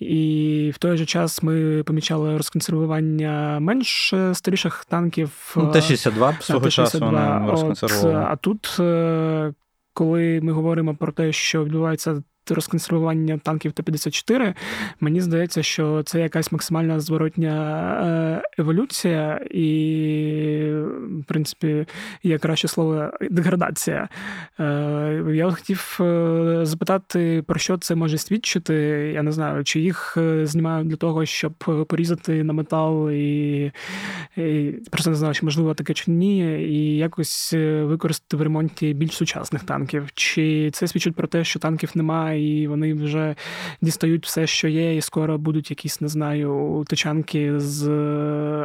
І 0.00 0.72
в 0.74 0.78
той 0.78 0.96
же 0.96 1.06
час 1.06 1.42
ми 1.42 1.82
помічали 1.82 2.36
розконсервування 2.36 3.58
менш 3.60 4.14
старіших 4.32 4.84
танків. 4.84 5.54
Ну, 5.56 5.72
Т-62 5.72 6.42
свого 6.42 6.70
часу 6.70 6.98
вони 6.98 7.50
розконсервували. 7.50 8.26
А 8.28 8.36
тут, 8.36 8.76
коли 9.96 10.40
ми 10.42 10.52
говоримо 10.52 10.96
про 10.96 11.12
те, 11.12 11.32
що 11.32 11.64
відбувається 11.64 12.22
розконсервування 12.50 13.38
танків 13.38 13.72
Т-54, 13.72 14.54
мені 15.00 15.20
здається, 15.20 15.62
що 15.62 16.02
це 16.02 16.20
якась 16.20 16.52
максимальна 16.52 17.00
зворотня 17.00 17.52
е, 18.04 18.62
еволюція, 18.62 19.40
і, 19.50 20.72
в 21.20 21.24
принципі, 21.26 21.86
є 22.22 22.38
краще 22.38 22.68
слово 22.68 23.10
деградація. 23.30 24.08
Е, 24.60 25.24
я 25.34 25.50
хотів 25.50 25.98
е, 26.00 26.60
запитати, 26.62 27.44
про 27.46 27.58
що 27.58 27.78
це 27.78 27.94
може 27.94 28.18
свідчити. 28.18 28.74
Я 29.14 29.22
не 29.22 29.32
знаю, 29.32 29.64
чи 29.64 29.80
їх 29.80 30.18
знімають 30.42 30.88
для 30.88 30.96
того, 30.96 31.26
щоб 31.26 31.52
порізати 31.88 32.44
на 32.44 32.52
метал, 32.52 33.10
і, 33.10 33.72
і 34.36 34.72
просто 34.90 35.10
не 35.10 35.16
знаю, 35.16 35.34
чи 35.34 35.44
можливо 35.44 35.74
таке 35.74 35.94
чи 35.94 36.10
ні, 36.10 36.38
і 36.62 36.96
якось 36.96 37.52
використати 37.82 38.36
в 38.36 38.42
ремонті 38.42 38.94
більш 38.94 39.12
сучасних 39.12 39.64
танків. 39.64 40.08
Чи 40.14 40.70
це 40.70 40.88
свідчить 40.88 41.14
про 41.14 41.26
те, 41.26 41.44
що 41.44 41.58
танків 41.58 41.90
немає? 41.94 42.35
І 42.36 42.68
вони 42.68 42.94
вже 42.94 43.34
дістають 43.80 44.26
все, 44.26 44.46
що 44.46 44.68
є, 44.68 44.96
і 44.96 45.00
скоро 45.00 45.38
будуть 45.38 45.70
якісь, 45.70 46.00
не 46.00 46.08
знаю, 46.08 46.84
тичанки 46.88 47.60
з 47.60 47.88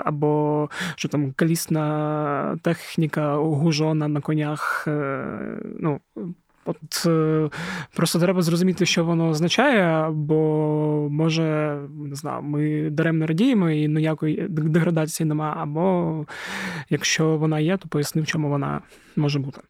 або 0.05 0.69
що 0.95 1.07
там 1.07 1.31
калісна 1.31 2.57
техніка 2.61 3.35
гужона 3.35 4.07
на 4.07 4.21
конях. 4.21 4.85
Е, 4.87 5.25
ну, 5.79 5.99
От 6.65 7.05
е, 7.05 7.49
просто 7.95 8.19
треба 8.19 8.41
зрозуміти, 8.41 8.85
що 8.85 9.05
воно 9.05 9.29
означає, 9.29 10.09
бо 10.11 11.07
може 11.11 11.79
не 12.05 12.15
знаю, 12.15 12.41
ми 12.43 12.89
даремно 12.89 13.25
радіємо 13.25 13.69
і 13.69 13.87
ніякої 13.87 14.47
деградації 14.49 15.27
нема, 15.27 15.55
або 15.57 16.25
якщо 16.89 17.37
вона 17.37 17.59
є, 17.59 17.77
то 17.77 17.87
поясни, 17.87 18.21
в 18.21 18.25
чому 18.25 18.49
вона 18.49 18.81
може 19.15 19.39
бути. 19.39 19.61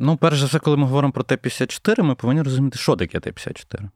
Ну, 0.00 0.16
перш 0.16 0.40
за 0.40 0.46
все, 0.46 0.58
коли 0.58 0.76
ми 0.76 0.86
говоримо 0.86 1.12
про 1.12 1.22
Т-54, 1.22 2.02
ми 2.02 2.14
повинні 2.14 2.42
розуміти, 2.42 2.78
що 2.78 2.96
таке 2.96 3.20
Т-54. 3.20 3.88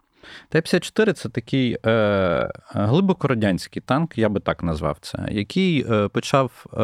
Т-54 0.49 1.13
це 1.13 1.29
такий 1.29 1.79
е, 1.87 2.51
глибокорадянський 2.69 3.83
танк, 3.83 4.19
я 4.19 4.29
би 4.29 4.41
так 4.41 4.63
назвав 4.63 4.97
це, 5.01 5.29
який 5.31 5.87
е, 5.91 6.09
почав 6.09 6.67
е, 6.67 6.79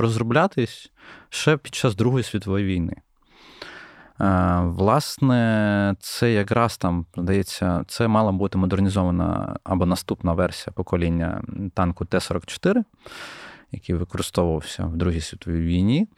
розроблятись 0.00 0.90
ще 1.28 1.56
під 1.56 1.74
час 1.74 1.94
Другої 1.94 2.24
світової 2.24 2.64
війни. 2.64 2.96
Е, 4.20 4.60
власне, 4.64 5.94
це 6.00 6.32
якраз 6.32 6.76
там, 6.76 7.06
здається, 7.16 7.84
це 7.88 8.08
мала 8.08 8.32
бути 8.32 8.58
модернізована 8.58 9.56
або 9.64 9.86
наступна 9.86 10.32
версія 10.32 10.72
покоління 10.76 11.42
танку 11.74 12.04
Т-44, 12.04 12.84
який 13.72 13.94
використовувався 13.94 14.84
в 14.84 14.96
Другій 14.96 15.20
світовій 15.20 15.60
війні. 15.60 16.08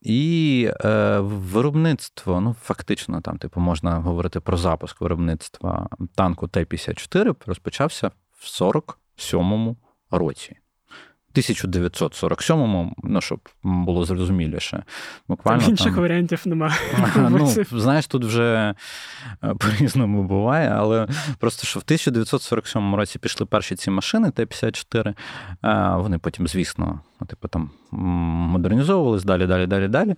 І 0.00 0.70
е, 0.84 1.18
виробництво, 1.20 2.40
ну 2.40 2.56
фактично, 2.62 3.20
там, 3.20 3.38
типу, 3.38 3.60
можна 3.60 4.00
говорити 4.00 4.40
про 4.40 4.56
запуск 4.56 5.00
виробництва 5.00 5.88
танку 6.14 6.48
Т-54 6.48 7.36
розпочався 7.46 8.10
в 8.30 8.44
47-му 8.44 9.76
році. 10.10 10.56
1947-му, 11.34 12.94
ну, 13.02 13.20
щоб 13.20 13.48
було 13.62 14.04
зрозуміліше. 14.04 14.84
Буквально 15.28 15.68
Інших 15.68 15.92
там... 15.92 16.02
варіантів 16.02 16.42
немає. 16.44 16.74
Ну, 17.30 17.46
Знаєш, 17.72 18.06
тут 18.06 18.24
вже 18.24 18.74
е, 19.44 19.54
по-різному 19.54 20.22
буває, 20.22 20.68
але 20.76 21.08
просто 21.38 21.66
що 21.66 21.80
в 21.80 21.82
1947 21.86 22.94
році 22.94 23.18
пішли 23.18 23.46
перші 23.46 23.76
ці 23.76 23.90
машини 23.90 24.30
Т-54, 24.30 25.14
вони 25.96 26.18
потім, 26.18 26.48
звісно, 26.48 27.00
ну, 27.20 27.26
типу, 27.26 27.48
там 27.48 27.70
модернізовувались 27.90 29.24
далі, 29.24 29.46
далі, 29.46 29.66
далі, 29.66 29.88
далі. 29.88 30.14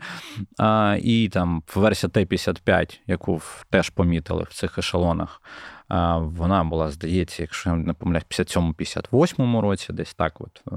І 1.02 1.28
там 1.28 1.62
версія 1.74 2.10
Т-55, 2.10 2.98
яку 3.06 3.40
теж 3.70 3.90
помітили 3.90 4.46
в 4.50 4.54
цих 4.54 4.78
ешелонах. 4.78 5.40
Вона 6.20 6.64
була, 6.64 6.90
здається, 6.90 7.42
якщо 7.42 7.70
я 7.70 7.76
не 7.76 7.92
помиляюсь, 7.92 8.24
57-58 8.30 9.60
році, 9.60 9.92
десь 9.92 10.14
так 10.14 10.40
от 10.40 10.62
е, 10.66 10.76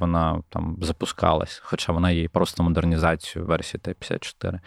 вона 0.00 0.42
там 0.48 0.76
запускалась, 0.82 1.60
хоча 1.64 1.92
вона 1.92 2.10
є 2.10 2.28
просто 2.28 2.62
модернізацією 2.62 3.48
версії 3.48 3.80
Т-54. 3.80 4.60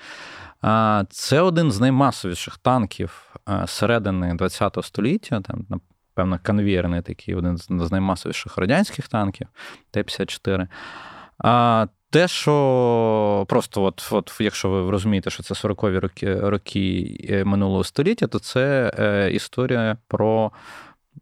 Це 1.09 1.41
один 1.41 1.71
з 1.71 1.79
наймасовіших 1.79 2.57
танків 2.57 3.35
е, 3.49 3.67
середини 3.67 4.37
ХХ 4.37 4.83
століття. 4.83 5.41
Там, 5.41 5.65
напевно, 5.69 6.39
конвейерний 6.45 7.01
такий, 7.01 7.35
один 7.35 7.57
з 7.57 7.91
наймасовіших 7.91 8.57
радянських 8.57 9.07
танків 9.07 9.47
Т-54. 9.91 10.67
Те, 12.11 12.27
що 12.27 13.45
просто, 13.49 13.83
от, 13.83 14.09
от, 14.11 14.37
якщо 14.39 14.69
ви 14.69 14.91
розумієте, 14.91 15.29
що 15.29 15.43
це 15.43 15.53
40-ві 15.53 15.99
роки 15.99 16.39
роки 16.39 17.17
е, 17.29 17.43
минулого 17.43 17.83
століття, 17.83 18.27
то 18.27 18.39
це 18.39 18.93
е, 18.99 19.31
історія 19.31 19.97
про 20.07 20.51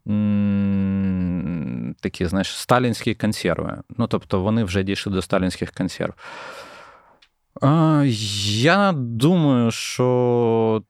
м, 0.08 1.94
такі, 2.00 2.26
знаєш, 2.26 2.56
сталінські 2.56 3.14
консерви. 3.14 3.82
Ну, 3.98 4.06
тобто, 4.06 4.40
вони 4.40 4.64
вже 4.64 4.82
дійшли 4.82 5.12
до 5.12 5.22
сталінських 5.22 5.70
консерв. 5.72 6.14
А, 7.60 8.04
Я 8.46 8.92
думаю, 8.96 9.70
що 9.70 10.82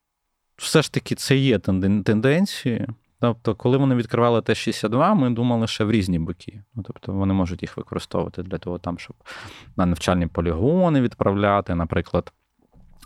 все 0.56 0.82
ж 0.82 0.92
таки 0.92 1.14
це 1.14 1.36
є 1.36 1.58
тенденції. 1.58 2.86
Тобто, 3.20 3.54
коли 3.54 3.76
вони 3.76 3.94
відкривали 3.94 4.42
Т-62, 4.42 5.14
ми 5.14 5.30
думали 5.30 5.66
ще 5.66 5.84
в 5.84 5.90
різні 5.90 6.18
боки. 6.18 6.62
Ну, 6.74 6.82
Тобто 6.82 7.12
вони 7.12 7.34
можуть 7.34 7.62
їх 7.62 7.76
використовувати 7.76 8.42
для 8.42 8.58
того, 8.58 8.78
там, 8.78 8.98
щоб 8.98 9.16
на 9.76 9.86
навчальні 9.86 10.26
полігони 10.26 11.00
відправляти, 11.00 11.74
наприклад, 11.74 12.32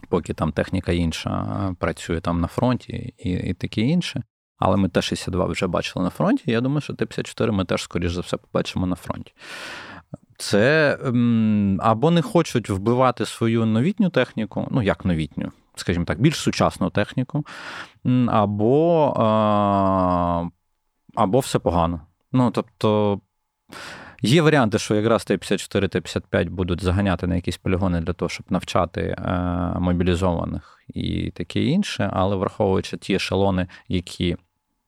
поки 0.08 0.34
там 0.34 0.52
техніка 0.52 0.92
інша 0.92 1.74
працює 1.78 2.20
там 2.20 2.40
на 2.40 2.46
фронті 2.46 3.14
і 3.18 3.30
і 3.30 3.54
таке 3.54 3.80
інше. 3.80 4.22
Але 4.58 4.76
ми 4.76 4.88
Т-62 4.88 5.50
вже 5.50 5.66
бачили 5.66 6.04
на 6.04 6.10
фронті. 6.10 6.44
Я 6.46 6.60
думаю, 6.60 6.80
що 6.80 6.94
Т-54 6.94 7.50
ми 7.52 7.64
теж, 7.64 7.82
скоріш 7.82 8.12
за 8.12 8.20
все, 8.20 8.36
побачимо 8.36 8.86
на 8.86 8.96
фронті. 8.96 9.32
Це 10.38 10.98
або 11.78 12.10
не 12.10 12.22
хочуть 12.22 12.70
вбивати 12.70 13.26
свою 13.26 13.66
новітню 13.66 14.10
техніку, 14.10 14.68
ну 14.70 14.82
як 14.82 15.04
новітню, 15.04 15.52
скажімо 15.74 16.04
так, 16.04 16.20
більш 16.20 16.36
сучасну 16.36 16.90
техніку, 16.90 17.46
або 18.28 19.12
або 21.14 21.38
все 21.38 21.58
погано. 21.58 22.00
Ну, 22.32 22.50
тобто. 22.50 23.20
Є 24.26 24.42
варіанти, 24.42 24.78
що 24.78 24.94
якраз 24.94 25.24
Т-54, 25.24 25.88
Т-55 25.88 26.50
будуть 26.50 26.82
заганяти 26.82 27.26
на 27.26 27.34
якісь 27.34 27.56
полігони 27.56 28.00
для 28.00 28.12
того, 28.12 28.28
щоб 28.28 28.46
навчати 28.50 29.00
е, 29.00 29.32
мобілізованих 29.78 30.80
і 30.88 31.30
таке 31.30 31.62
інше, 31.62 32.10
але 32.12 32.36
враховуючи 32.36 32.96
ті 32.96 33.14
ешелони, 33.14 33.66
які, 33.88 34.36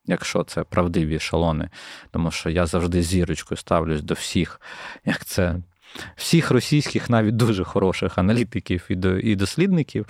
якщо 0.05 0.45
це 0.45 0.65
правдиві 0.65 1.17
ешелони, 1.17 1.71
тому 2.11 2.31
що 2.31 2.51
я 2.51 2.67
завжди 2.67 3.03
зірочкою 3.03 3.59
ставлюсь 3.59 4.03
до 4.03 4.15
всіх, 4.15 4.61
як 5.05 5.25
це 5.25 5.57
всіх 6.17 6.51
російських, 6.51 7.11
навіть 7.11 7.37
дуже 7.37 7.65
хороших 7.65 8.19
аналітиків 8.19 8.87
і 9.23 9.37
дослідників, 9.37 10.07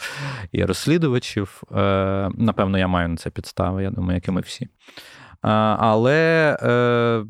і 0.53 0.65
розслідувачів. 0.65 1.63
Е, 1.77 2.31
напевно, 2.35 2.79
я 2.79 2.89
маю 2.89 3.09
на 3.09 3.17
це 3.17 3.31
підстави, 3.31 3.83
я 3.83 3.91
думаю, 3.91 4.15
як 4.15 4.29
і 4.29 4.31
ми 4.31 4.41
всі. 4.41 4.65
Е, 4.65 4.69
але 5.79 6.57
е, 6.63 7.25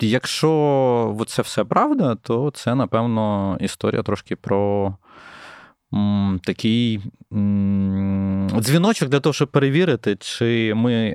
якщо 0.00 1.24
це 1.26 1.42
все 1.42 1.64
правда, 1.64 2.14
то 2.14 2.50
це, 2.50 2.74
напевно, 2.74 3.56
історія 3.60 4.02
трошки 4.02 4.36
про. 4.36 4.96
Такий 6.42 7.00
дзвіночок 8.60 9.08
для 9.08 9.20
того, 9.20 9.32
щоб 9.32 9.50
перевірити, 9.50 10.16
чи 10.16 10.74
ми, 10.76 11.14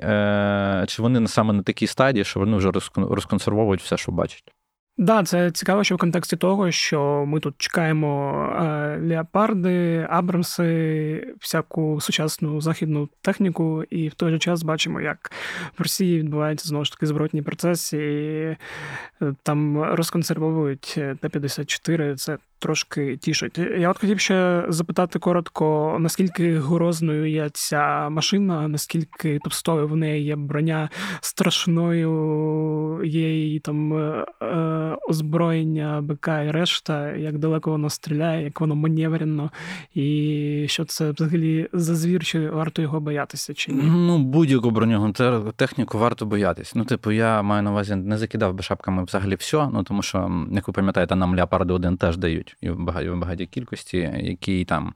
чи 0.88 1.02
вони 1.02 1.28
саме 1.28 1.52
на 1.52 1.62
такій 1.62 1.86
стадії, 1.86 2.24
що 2.24 2.40
вони 2.40 2.56
вже 2.56 2.70
розконсервовують 2.96 3.82
все, 3.82 3.96
що 3.96 4.12
бачать. 4.12 4.54
Да, 5.00 5.22
це 5.22 5.50
цікаво, 5.50 5.84
що 5.84 5.94
в 5.94 5.98
контексті 5.98 6.36
того, 6.36 6.70
що 6.70 7.24
ми 7.26 7.40
тут 7.40 7.54
чекаємо 7.58 8.44
е, 8.62 8.98
леопарди, 9.02 10.06
абрамси, 10.10 11.34
всяку 11.40 12.00
сучасну 12.00 12.60
західну 12.60 13.08
техніку, 13.22 13.84
і 13.90 14.08
в 14.08 14.14
той 14.14 14.30
же 14.30 14.38
час 14.38 14.62
бачимо, 14.62 15.00
як 15.00 15.32
в 15.78 15.82
Росії 15.82 16.18
відбуваються 16.18 16.68
знову 16.68 16.84
ж 16.84 16.92
таки 16.92 17.06
збротні 17.06 17.42
процеси, 17.42 17.96
і 17.98 19.24
е, 19.24 19.34
там 19.42 19.82
розконсервовують 19.82 20.94
Т-54. 21.20 22.16
Це 22.16 22.38
трошки 22.60 23.16
тішить. 23.16 23.58
Я 23.58 23.90
от 23.90 23.98
хотів 23.98 24.20
ще 24.20 24.64
запитати 24.68 25.18
коротко, 25.18 25.96
наскільки 26.00 26.58
грозною 26.58 27.30
є 27.30 27.48
ця 27.52 28.08
машина, 28.08 28.68
наскільки 28.68 29.38
товстою 29.38 29.88
в 29.88 29.96
неї 29.96 30.24
є 30.24 30.36
броня 30.36 30.88
страшною, 31.20 33.00
є 33.04 33.34
її 33.34 33.60
там 33.60 33.94
е, 33.94 34.26
е, 34.42 34.96
озброєння, 35.08 36.00
БК 36.02 36.28
і 36.28 36.50
решта, 36.50 37.12
як 37.16 37.38
далеко 37.38 37.70
воно 37.70 37.90
стріляє, 37.90 38.44
як 38.44 38.60
воно 38.60 38.74
маневренно, 38.74 39.50
і 39.94 40.66
що 40.68 40.84
це 40.84 41.10
взагалі 41.10 41.68
за 41.72 41.94
звір, 41.94 42.24
чи 42.24 42.50
варто 42.50 42.82
його 42.82 43.00
боятися 43.00 43.54
чи 43.54 43.72
ні? 43.72 43.82
Ну, 43.84 44.18
будь-яку 44.18 44.70
броньову 44.70 45.12
техніку 45.56 45.98
варто 45.98 46.26
боятися. 46.26 46.72
Ну, 46.74 46.84
типу, 46.84 47.12
я 47.12 47.42
маю 47.42 47.62
на 47.62 47.70
увазі, 47.70 47.94
не 47.94 48.18
закидав 48.18 48.54
би 48.54 48.62
шапками 48.62 49.04
взагалі 49.04 49.34
все, 49.34 49.68
ну 49.72 49.82
тому 49.82 50.02
що, 50.02 50.46
як 50.52 50.68
ви 50.68 50.72
пам'ятаєте, 50.72 51.16
нам 51.16 51.34
Леопарди 51.36 51.72
1 51.72 51.96
теж 51.96 52.16
дають 52.16 52.49
і 52.60 52.70
в 52.70 52.78
багатій, 52.78 53.10
багатій 53.10 53.46
кількості, 53.46 53.96
який 54.16 54.64
там 54.64 54.94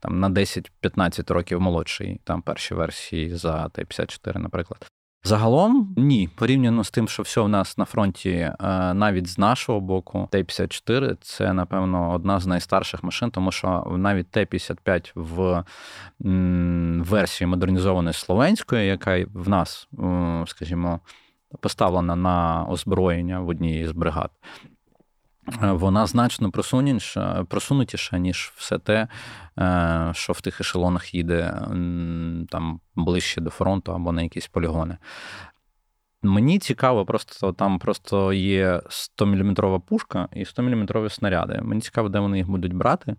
там 0.00 0.20
на 0.20 0.30
10-15 0.30 1.32
років 1.32 1.60
молодший, 1.60 2.20
там 2.24 2.42
перші 2.42 2.74
версії 2.74 3.36
за 3.36 3.68
Т-54, 3.68 4.38
наприклад. 4.38 4.86
Загалом 5.24 5.94
ні, 5.96 6.28
порівняно 6.36 6.84
з 6.84 6.90
тим, 6.90 7.08
що 7.08 7.22
все 7.22 7.40
в 7.40 7.48
нас 7.48 7.78
на 7.78 7.84
фронті, 7.84 8.30
е, 8.30 8.54
навіть 8.94 9.26
з 9.26 9.38
нашого 9.38 9.80
боку, 9.80 10.28
Т-54 10.30 11.16
це, 11.20 11.52
напевно, 11.52 12.12
одна 12.12 12.40
з 12.40 12.46
найстарших 12.46 13.02
машин, 13.02 13.30
тому 13.30 13.52
що 13.52 13.94
навіть 13.98 14.30
Т-55 14.30 15.12
в 15.14 15.64
версії 17.10 17.48
модернізованої 17.48 18.14
словенської, 18.14 18.86
яка 18.86 19.26
в 19.34 19.48
нас, 19.48 19.88
скажімо, 20.46 21.00
поставлена 21.60 22.16
на 22.16 22.66
озброєння 22.68 23.40
в 23.40 23.48
одній 23.48 23.86
з 23.86 23.92
бригад, 23.92 24.30
вона 25.60 26.06
значно 26.06 26.50
просунутіша, 26.50 27.44
просунутіша, 27.48 28.18
ніж 28.18 28.52
все 28.56 28.78
те, 28.78 29.08
е, 29.58 30.10
що 30.14 30.32
в 30.32 30.40
тих 30.40 30.60
ешелонах 30.60 31.14
їде 31.14 31.54
там 32.48 32.80
ближче 32.94 33.40
до 33.40 33.50
фронту 33.50 33.92
або 33.92 34.12
на 34.12 34.22
якісь 34.22 34.46
полігони. 34.46 34.98
Мені 36.22 36.58
цікаво, 36.58 37.06
просто 37.06 37.52
там 37.52 37.78
просто 37.78 38.32
є 38.32 38.80
100-мм 39.18 39.80
пушка 39.80 40.28
і 40.32 40.44
100-мм 40.44 41.10
снаряди. 41.10 41.60
Мені 41.62 41.80
цікаво, 41.80 42.08
де 42.08 42.18
вони 42.18 42.38
їх 42.38 42.48
будуть 42.48 42.74
брати. 42.74 43.16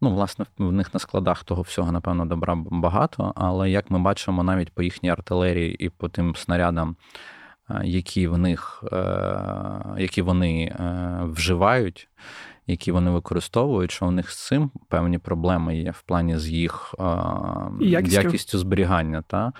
Ну, 0.00 0.10
власне, 0.10 0.46
в 0.58 0.72
них 0.72 0.94
на 0.94 1.00
складах 1.00 1.44
того 1.44 1.62
всього, 1.62 1.92
напевно, 1.92 2.26
добра 2.26 2.54
багато, 2.56 3.32
але 3.36 3.70
як 3.70 3.90
ми 3.90 3.98
бачимо 3.98 4.42
навіть 4.42 4.72
по 4.74 4.82
їхній 4.82 5.10
артилерії 5.10 5.84
і 5.84 5.88
по 5.88 6.08
тим 6.08 6.36
снарядам 6.36 6.96
які 7.84 8.28
в 8.28 8.38
них, 8.38 8.84
е, 8.92 8.96
які 9.98 10.22
вони 10.22 10.62
е, 10.64 11.18
вживають, 11.22 12.08
які 12.66 12.92
вони 12.92 13.10
використовують, 13.10 13.90
що 13.90 14.06
у 14.06 14.10
них 14.10 14.30
з 14.30 14.46
цим 14.46 14.70
певні 14.88 15.18
проблеми 15.18 15.76
є 15.76 15.90
в 15.90 16.02
плані 16.02 16.38
з 16.38 16.48
їх 16.48 16.94
якістю. 17.80 18.22
якістю 18.22 18.58
зберігання. 18.58 19.22
Та? 19.26 19.52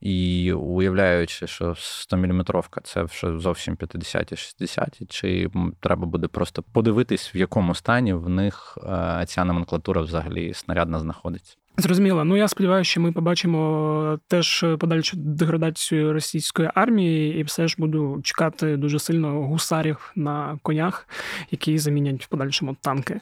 І 0.00 0.52
уявляючи, 0.52 1.46
що 1.46 1.64
100-мм 1.70 2.80
це 2.82 3.02
вже 3.02 3.38
зовсім 3.38 3.76
50-60, 3.76 5.06
чи 5.08 5.50
треба 5.80 6.06
буде 6.06 6.28
просто 6.28 6.62
подивитись, 6.62 7.34
в 7.34 7.36
якому 7.36 7.74
стані 7.74 8.12
в 8.12 8.28
них 8.28 8.78
е, 8.82 9.24
ця 9.26 9.44
номенклатура 9.44 10.02
взагалі 10.02 10.54
снарядна 10.54 10.98
знаходиться. 10.98 11.56
Зрозуміло. 11.76 12.24
Ну 12.24 12.36
я 12.36 12.48
сподіваюся, 12.48 12.90
що 12.90 13.00
ми 13.00 13.12
побачимо 13.12 14.18
теж 14.28 14.64
подальшу 14.78 15.16
деградацію 15.16 16.12
російської 16.12 16.70
армії, 16.74 17.40
і 17.40 17.42
все 17.42 17.68
ж 17.68 17.76
буду 17.78 18.20
чекати 18.22 18.76
дуже 18.76 18.98
сильно 18.98 19.42
гусарів 19.42 20.12
на 20.16 20.58
конях, 20.62 21.08
які 21.50 21.78
замінять 21.78 22.24
в 22.24 22.28
подальшому 22.28 22.76
танки. 22.80 23.20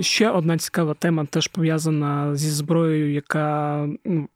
Ще 0.00 0.30
одна 0.30 0.58
цікава 0.58 0.94
тема 0.94 1.24
теж 1.24 1.46
пов'язана 1.46 2.36
зі 2.36 2.50
зброєю, 2.50 3.12
яка 3.12 3.88
ну, 4.04 4.28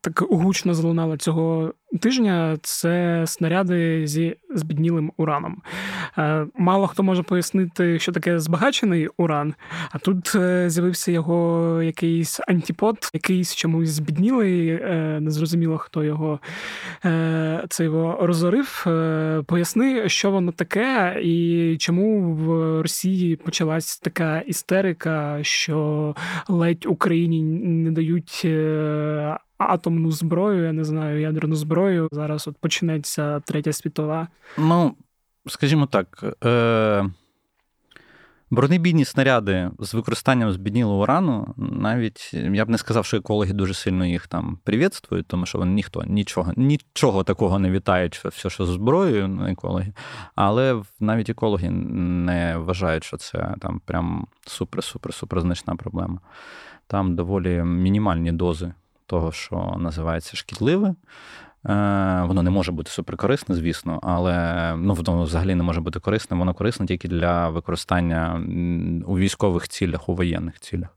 так 0.00 0.22
гучно 0.30 0.74
залунала 0.74 1.16
цього 1.16 1.74
тижня, 1.98 2.56
це 2.62 3.22
снаряди 3.26 4.06
зі 4.06 4.36
збіднілим 4.54 5.12
ураном. 5.16 5.62
Е, 6.18 6.46
мало 6.54 6.86
хто 6.86 7.02
може 7.02 7.22
пояснити, 7.22 7.98
що 7.98 8.12
таке 8.12 8.38
збагачений 8.38 9.08
уран, 9.16 9.54
а 9.90 9.98
тут 9.98 10.32
е, 10.34 10.70
з'явився 10.70 11.12
його 11.12 11.82
якийсь 11.82 12.40
антипод, 12.48 13.10
якийсь 13.14 13.54
чомусь 13.54 13.88
збіднілий, 13.88 14.68
е, 14.68 15.18
незрозуміло, 15.20 15.78
хто 15.78 16.04
його 16.04 16.40
це 17.68 17.84
його 17.84 18.18
розорив. 18.26 18.86
Поясни, 19.46 20.08
що 20.08 20.30
воно 20.30 20.52
таке, 20.52 21.20
і 21.22 21.76
чому 21.78 22.34
в 22.34 22.82
Росії 22.82 23.36
почалась 23.36 23.98
така 23.98 24.40
істерика, 24.40 25.38
що 25.42 26.14
ледь 26.48 26.86
Україні 26.86 27.42
не 27.42 27.90
дають 27.90 28.46
атомну 29.58 30.10
зброю, 30.10 30.64
я 30.64 30.72
не 30.72 30.84
знаю, 30.84 31.20
ядерну 31.20 31.54
зброю. 31.54 31.85
Зараз 32.12 32.48
от 32.48 32.56
почнеться 32.56 33.40
третя 33.40 33.72
світова. 33.72 34.28
Ну, 34.58 34.96
скажімо 35.46 35.86
так. 35.86 36.24
Е... 36.44 37.10
Бронебійні 38.50 39.04
снаряди 39.04 39.70
з 39.78 39.94
використанням 39.94 40.52
збіднілого 40.52 41.02
урану, 41.02 41.54
навіть 41.56 42.34
я 42.34 42.64
б 42.64 42.68
не 42.68 42.78
сказав, 42.78 43.04
що 43.04 43.16
екологи 43.16 43.52
дуже 43.52 43.74
сильно 43.74 44.06
їх 44.06 44.26
там 44.26 44.58
привітствують, 44.64 45.26
тому 45.26 45.46
що 45.46 45.58
вони 45.58 45.72
ніхто 45.72 46.02
нічого 46.02 46.52
нічого 46.56 47.24
такого 47.24 47.58
не 47.58 47.70
вітають, 47.70 48.16
все, 48.24 48.50
що 48.50 48.66
з 48.66 48.68
зброєю 48.68 49.28
на 49.28 49.50
екологи. 49.50 49.92
Але 50.34 50.82
навіть 51.00 51.30
екологи 51.30 51.70
не 51.70 52.56
вважають, 52.56 53.04
що 53.04 53.16
це 53.16 53.54
там 53.60 53.80
прям 53.84 54.26
супер-супер-супер 54.46 55.40
значна 55.40 55.76
проблема. 55.76 56.20
Там 56.86 57.16
доволі 57.16 57.62
мінімальні 57.62 58.32
дози 58.32 58.72
того, 59.06 59.32
що 59.32 59.76
називається 59.78 60.36
шкідливе. 60.36 60.94
Е, 61.68 62.22
воно 62.26 62.42
не 62.42 62.50
може 62.50 62.72
бути 62.72 62.90
суперкорисне, 62.90 63.54
звісно, 63.54 64.00
але 64.02 64.74
ну, 64.76 64.94
воно 64.94 65.22
взагалі 65.22 65.54
не 65.54 65.62
може 65.62 65.80
бути 65.80 66.00
корисне, 66.00 66.36
воно 66.36 66.54
корисне 66.54 66.86
тільки 66.86 67.08
для 67.08 67.48
використання 67.48 68.42
у 69.06 69.18
військових 69.18 69.68
цілях, 69.68 70.08
у 70.08 70.14
воєнних 70.14 70.60
цілях. 70.60 70.88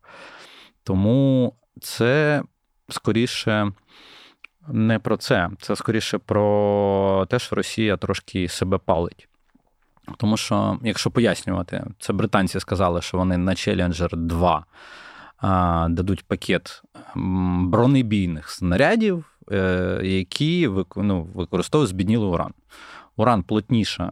Тому 0.83 1.53
це 1.81 2.43
скоріше 2.89 3.71
не 4.67 4.99
про 4.99 5.17
це. 5.17 5.49
Це 5.61 5.75
скоріше 5.75 6.17
про 6.17 7.27
те, 7.29 7.39
що 7.39 7.55
Росія 7.55 7.97
трошки 7.97 8.47
себе 8.47 8.77
палить. 8.77 9.27
Тому 10.17 10.37
що, 10.37 10.79
якщо 10.83 11.11
пояснювати, 11.11 11.83
це 11.99 12.13
британці 12.13 12.59
сказали, 12.59 13.01
що 13.01 13.17
вони 13.17 13.37
на 13.37 13.51
Challenger 13.51 14.15
2 14.15 14.65
дадуть 15.89 16.27
пакет 16.27 16.83
бронебійних 17.55 18.49
снарядів, 18.49 19.25
е, 19.51 20.01
які 20.03 20.69
ну, 20.95 21.23
використовують 21.33 21.89
збіднілий 21.89 22.29
уран. 22.29 22.53
Уран 23.17 23.43
плотніша 23.43 24.11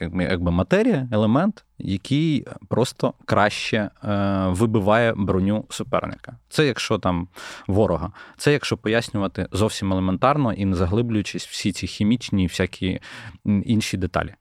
е, 0.00 0.10
якби 0.30 0.50
матерія, 0.50 1.08
елемент, 1.12 1.64
який 1.78 2.46
просто 2.68 3.14
краще 3.24 3.90
е, 4.04 4.46
вибиває 4.48 5.14
броню 5.16 5.64
суперника. 5.68 6.36
Це 6.48 6.66
якщо 6.66 6.98
там 6.98 7.28
ворога, 7.66 8.12
це 8.36 8.52
якщо 8.52 8.76
пояснювати 8.76 9.46
зовсім 9.52 9.92
елементарно 9.92 10.52
і 10.52 10.64
не 10.64 10.76
заглиблюючись 10.76 11.46
всі 11.46 11.72
ці 11.72 11.86
хімічні 11.86 12.44
і 12.44 12.46
всякі 12.46 13.00
інші 13.44 13.96
деталі. 13.96 14.34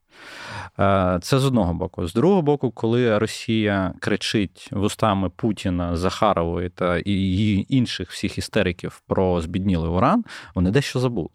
Е, 0.79 1.19
це 1.21 1.39
з 1.39 1.45
одного 1.45 1.73
боку. 1.73 2.07
З 2.07 2.13
другого 2.13 2.41
боку, 2.41 2.71
коли 2.71 3.17
Росія 3.17 3.93
кричить 3.99 4.69
вустами 4.71 5.29
Путіна, 5.29 5.97
Захарової 5.97 6.69
та 6.69 6.97
і 6.97 7.65
інших 7.69 8.11
всіх 8.11 8.37
істериків 8.37 9.01
про 9.07 9.41
збіднілий 9.41 9.89
уран, 9.89 10.23
вони 10.55 10.71
дещо 10.71 10.99
забули. 10.99 11.29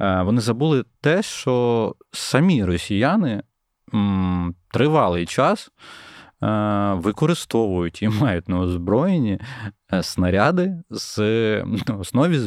Е, 0.00 0.22
вони 0.22 0.40
забули 0.40 0.84
те, 1.00 1.22
що 1.22 1.94
самі 2.12 2.64
росіяни 2.64 3.42
тривалий 4.72 5.26
час. 5.26 5.70
Е, 6.42 6.94
використовують 6.94 8.02
і 8.02 8.08
мають 8.08 8.48
на 8.48 8.60
озброєнні 8.60 9.40
снаряди 10.02 10.82
з 10.90 11.18
на 11.86 11.94
основі 11.98 12.38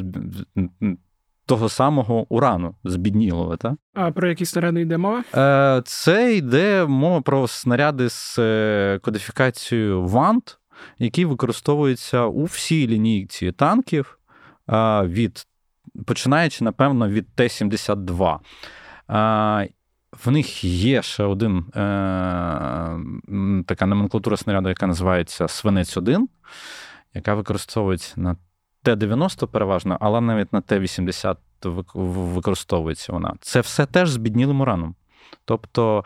того 1.46 1.70
самого 1.70 2.34
урану 2.34 2.76
збіднілого. 2.84 3.58
Та? 3.58 3.76
А 3.94 4.12
про 4.12 4.30
які 4.30 4.46
снаряди 4.46 4.82
йде 4.82 4.98
мова? 4.98 5.24
Е, 5.36 5.82
це 5.86 6.36
йде 6.36 6.86
мова 6.86 7.22
про 7.22 7.48
снаряди 7.48 8.10
з 8.10 8.40
е, 8.40 9.00
кодифікацією 9.02 10.04
ВАНТ, 10.04 10.58
які 11.00 11.26
використовуються 11.26 12.24
у 12.26 12.44
всій 12.44 12.88
лінійці 12.88 13.52
танків, 13.52 14.18
від, 15.04 15.48
починаючи, 16.06 16.64
напевно, 16.64 17.10
від 17.10 17.36
Т-72. 17.36 18.40
В 20.26 20.32
них 20.32 20.64
є 20.64 21.02
ще 21.02 21.24
один 21.24 21.58
е, 21.58 21.82
така 23.66 23.86
номенклатура 23.86 24.38
снаряду, 24.38 24.70
яка 24.70 24.88
називається 24.88 25.48
Свинець 25.48 25.98
1, 25.98 26.30
яка 27.14 27.34
використовується 27.34 28.14
на 28.16 28.36
Т-90 28.84 29.48
переважно, 29.48 29.98
але 30.00 30.22
навіть 30.22 30.54
на 30.54 30.62
Т-80 30.62 31.36
використовується 31.94 33.14
вона. 33.14 33.36
Це 33.42 33.60
все 33.60 33.86
теж 33.86 34.10
з 34.10 34.18
біднілим 34.18 34.62
ураном. 34.62 34.96
Тобто 35.46 36.04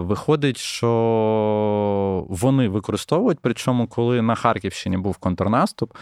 виходить, 0.00 0.56
що 0.56 2.26
вони 2.28 2.68
використовують, 2.68 3.38
причому, 3.42 3.86
коли 3.86 4.22
на 4.22 4.34
Харківщині 4.34 4.96
був 4.96 5.16
контрнаступ, 5.16 5.92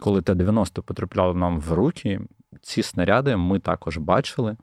коли 0.00 0.22
Т-90 0.22 0.82
потрапляли 0.82 1.34
нам 1.34 1.60
в 1.60 1.72
руки, 1.72 2.20
ці 2.62 2.82
снаряди 2.82 3.36
ми 3.36 3.58
також 3.58 3.96
бачили. 3.96 4.56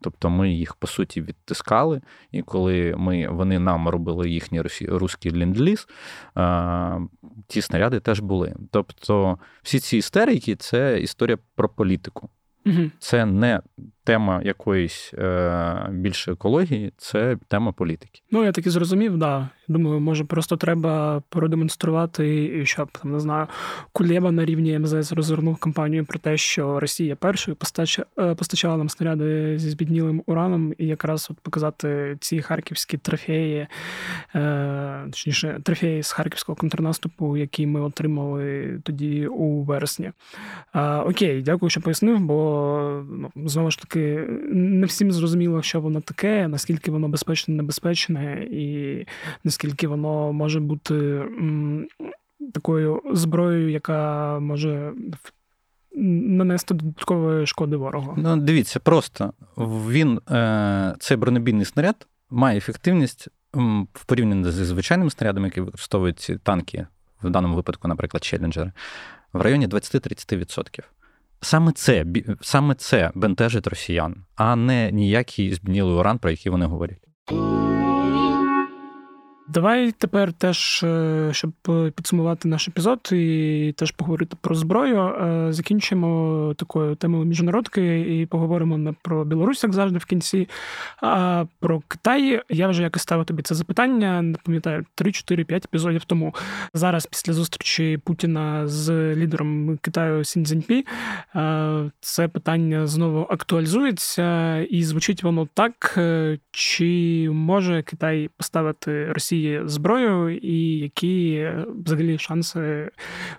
Тобто 0.00 0.30
ми 0.30 0.50
їх 0.50 0.74
по 0.74 0.86
суті 0.86 1.22
відтискали, 1.22 2.00
і 2.32 2.42
коли 2.42 2.94
ми, 2.98 3.28
вони 3.28 3.58
нам 3.58 3.88
робили 3.88 4.30
їхній 4.30 4.62
русський 4.88 5.32
ленд-ліз, 5.32 5.88
ті 7.46 7.62
снаряди 7.62 8.00
теж 8.00 8.20
були. 8.20 8.54
Тобто, 8.70 9.38
всі 9.62 9.80
ці 9.80 9.96
істерики 9.96 10.56
це 10.56 11.00
історія 11.00 11.38
про 11.54 11.68
політику. 11.68 12.30
Це 12.98 13.26
не 13.26 13.60
тема 14.06 14.40
якоїсь 14.44 15.14
е, 15.14 15.88
більше 15.90 16.32
екології, 16.32 16.92
це 16.96 17.38
тема 17.48 17.72
політики. 17.72 18.20
Ну 18.30 18.44
я 18.44 18.52
так 18.52 18.66
і 18.66 18.70
зрозумів, 18.70 19.18
да. 19.18 19.48
Думаю, 19.68 20.00
може, 20.00 20.24
просто 20.24 20.56
треба 20.56 21.22
продемонструвати, 21.28 22.66
щоб 22.66 22.90
там 22.90 23.12
не 23.12 23.20
знаю, 23.20 23.46
Кулєба 23.92 24.32
на 24.32 24.44
рівні 24.44 24.78
МЗС 24.78 25.12
розвернув 25.12 25.56
кампанію 25.56 26.04
про 26.04 26.18
те, 26.18 26.36
що 26.36 26.80
Росія 26.80 27.16
першою 27.16 27.56
е, 28.18 28.34
постачала 28.34 28.76
нам 28.76 28.88
снаряди 28.88 29.58
зі 29.58 29.70
збіднілим 29.70 30.22
ураном, 30.26 30.74
і 30.78 30.86
якраз 30.86 31.28
от 31.30 31.40
показати 31.40 32.16
ці 32.20 32.42
харківські 32.42 32.98
трофеї, 32.98 33.66
е, 34.34 35.02
точніше, 35.04 35.60
трофеї 35.62 36.02
з 36.02 36.12
харківського 36.12 36.56
контрнаступу, 36.56 37.36
які 37.36 37.66
ми 37.66 37.80
отримали 37.80 38.80
тоді 38.84 39.26
у 39.26 39.62
вересні. 39.62 40.10
Е, 40.74 40.96
окей, 40.96 41.42
дякую, 41.42 41.70
що 41.70 41.80
пояснив, 41.80 42.20
бо 42.20 43.04
ну, 43.10 43.30
знову 43.48 43.70
ж 43.70 43.78
таки 43.78 43.95
не 44.52 44.86
всім 44.86 45.12
зрозуміло, 45.12 45.62
що 45.62 45.80
воно 45.80 46.00
таке, 46.00 46.48
наскільки 46.48 46.90
воно 46.90 47.08
безпечне, 47.08 47.54
небезпечне 47.54 48.46
і 48.50 49.04
наскільки 49.44 49.88
воно 49.88 50.32
може 50.32 50.60
бути 50.60 50.94
м, 50.94 51.86
такою 52.54 53.02
зброєю, 53.12 53.70
яка 53.70 54.38
може 54.40 54.92
нанести 55.96 56.74
додаткової 56.74 57.46
шкоди 57.46 57.76
ворогу. 57.76 58.14
Ну, 58.16 58.36
дивіться, 58.36 58.80
просто 58.80 59.32
він 59.90 60.20
е, 60.30 60.94
цей 60.98 61.16
бронебійний 61.16 61.64
снаряд 61.64 62.06
має 62.30 62.58
ефективність 62.58 63.28
в 63.92 64.04
порівнянні 64.06 64.50
зі 64.50 64.64
звичайними 64.64 65.10
снарядами, 65.10 65.46
які 65.46 65.60
використовують 65.60 66.18
ці 66.18 66.36
танки, 66.36 66.86
в 67.22 67.30
даному 67.30 67.56
випадку, 67.56 67.88
наприклад, 67.88 68.24
Челленджери, 68.24 68.72
в 69.32 69.40
районі 69.40 69.66
20-30%. 69.68 70.80
Саме 71.40 71.72
це 71.72 72.04
саме 72.40 72.74
це 72.74 73.10
бентежить 73.14 73.66
росіян, 73.66 74.24
а 74.36 74.56
не 74.56 74.92
ніякий 74.92 75.54
збнілий 75.54 75.94
уран, 75.94 76.18
про 76.18 76.30
який 76.30 76.52
вони 76.52 76.66
говорять. 76.66 76.98
Давай 79.48 79.92
тепер 79.92 80.32
теж, 80.32 80.82
е, 80.82 81.28
щоб 81.32 81.52
підсумувати 81.94 82.48
наш 82.48 82.68
епізод 82.68 83.08
і 83.12 83.74
теж 83.76 83.90
поговорити 83.90 84.36
про 84.40 84.54
зброю. 84.54 84.98
Е, 84.98 85.52
закінчимо 85.52 86.54
такою 86.56 86.94
темою 86.94 87.24
міжнародки 87.24 88.00
і 88.00 88.26
поговоримо 88.26 88.78
не 88.78 88.92
про 89.02 89.24
Білорусь, 89.24 89.62
як 89.62 89.72
завжди, 89.72 89.98
в 89.98 90.04
кінці, 90.04 90.48
а 91.02 91.44
про 91.60 91.82
Китай. 91.88 92.42
Я 92.48 92.68
вже 92.68 92.82
якось 92.82 93.02
ставив 93.02 93.26
тобі 93.26 93.42
це 93.42 93.54
запитання, 93.54 94.22
не 94.22 94.38
пам'ятаю, 94.44 94.84
3-4-5 94.96 95.56
епізодів 95.56 96.04
тому. 96.04 96.34
Зараз, 96.74 97.06
після 97.06 97.32
зустрічі 97.32 97.98
Путіна 98.04 98.68
з 98.68 99.14
лідером 99.14 99.78
Китаю 99.82 100.24
Сіньцзіньпі, 100.24 100.86
е, 101.36 101.90
це 102.00 102.28
питання 102.28 102.86
знову 102.86 103.26
актуалізується, 103.30 104.58
і 104.58 104.82
звучить 104.82 105.22
воно 105.22 105.48
так: 105.54 105.98
чи 106.50 107.28
може 107.32 107.82
Китай 107.82 108.30
поставити 108.36 109.12
Росію? 109.12 109.35
Росії 109.36 109.62
зброю, 109.64 110.38
і 110.38 110.78
які 110.78 111.50
взагалі 111.84 112.18
шанси, 112.18 112.90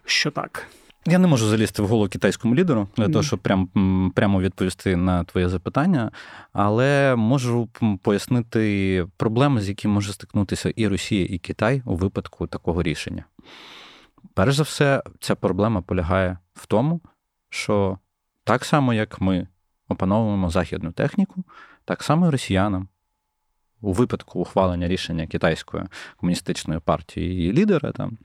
що 0.05 0.31
так. 0.31 0.67
Я 1.05 1.17
не 1.17 1.27
можу 1.27 1.47
залізти 1.47 1.81
в 1.81 1.87
голову 1.87 2.09
китайському 2.09 2.55
лідеру 2.55 2.87
для 2.97 3.09
того, 3.09 3.23
щоб 3.23 3.39
прям, 3.39 4.11
прямо 4.15 4.41
відповісти 4.41 4.95
на 4.95 5.23
твоє 5.23 5.49
запитання, 5.49 6.11
але 6.53 7.15
можу 7.15 7.69
пояснити 8.03 9.05
проблеми, 9.17 9.61
з 9.61 9.69
якими 9.69 9.93
може 9.93 10.13
стикнутися 10.13 10.73
і 10.75 10.87
Росія, 10.87 11.25
і 11.29 11.37
Китай 11.37 11.81
у 11.85 11.95
випадку 11.95 12.47
такого 12.47 12.83
рішення. 12.83 13.25
Перш 14.33 14.55
за 14.55 14.63
все, 14.63 15.03
ця 15.19 15.35
проблема 15.35 15.81
полягає 15.81 16.37
в 16.53 16.65
тому, 16.65 17.01
що 17.49 17.97
так 18.43 18.65
само, 18.65 18.93
як 18.93 19.21
ми 19.21 19.47
опановуємо 19.89 20.49
західну 20.49 20.91
техніку, 20.91 21.43
так 21.85 22.03
само 22.03 22.27
і 22.27 22.29
росіянам 22.29 22.87
у 23.81 23.93
випадку 23.93 24.39
ухвалення 24.39 24.87
рішення 24.87 25.27
китайської 25.27 25.83
комуністичної 26.17 26.79
партії 26.79 27.35
її 27.35 27.53
лідера, 27.53 27.91
там 27.91 28.17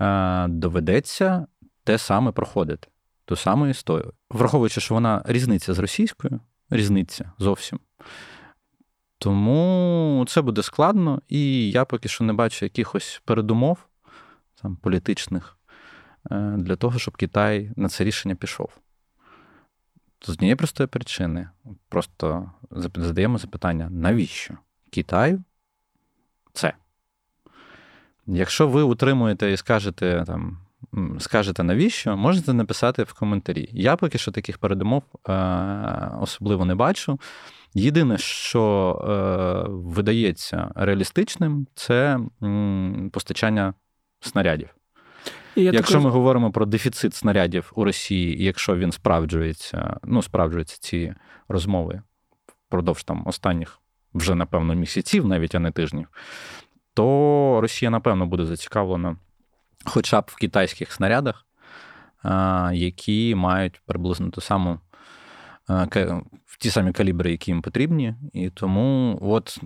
е, 0.00 0.48
доведеться 0.48 1.46
те 1.84 1.98
саме 1.98 2.32
проходити, 2.32 2.88
ту 3.24 3.36
саму 3.36 3.66
історію. 3.66 4.12
Враховуючи, 4.30 4.80
що 4.80 4.94
вона 4.94 5.22
різниця 5.26 5.74
з 5.74 5.78
російською, 5.78 6.40
різниця 6.70 7.32
зовсім. 7.38 7.78
Тому 9.18 10.24
це 10.28 10.42
буде 10.42 10.62
складно, 10.62 11.22
і 11.28 11.70
я 11.70 11.84
поки 11.84 12.08
що 12.08 12.24
не 12.24 12.32
бачу 12.32 12.64
якихось 12.64 13.22
передумов 13.24 13.78
там, 14.62 14.76
політичних 14.76 15.58
е, 16.30 16.54
для 16.58 16.76
того, 16.76 16.98
щоб 16.98 17.16
Китай 17.16 17.70
на 17.76 17.88
це 17.88 18.04
рішення 18.04 18.34
пішов. 18.34 18.70
З 20.20 20.28
однієї 20.28 20.56
простої 20.56 20.86
причини. 20.86 21.48
Просто 21.88 22.50
задаємо 22.70 23.38
запитання, 23.38 23.88
навіщо? 23.90 24.58
Китаю 24.90 25.44
це. 26.52 26.72
Якщо 28.26 28.68
ви 28.68 28.82
утримуєте 28.82 29.52
і 29.52 29.56
скажете 29.56 30.24
там, 30.26 30.58
скажете 31.18 31.62
навіщо, 31.62 32.16
можете 32.16 32.52
написати 32.52 33.02
в 33.02 33.12
коментарі. 33.12 33.68
Я 33.72 33.96
поки 33.96 34.18
що 34.18 34.30
таких 34.30 34.58
передумов 34.58 35.02
е, 35.28 35.32
особливо 36.20 36.64
не 36.64 36.74
бачу. 36.74 37.20
Єдине, 37.74 38.18
що 38.18 38.94
е, 39.04 39.70
видається 39.70 40.72
реалістичним, 40.74 41.66
це 41.74 42.18
постачання 43.12 43.74
снарядів. 44.20 44.68
І 45.56 45.62
Якщо 45.62 45.92
також... 45.92 46.04
ми 46.04 46.10
говоримо 46.10 46.52
про 46.52 46.66
дефіцит 46.66 47.14
снарядів 47.14 47.72
у 47.74 47.84
Росії, 47.84 48.40
і 48.40 48.44
якщо 48.44 48.76
він 48.76 48.92
справджується, 48.92 49.96
ну, 50.04 50.22
справджуються 50.22 50.78
ці 50.80 51.14
розмови 51.48 52.02
впродовж 52.68 53.04
там 53.04 53.22
останніх 53.26 53.80
вже, 54.14 54.34
напевно, 54.34 54.74
місяців, 54.74 55.26
навіть 55.26 55.54
а 55.54 55.58
не 55.58 55.70
тижнів, 55.70 56.08
то 56.94 57.58
Росія, 57.62 57.90
напевно, 57.90 58.26
буде 58.26 58.44
зацікавлена 58.44 59.16
хоча 59.84 60.20
б 60.20 60.24
в 60.28 60.36
китайських 60.36 60.92
снарядах, 60.92 61.46
які 62.72 63.34
мають 63.34 63.80
приблизно 63.86 64.30
ту 64.30 64.40
саму 64.40 64.80
ті 66.58 66.70
самі 66.70 66.92
калібри, 66.92 67.30
які 67.30 67.50
їм 67.50 67.62
потрібні. 67.62 68.14
І 68.32 68.50
тому 68.50 69.18
от 69.22 69.58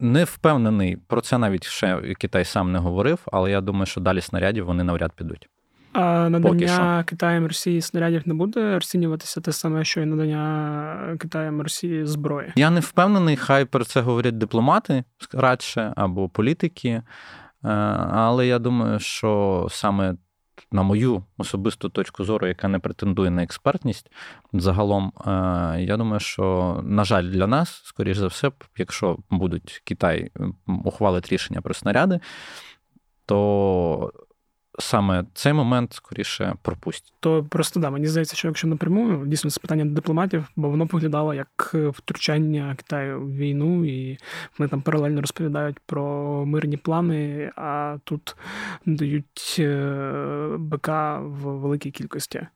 не 0.00 0.24
впевнений, 0.24 0.96
про 0.96 1.20
це 1.20 1.38
навіть 1.38 1.64
ще 1.64 2.14
Китай 2.14 2.44
сам 2.44 2.72
не 2.72 2.78
говорив, 2.78 3.18
але 3.32 3.50
я 3.50 3.60
думаю, 3.60 3.86
що 3.86 4.00
далі 4.00 4.20
снарядів 4.20 4.66
вони 4.66 4.84
навряд 4.84 5.12
підуть. 5.12 5.48
А 5.92 6.28
надання 6.28 7.04
Китаєм 7.04 7.46
Росії 7.46 7.80
снарядів 7.80 8.22
не 8.26 8.34
буде 8.34 8.74
розцінюватися 8.74 9.40
те 9.40 9.52
саме, 9.52 9.84
що 9.84 10.00
і 10.00 10.06
надання 10.06 11.16
Китаєм 11.20 11.62
Росії 11.62 12.06
зброї. 12.06 12.52
Я 12.56 12.70
не 12.70 12.80
впевнений, 12.80 13.36
хай 13.36 13.64
про 13.64 13.84
це 13.84 14.00
говорять 14.00 14.38
дипломати 14.38 15.04
радше 15.32 15.92
або 15.96 16.28
політики. 16.28 16.88
Е, 16.88 17.02
але 18.12 18.46
я 18.46 18.58
думаю, 18.58 18.98
що 18.98 19.66
саме 19.70 20.14
на 20.72 20.82
мою 20.82 21.24
особисту 21.38 21.88
точку 21.88 22.24
зору, 22.24 22.46
яка 22.46 22.68
не 22.68 22.78
претендує 22.78 23.30
на 23.30 23.42
експертність, 23.42 24.12
загалом, 24.52 25.12
е, 25.26 25.30
я 25.82 25.96
думаю, 25.96 26.20
що, 26.20 26.80
на 26.84 27.04
жаль, 27.04 27.24
для 27.24 27.46
нас, 27.46 27.82
скоріш 27.84 28.16
за 28.16 28.26
все, 28.26 28.50
якщо 28.76 29.18
будуть 29.30 29.82
Китай 29.84 30.30
ухвалить 30.84 31.28
рішення 31.28 31.60
про 31.60 31.74
снаряди, 31.74 32.20
то 33.26 34.12
саме 34.78 35.24
цей 35.34 35.52
момент 35.52 35.92
скоріше 35.92 36.54
пропустять. 36.62 37.12
То 37.20 37.44
просто 37.44 37.80
да, 37.80 37.90
мені 37.90 38.06
здається, 38.06 38.36
що 38.36 38.48
якщо 38.48 38.68
напряму 38.68 39.26
дійсно 39.26 39.50
це 39.50 39.60
питання 39.60 39.84
до 39.84 39.90
дипломатів, 39.90 40.48
бо 40.56 40.68
воно 40.68 40.84
виглядало 40.84 41.34
як 41.34 41.74
втручання 41.74 42.74
Китаю 42.76 43.20
в 43.20 43.36
війну, 43.36 43.84
і 43.84 44.18
вони 44.58 44.68
там 44.68 44.82
паралельно 44.82 45.20
розповідають 45.20 45.78
про 45.86 46.46
мирні 46.46 46.76
плани, 46.76 47.50
а 47.56 47.96
тут 48.04 48.36
дають 48.86 49.56
е, 49.58 50.56
БК 50.58 50.88
в 51.20 51.40
великій 51.40 51.90
кількості. 51.90 52.46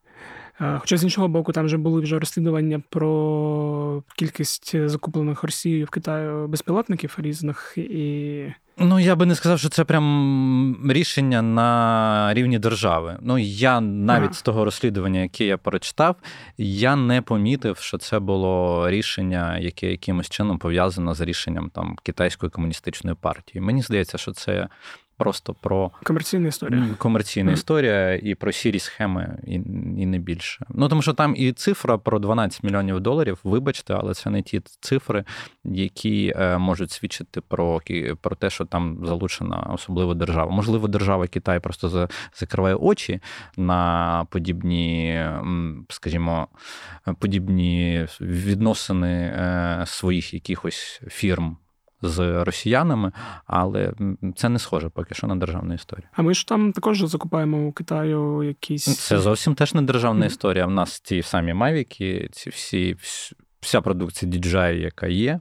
Е, 0.60 0.78
хоча 0.80 0.96
з 0.96 1.04
іншого 1.04 1.28
боку, 1.28 1.52
там 1.52 1.66
вже 1.66 1.76
були 1.76 2.00
вже 2.00 2.18
розслідування 2.18 2.82
про 2.90 4.02
кількість 4.16 4.88
закуплених 4.88 5.42
Росією 5.42 5.84
в 5.84 5.90
Китаю 5.90 6.48
безпілотників 6.48 7.18
різних 7.18 7.74
і. 7.76 8.52
Ну, 8.78 8.98
я 8.98 9.16
би 9.16 9.26
не 9.26 9.34
сказав, 9.34 9.58
що 9.58 9.68
це 9.68 9.84
прям 9.84 10.90
рішення 10.90 11.42
на 11.42 12.34
рівні 12.34 12.58
держави. 12.58 13.18
Ну, 13.20 13.38
я 13.38 13.80
навіть 13.80 14.34
з 14.34 14.42
того 14.42 14.64
розслідування, 14.64 15.20
яке 15.20 15.44
я 15.44 15.58
прочитав, 15.58 16.16
я 16.58 16.96
не 16.96 17.22
помітив, 17.22 17.76
що 17.76 17.98
це 17.98 18.18
було 18.18 18.84
рішення, 18.90 19.58
яке 19.58 19.90
якимось 19.90 20.30
чином 20.30 20.58
пов'язано 20.58 21.14
з 21.14 21.20
рішенням 21.20 21.70
там 21.70 21.96
китайської 22.02 22.50
комуністичної 22.50 23.16
партії. 23.20 23.62
Мені 23.62 23.82
здається, 23.82 24.18
що 24.18 24.32
це 24.32 24.68
просто 25.16 25.54
про 25.54 25.90
комерційна 26.04 26.48
історія. 26.48 26.88
Комерційна 26.98 27.50
mm. 27.50 27.54
історія 27.54 28.14
і 28.14 28.34
про 28.34 28.52
сірі 28.52 28.78
схеми, 28.78 29.38
і 29.46 29.54
і 30.02 30.06
не 30.06 30.18
більше. 30.18 30.66
Ну 30.68 30.88
тому 30.88 31.02
що 31.02 31.12
там 31.12 31.34
і 31.36 31.52
цифра 31.52 31.98
про 31.98 32.18
12 32.18 32.62
мільйонів 32.62 33.00
доларів, 33.00 33.38
вибачте, 33.44 33.94
але 33.94 34.14
це 34.14 34.30
не 34.30 34.42
ті 34.42 34.62
цифри, 34.80 35.24
які 35.64 36.34
е, 36.36 36.58
можуть 36.58 36.90
свідчити 36.90 37.40
про 37.40 37.80
про 38.20 38.36
те, 38.36 38.50
що 38.50 38.64
там 38.64 38.98
залучена 39.04 39.70
особливо 39.74 40.14
держава. 40.14 40.52
Можливо, 40.52 40.88
держава 40.88 41.26
Китай 41.26 41.60
просто 41.60 42.08
закриває 42.34 42.74
очі 42.74 43.20
на 43.56 44.26
подібні, 44.30 45.20
скажімо, 45.88 46.48
подібні 47.18 48.06
відносини 48.20 49.08
е, 49.08 49.82
своїх 49.86 50.34
якихось 50.34 51.00
фірм 51.08 51.56
з 52.02 52.44
росіянами, 52.44 53.12
але 53.46 53.92
це 54.36 54.48
не 54.48 54.58
схоже 54.58 54.88
поки 54.88 55.14
що 55.14 55.26
на 55.26 55.36
державну 55.36 55.74
історію. 55.74 56.08
А 56.12 56.22
ми 56.22 56.34
ж 56.34 56.48
там 56.48 56.72
також 56.72 57.00
закупаємо 57.00 57.66
у 57.66 57.72
Китаю 57.72 58.42
якісь. 58.42 58.98
Це 58.98 59.18
зовсім 59.18 59.54
теж 59.54 59.74
не 59.74 59.82
державна 59.82 60.24
mm-hmm. 60.24 60.28
історія. 60.28 60.66
В 60.66 60.70
нас 60.70 61.00
ті 61.00 61.22
самі 61.22 61.54
Мавіки, 61.54 62.28
ці 62.32 62.50
всі, 62.50 62.96
вся 63.60 63.80
продукція 63.80 64.32
DJI, 64.32 64.72
яка 64.72 65.06
є. 65.06 65.40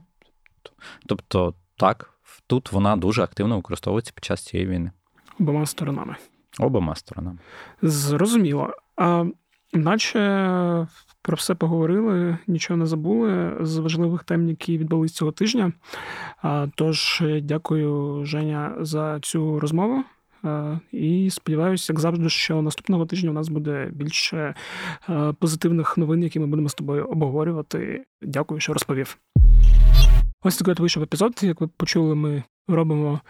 Тобто, 1.06 1.54
так, 1.76 2.10
тут 2.46 2.72
вона 2.72 2.96
дуже 2.96 3.22
активно 3.22 3.56
використовується 3.56 4.12
під 4.14 4.24
час 4.24 4.44
цієї 4.44 4.68
війни. 4.68 4.90
Обома 5.40 5.66
сторонами. 5.66 6.16
Обома 6.58 6.94
сторонами. 6.94 7.38
Зрозуміло. 7.82 8.72
А 8.96 9.24
наче 9.72 10.20
про 11.26 11.34
все 11.36 11.54
поговорили, 11.54 12.38
нічого 12.46 12.76
не 12.76 12.86
забули 12.86 13.56
з 13.60 13.76
важливих 13.78 14.24
тем, 14.24 14.48
які 14.48 14.78
відбулись 14.78 15.12
цього 15.12 15.32
тижня. 15.32 15.72
Тож, 16.74 17.22
дякую, 17.42 18.24
Женя, 18.24 18.76
за 18.80 19.20
цю 19.20 19.60
розмову. 19.60 20.04
І 20.92 21.30
сподіваюся, 21.30 21.92
як 21.92 22.00
завжди, 22.00 22.28
що 22.28 22.62
наступного 22.62 23.06
тижня 23.06 23.30
у 23.30 23.32
нас 23.32 23.48
буде 23.48 23.90
більше 23.92 24.54
позитивних 25.38 25.98
новин, 25.98 26.22
які 26.22 26.40
ми 26.40 26.46
будемо 26.46 26.68
з 26.68 26.74
тобою 26.74 27.06
обговорювати. 27.06 28.04
Дякую, 28.22 28.60
що 28.60 28.72
розповів. 28.72 29.18
Ось 30.42 30.56
такий 30.56 30.72
от 30.72 30.80
вийшов 30.80 31.02
епізод. 31.02 31.40
Як 31.42 31.60
ви 31.60 31.68
почули, 31.76 32.14
ми 32.14 32.42
робимо 32.68 33.20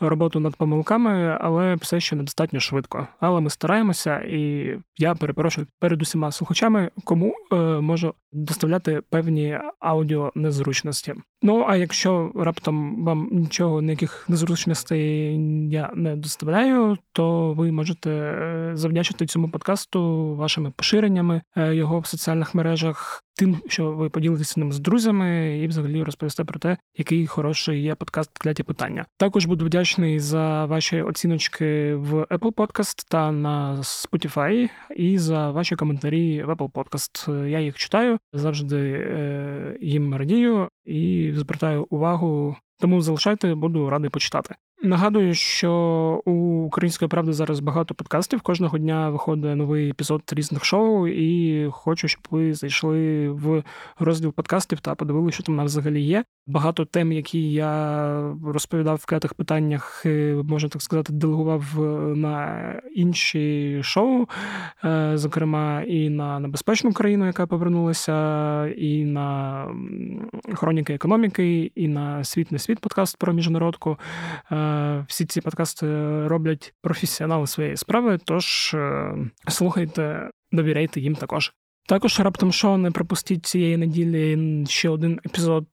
роботу 0.00 0.40
над 0.40 0.56
помилками, 0.56 1.38
але 1.40 1.74
все 1.74 2.00
ще 2.00 2.16
недостатньо 2.16 2.60
швидко. 2.60 3.08
Але 3.20 3.40
ми 3.40 3.50
стараємося, 3.50 4.18
і 4.18 4.72
я 4.98 5.14
перепрошую 5.14 5.66
перед 5.80 6.02
усіма 6.02 6.32
слухачами, 6.32 6.90
кому 7.04 7.34
е, 7.52 7.56
можу 7.56 8.14
доставляти 8.32 9.02
певні 9.10 9.58
аудіо 9.80 10.32
незручності. 10.34 11.14
Ну 11.42 11.64
а 11.68 11.76
якщо 11.76 12.32
раптом 12.34 13.04
вам 13.04 13.28
нічого 13.32 13.82
ніяких 13.82 14.24
незручностей 14.28 15.38
я 15.70 15.90
не 15.94 16.16
доставляю, 16.16 16.98
то 17.12 17.52
ви 17.52 17.72
можете 17.72 18.10
е, 18.10 18.70
завдячити 18.74 19.26
цьому 19.26 19.48
подкасту 19.48 20.34
вашими 20.34 20.70
поширеннями 20.76 21.42
е, 21.56 21.74
його 21.74 21.98
в 22.00 22.06
соціальних 22.06 22.54
мережах, 22.54 23.24
тим, 23.36 23.56
що 23.68 23.92
ви 23.92 24.08
поділитеся 24.08 24.60
ним 24.60 24.72
з 24.72 24.78
друзями, 24.78 25.58
і 25.58 25.66
взагалі 25.66 26.02
розповісте 26.02 26.44
про 26.44 26.58
те, 26.58 26.76
який 26.96 27.26
хороший 27.26 27.82
є 27.82 27.94
подкаст 27.94 28.38
кляті 28.38 28.62
питання. 28.76 29.06
Також 29.16 29.46
буду 29.46 29.66
вдячний 29.66 30.20
за 30.20 30.64
ваші 30.64 31.02
оціночки 31.02 31.94
в 31.94 32.14
Apple 32.14 32.52
Podcast 32.52 33.06
та 33.10 33.32
на 33.32 33.76
Spotify, 33.76 34.70
і 34.96 35.18
за 35.18 35.50
ваші 35.50 35.76
коментарі 35.76 36.42
в 36.42 36.50
Apple 36.50 36.70
Podcast. 36.72 37.46
Я 37.46 37.60
їх 37.60 37.76
читаю, 37.76 38.18
завжди 38.32 38.92
е, 38.92 39.78
їм 39.80 40.14
радію 40.14 40.68
і 40.84 41.32
звертаю 41.34 41.86
увагу. 41.90 42.56
Тому 42.80 43.00
залишайте, 43.00 43.54
буду 43.54 43.90
радий 43.90 44.10
почитати. 44.10 44.54
Нагадую, 44.82 45.34
що 45.34 45.72
у 46.24 46.32
Української 46.64 47.08
правди 47.08 47.32
зараз 47.32 47.60
багато 47.60 47.94
подкастів. 47.94 48.40
Кожного 48.40 48.78
дня 48.78 49.10
виходить 49.10 49.56
новий 49.56 49.90
епізод 49.90 50.22
різних 50.32 50.64
шоу, 50.64 51.06
і 51.08 51.68
хочу, 51.70 52.08
щоб 52.08 52.22
ви 52.30 52.54
зайшли 52.54 53.28
в 53.28 53.62
розділ 53.98 54.32
подкастів 54.32 54.80
та 54.80 54.94
подивилися, 54.94 55.34
що 55.34 55.42
там 55.42 55.64
взагалі 55.64 56.02
є. 56.02 56.24
Багато 56.46 56.84
тем, 56.84 57.12
які 57.12 57.52
я 57.52 58.34
розповідав 58.44 58.96
в 58.96 59.06
клятих 59.06 59.34
питаннях, 59.34 60.02
е, 60.06 60.42
можна 60.44 60.68
так 60.68 60.82
сказати, 60.82 61.12
делегував 61.12 61.64
е, 61.78 61.80
на 62.16 62.72
інші 62.94 63.78
шоу, 63.82 64.26
е, 64.84 65.12
зокрема, 65.14 65.82
і 65.82 66.08
на 66.08 66.38
небезпечну 66.40 66.92
країну, 66.92 67.26
яка 67.26 67.46
повернулася, 67.46 68.66
і 68.66 69.04
на 69.04 69.66
хроніки 70.54 70.94
економіки, 70.94 71.72
і 71.74 71.88
на 71.88 72.24
світ 72.24 72.52
не 72.52 72.58
світ 72.58 72.78
подкаст 72.78 73.18
про 73.18 73.32
міжнародку. 73.32 73.98
Всі 75.08 75.24
ці 75.26 75.40
подкасти 75.40 75.86
роблять 76.28 76.74
професіонали 76.82 77.46
своєї 77.46 77.76
справи, 77.76 78.18
тож 78.24 78.76
слухайте, 79.48 80.30
довіряйте 80.52 81.00
їм 81.00 81.14
також. 81.14 81.52
Також 81.88 82.20
раптом 82.20 82.52
що 82.52 82.76
не 82.76 82.90
пропустіть 82.90 83.46
цієї 83.46 83.76
неділі 83.76 84.64
ще 84.68 84.88
один 84.88 85.20
епізод 85.26 85.66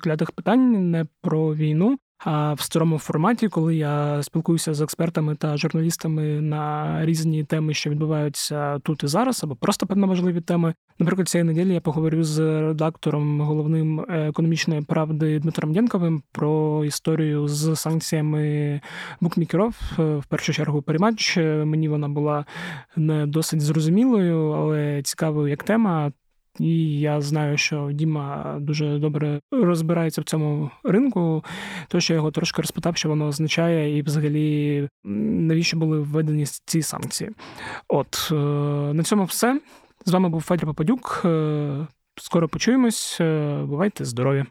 клятих 0.00 0.32
питань 0.32 0.90
не 0.90 1.06
про 1.22 1.54
війну, 1.54 1.98
в 2.26 2.56
старому 2.58 2.98
форматі, 2.98 3.48
коли 3.48 3.76
я 3.76 4.22
спілкуюся 4.22 4.74
з 4.74 4.80
експертами 4.80 5.34
та 5.34 5.56
журналістами 5.56 6.22
на 6.40 6.96
різні 7.04 7.44
теми, 7.44 7.74
що 7.74 7.90
відбуваються 7.90 8.78
тут 8.78 9.04
і 9.04 9.06
зараз, 9.06 9.44
або 9.44 9.56
просто 9.56 9.86
певно 9.86 10.06
важливі 10.06 10.40
теми. 10.40 10.74
Наприклад, 10.98 11.28
цієї 11.28 11.44
неділі 11.44 11.74
я 11.74 11.80
поговорю 11.80 12.24
з 12.24 12.38
редактором 12.60 13.40
головним 13.40 14.00
економічної 14.08 14.82
правди 14.82 15.38
Дмитром 15.38 15.72
Дєнковим 15.72 16.22
про 16.32 16.84
історію 16.84 17.48
з 17.48 17.76
санкціями 17.76 18.80
букмікерів. 19.20 19.80
В 19.98 20.24
першу 20.28 20.52
чергу 20.52 20.82
перемач. 20.82 21.36
Мені 21.36 21.88
вона 21.88 22.08
була 22.08 22.44
не 22.96 23.26
досить 23.26 23.60
зрозумілою, 23.60 24.50
але 24.50 25.02
цікавою 25.02 25.48
як 25.48 25.62
тема. 25.62 26.12
І 26.60 27.00
я 27.00 27.20
знаю, 27.20 27.56
що 27.56 27.90
Діма 27.92 28.56
дуже 28.60 28.98
добре 28.98 29.40
розбирається 29.52 30.20
в 30.20 30.24
цьому 30.24 30.70
ринку, 30.84 31.44
то 31.88 32.00
що 32.00 32.12
я 32.12 32.16
його 32.16 32.30
трошки 32.30 32.62
розпитав, 32.62 32.96
що 32.96 33.08
воно 33.08 33.26
означає, 33.26 33.98
і 33.98 34.02
взагалі 34.02 34.88
навіщо 35.04 35.76
були 35.76 35.98
введені 35.98 36.44
ці 36.46 36.82
санкції. 36.82 37.30
От 37.88 38.28
е, 38.32 38.34
на 38.94 39.02
цьому 39.02 39.24
все. 39.24 39.60
З 40.04 40.12
вами 40.12 40.28
був 40.28 40.42
Федір 40.42 40.66
Попадюк. 40.66 41.22
Е, 41.24 41.86
скоро 42.16 42.48
почуємось. 42.48 43.18
Е, 43.20 43.62
бувайте 43.64 44.04
здорові! 44.04 44.44